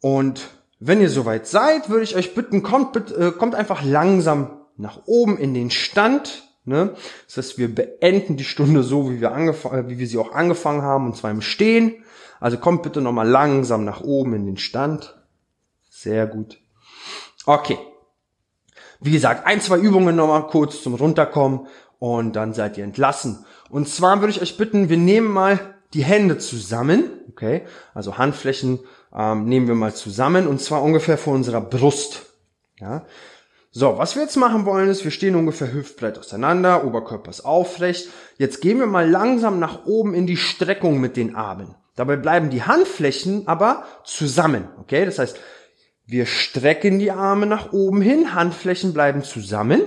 Und 0.00 0.48
wenn 0.80 1.00
ihr 1.00 1.10
soweit 1.10 1.46
seid, 1.46 1.88
würde 1.90 2.02
ich 2.02 2.16
euch 2.16 2.34
bitten, 2.34 2.62
kommt, 2.62 2.96
äh, 3.12 3.30
kommt 3.30 3.54
einfach 3.54 3.84
langsam 3.84 4.66
nach 4.76 5.02
oben 5.06 5.38
in 5.38 5.54
den 5.54 5.70
Stand. 5.70 6.42
Ne? 6.64 6.94
Das 7.26 7.36
heißt, 7.36 7.58
wir 7.58 7.74
beenden 7.74 8.36
die 8.36 8.44
Stunde 8.44 8.82
so, 8.82 9.10
wie 9.10 9.20
wir, 9.20 9.32
angefangen, 9.32 9.88
wie 9.88 9.98
wir 9.98 10.06
sie 10.06 10.18
auch 10.18 10.32
angefangen 10.32 10.82
haben, 10.82 11.06
und 11.06 11.16
zwar 11.16 11.30
im 11.30 11.42
Stehen. 11.42 12.04
Also 12.40 12.58
kommt 12.58 12.82
bitte 12.82 13.00
nochmal 13.00 13.28
langsam 13.28 13.84
nach 13.84 14.00
oben 14.00 14.34
in 14.34 14.46
den 14.46 14.56
Stand. 14.56 15.16
Sehr 15.88 16.26
gut. 16.26 16.58
Okay. 17.46 17.78
Wie 19.00 19.10
gesagt, 19.10 19.46
ein, 19.46 19.60
zwei 19.60 19.78
Übungen 19.78 20.14
nochmal 20.14 20.46
kurz 20.46 20.82
zum 20.82 20.94
Runterkommen 20.94 21.66
und 21.98 22.36
dann 22.36 22.54
seid 22.54 22.78
ihr 22.78 22.84
entlassen. 22.84 23.44
Und 23.68 23.88
zwar 23.88 24.20
würde 24.20 24.32
ich 24.32 24.42
euch 24.42 24.56
bitten, 24.56 24.88
wir 24.88 24.96
nehmen 24.96 25.28
mal 25.28 25.74
die 25.94 26.04
Hände 26.04 26.38
zusammen, 26.38 27.04
okay? 27.30 27.62
Also 27.94 28.18
Handflächen 28.18 28.80
ähm, 29.14 29.44
nehmen 29.44 29.68
wir 29.68 29.74
mal 29.74 29.94
zusammen 29.94 30.46
und 30.46 30.60
zwar 30.60 30.82
ungefähr 30.82 31.18
vor 31.18 31.34
unserer 31.34 31.60
Brust. 31.60 32.26
Ja? 32.78 33.04
So, 33.74 33.96
was 33.96 34.16
wir 34.16 34.22
jetzt 34.22 34.36
machen 34.36 34.66
wollen 34.66 34.90
ist, 34.90 35.02
wir 35.02 35.10
stehen 35.10 35.34
ungefähr 35.34 35.72
hüftbreit 35.72 36.18
auseinander, 36.18 36.84
Oberkörper 36.84 37.30
ist 37.30 37.46
aufrecht. 37.46 38.10
Jetzt 38.36 38.60
gehen 38.60 38.78
wir 38.78 38.86
mal 38.86 39.08
langsam 39.08 39.58
nach 39.58 39.86
oben 39.86 40.12
in 40.12 40.26
die 40.26 40.36
Streckung 40.36 41.00
mit 41.00 41.16
den 41.16 41.34
Armen. 41.34 41.74
Dabei 41.96 42.16
bleiben 42.16 42.50
die 42.50 42.64
Handflächen 42.64 43.48
aber 43.48 43.84
zusammen, 44.04 44.68
okay? 44.78 45.06
Das 45.06 45.18
heißt, 45.18 45.38
wir 46.04 46.26
strecken 46.26 46.98
die 46.98 47.12
Arme 47.12 47.46
nach 47.46 47.72
oben 47.72 48.02
hin, 48.02 48.34
Handflächen 48.34 48.92
bleiben 48.92 49.22
zusammen. 49.24 49.80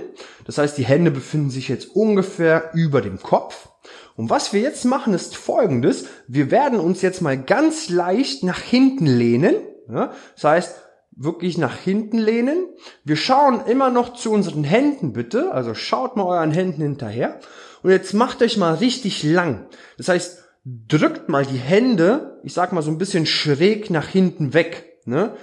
Das 0.46 0.58
heißt, 0.58 0.76
die 0.76 0.84
Hände 0.84 1.12
befinden 1.12 1.50
sich 1.50 1.68
jetzt 1.68 1.94
ungefähr 1.94 2.70
über 2.74 3.02
dem 3.02 3.22
Kopf. 3.22 3.68
Und 4.16 4.30
was 4.30 4.52
wir 4.52 4.62
jetzt 4.62 4.84
machen, 4.84 5.14
ist 5.14 5.36
folgendes. 5.36 6.06
Wir 6.26 6.50
werden 6.50 6.80
uns 6.80 7.02
jetzt 7.02 7.22
mal 7.22 7.40
ganz 7.40 7.88
leicht 7.88 8.42
nach 8.42 8.58
hinten 8.58 9.06
lehnen. 9.06 9.54
Das 9.88 10.42
heißt, 10.42 10.85
wirklich 11.16 11.58
nach 11.58 11.76
hinten 11.76 12.18
lehnen. 12.18 12.68
Wir 13.02 13.16
schauen 13.16 13.62
immer 13.66 13.90
noch 13.90 14.12
zu 14.12 14.30
unseren 14.30 14.64
Händen 14.64 15.12
bitte. 15.12 15.52
Also 15.52 15.74
schaut 15.74 16.16
mal 16.16 16.24
euren 16.24 16.52
Händen 16.52 16.82
hinterher. 16.82 17.40
Und 17.82 17.90
jetzt 17.90 18.12
macht 18.12 18.42
euch 18.42 18.56
mal 18.56 18.74
richtig 18.74 19.22
lang. 19.22 19.66
Das 19.96 20.08
heißt, 20.08 20.44
drückt 20.64 21.28
mal 21.28 21.46
die 21.46 21.58
Hände, 21.58 22.40
ich 22.42 22.52
sag 22.52 22.72
mal 22.72 22.82
so 22.82 22.90
ein 22.90 22.98
bisschen 22.98 23.26
schräg 23.26 23.90
nach 23.90 24.08
hinten 24.08 24.52
weg. 24.52 25.00
Ne? 25.06 25.36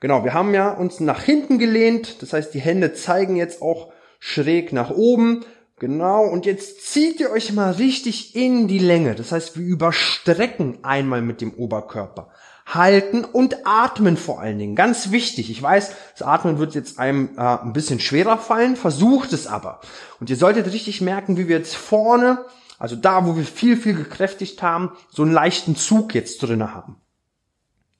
Genau, 0.00 0.24
wir 0.24 0.34
haben 0.34 0.54
ja 0.54 0.70
uns 0.70 1.00
nach 1.00 1.22
hinten 1.22 1.58
gelehnt. 1.58 2.22
Das 2.22 2.32
heißt, 2.32 2.54
die 2.54 2.60
Hände 2.60 2.92
zeigen 2.92 3.36
jetzt 3.36 3.62
auch 3.62 3.92
schräg 4.20 4.72
nach 4.72 4.90
oben. 4.90 5.44
Genau, 5.78 6.24
und 6.24 6.46
jetzt 6.46 6.90
zieht 6.90 7.20
ihr 7.20 7.30
euch 7.30 7.52
mal 7.52 7.72
richtig 7.72 8.34
in 8.34 8.66
die 8.66 8.78
Länge. 8.78 9.14
Das 9.14 9.30
heißt, 9.30 9.58
wir 9.58 9.66
überstrecken 9.66 10.78
einmal 10.82 11.20
mit 11.20 11.42
dem 11.42 11.52
Oberkörper. 11.52 12.30
Halten 12.64 13.24
und 13.24 13.66
atmen 13.66 14.16
vor 14.16 14.40
allen 14.40 14.58
Dingen. 14.58 14.74
Ganz 14.74 15.10
wichtig. 15.10 15.50
Ich 15.50 15.62
weiß, 15.62 15.92
das 16.12 16.26
Atmen 16.26 16.58
wird 16.58 16.74
jetzt 16.74 16.98
einem 16.98 17.36
äh, 17.36 17.40
ein 17.40 17.74
bisschen 17.74 18.00
schwerer 18.00 18.38
fallen. 18.38 18.74
Versucht 18.74 19.34
es 19.34 19.46
aber. 19.46 19.80
Und 20.18 20.30
ihr 20.30 20.36
solltet 20.36 20.72
richtig 20.72 21.02
merken, 21.02 21.36
wie 21.36 21.46
wir 21.46 21.58
jetzt 21.58 21.76
vorne, 21.76 22.44
also 22.78 22.96
da, 22.96 23.26
wo 23.26 23.36
wir 23.36 23.44
viel, 23.44 23.76
viel 23.76 23.94
gekräftigt 23.94 24.62
haben, 24.62 24.92
so 25.10 25.22
einen 25.22 25.32
leichten 25.32 25.76
Zug 25.76 26.14
jetzt 26.14 26.42
drinne 26.42 26.74
haben. 26.74 26.96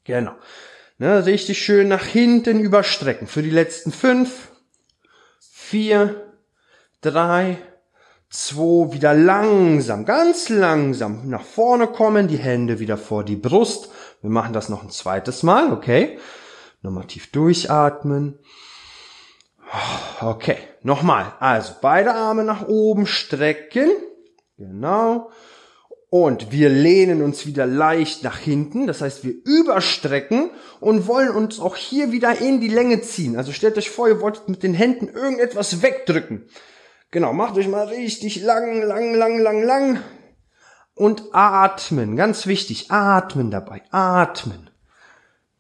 Genau. 0.05 0.33
Ne, 0.99 1.27
richtig 1.27 1.59
schön 1.59 1.89
nach 1.89 2.05
hinten 2.05 2.59
überstrecken. 2.59 3.27
Für 3.27 3.43
die 3.43 3.51
letzten 3.51 3.93
fünf, 3.93 4.49
vier, 5.39 6.26
drei, 7.07 7.59
zwei, 8.29 8.93
wieder 8.93 9.15
langsam, 9.15 10.05
ganz 10.05 10.49
langsam 10.49 11.29
nach 11.29 11.45
vorne 11.45 11.87
kommen, 11.87 12.29
die 12.29 12.37
Hände 12.37 12.81
wieder 12.81 12.99
vor 12.99 13.25
die 13.25 13.37
Brust. 13.37 13.91
Wir 14.23 14.31
machen 14.31 14.53
das 14.53 14.69
noch 14.69 14.83
ein 14.83 14.91
zweites 14.91 15.43
Mal, 15.43 15.73
okay? 15.73 16.19
Nochmal 16.83 17.07
tief 17.07 17.31
durchatmen. 17.31 18.39
Okay, 20.21 20.59
nochmal. 20.83 21.33
Also 21.41 21.75
beide 21.81 22.15
Arme 22.15 22.45
nach 22.45 22.67
oben 22.69 23.07
strecken. 23.07 23.91
Genau. 24.59 25.31
Und 26.09 26.53
wir 26.53 26.69
lehnen 26.69 27.23
uns 27.23 27.47
wieder 27.47 27.67
leicht 27.67 28.23
nach 28.23 28.39
hinten. 28.39 28.87
Das 28.87 29.01
heißt, 29.01 29.25
wir 29.25 29.35
überstrecken 29.45 30.51
und 30.81 31.07
wollen 31.09 31.31
uns 31.31 31.59
auch 31.59 31.77
hier 31.77 32.13
wieder 32.13 32.41
in 32.41 32.61
die 32.61 32.69
Länge 32.69 33.03
ziehen. 33.03 33.37
Also 33.37 33.53
stellt 33.53 33.77
euch 33.77 33.91
vor, 33.91 34.09
ihr 34.09 34.21
wolltet 34.21 34.49
mit 34.49 34.63
den 34.63 34.73
Händen 34.73 35.09
irgendetwas 35.09 35.83
wegdrücken. 35.83 36.49
Genau, 37.11 37.33
macht 37.33 37.57
euch 37.57 37.69
mal 37.69 37.87
richtig 37.87 38.43
lang, 38.43 38.83
lang, 38.83 39.15
lang, 39.15 39.39
lang, 39.39 39.63
lang. 39.63 40.03
Und 40.95 41.25
atmen, 41.33 42.17
ganz 42.17 42.47
wichtig, 42.47 42.91
atmen 42.91 43.51
dabei, 43.51 43.83
atmen. 43.91 44.71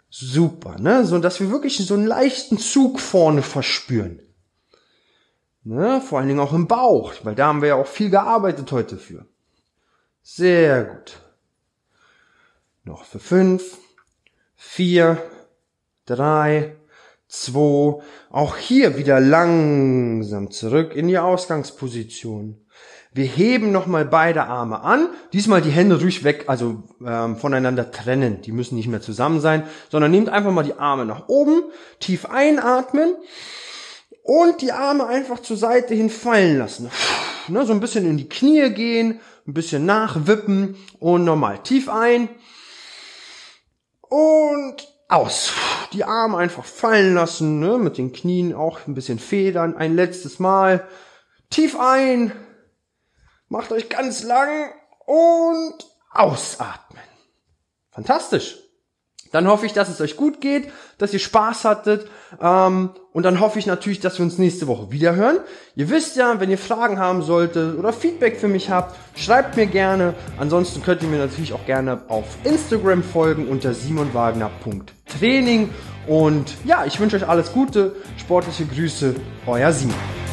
Super, 0.09 0.76
ne? 0.78 1.05
So, 1.05 1.18
dass 1.18 1.40
wir 1.40 1.51
wirklich 1.51 1.76
so 1.76 1.94
einen 1.94 2.07
leichten 2.07 2.59
Zug 2.59 3.01
vorne 3.01 3.42
verspüren. 3.42 4.20
Ne? 5.66 6.01
Vor 6.01 6.18
allen 6.18 6.28
Dingen 6.28 6.40
auch 6.40 6.53
im 6.53 6.68
Bauch, 6.68 7.12
weil 7.24 7.34
da 7.34 7.49
haben 7.49 7.61
wir 7.61 7.70
ja 7.70 7.74
auch 7.74 7.88
viel 7.88 8.09
gearbeitet 8.09 8.70
heute 8.70 8.97
für. 8.97 9.26
Sehr 10.22 10.84
gut. 10.84 11.20
Noch 12.84 13.05
für 13.05 13.18
fünf, 13.18 13.76
vier, 14.55 15.20
drei, 16.07 16.76
2. 17.43 18.03
Auch 18.30 18.57
hier 18.57 18.97
wieder 18.97 19.20
langsam 19.20 20.51
zurück 20.51 20.95
in 20.95 21.09
die 21.09 21.18
Ausgangsposition. 21.18 22.66
Wir 23.12 23.24
heben 23.24 23.72
nochmal 23.72 24.05
beide 24.05 24.45
Arme 24.45 24.82
an. 24.82 25.09
Diesmal 25.32 25.62
die 25.62 25.70
Hände 25.70 26.01
ruhig 26.01 26.22
weg, 26.22 26.45
also 26.49 26.82
ähm, 27.05 27.37
voneinander 27.37 27.91
trennen. 27.91 28.43
Die 28.43 28.53
müssen 28.53 28.76
nicht 28.76 28.89
mehr 28.89 29.01
zusammen 29.01 29.41
sein, 29.41 29.62
sondern 29.91 30.11
nehmt 30.11 30.28
einfach 30.28 30.53
mal 30.53 30.64
die 30.64 30.78
Arme 30.78 31.07
nach 31.07 31.28
oben, 31.28 31.62
tief 31.99 32.26
einatmen 32.26 33.14
und 34.22 34.61
die 34.61 34.72
Arme 34.72 35.07
einfach 35.07 35.41
zur 35.41 35.57
Seite 35.57 35.95
hin 35.95 36.11
fallen 36.11 36.59
lassen. 36.59 36.91
Ne, 37.49 37.64
so 37.64 37.72
ein 37.72 37.80
bisschen 37.80 38.05
in 38.05 38.18
die 38.18 38.28
Knie 38.28 38.68
gehen, 38.70 39.20
ein 39.47 39.55
bisschen 39.55 39.87
nachwippen 39.87 40.76
und 40.99 41.24
nochmal 41.24 41.62
tief 41.62 41.89
ein 41.89 42.28
und 44.09 44.95
aus. 45.09 45.52
Die 45.92 46.04
Arme 46.04 46.36
einfach 46.38 46.64
fallen 46.64 47.14
lassen, 47.14 47.61
ne? 47.61 47.78
mit 47.78 47.98
den 47.98 48.12
Knien 48.12 48.54
auch 48.54 48.86
ein 48.86 48.94
bisschen 48.94 49.18
federn. 49.18 49.76
Ein 49.76 49.94
letztes 49.94 50.38
Mal. 50.38 50.86
Tief 51.50 51.78
ein. 51.78 52.32
Macht 53.48 53.70
euch 53.72 53.88
ganz 53.88 54.24
lang 54.24 54.72
und 55.07 55.74
ausatmen. 56.11 57.02
Fantastisch. 57.90 58.59
Dann 59.33 59.47
hoffe 59.47 59.66
ich, 59.66 59.72
dass 59.72 59.89
es 59.89 60.01
euch 60.01 60.16
gut 60.16 60.41
geht, 60.41 60.68
dass 60.99 61.12
ihr 61.12 61.18
Spaß 61.18 61.64
hattet. 61.64 62.09
Ähm, 62.41 62.91
und 63.12 63.22
dann 63.22 63.41
hoffe 63.41 63.59
ich 63.59 63.66
natürlich, 63.66 64.01
dass 64.01 64.18
wir 64.18 64.24
uns 64.24 64.39
nächste 64.39 64.66
Woche 64.66 64.91
wieder 64.91 65.14
hören. 65.14 65.39
Ihr 65.74 65.89
wisst 65.91 66.16
ja, 66.16 66.39
wenn 66.41 66.51
ihr 66.51 66.59
Fragen 66.59 66.99
haben 66.99 67.22
solltet 67.22 67.79
oder 67.79 67.93
Feedback 67.93 68.39
für 68.39 68.49
mich 68.49 68.70
habt, 68.70 68.97
schreibt 69.16 69.57
mir 69.57 69.66
gerne. 69.66 70.14
Ansonsten 70.39 70.83
könnt 70.83 71.03
ihr 71.03 71.09
mir 71.09 71.18
natürlich 71.18 71.53
auch 71.53 71.64
gerne 71.66 72.03
auf 72.09 72.24
Instagram 72.45 73.03
folgen 73.03 73.49
unter 73.49 73.74
simonwagner.training. 73.74 75.70
Und 76.07 76.55
ja, 76.64 76.85
ich 76.85 77.01
wünsche 77.01 77.16
euch 77.16 77.29
alles 77.29 77.53
Gute, 77.53 77.97
sportliche 78.16 78.66
Grüße, 78.66 79.14
euer 79.47 79.72
Simon. 79.72 80.26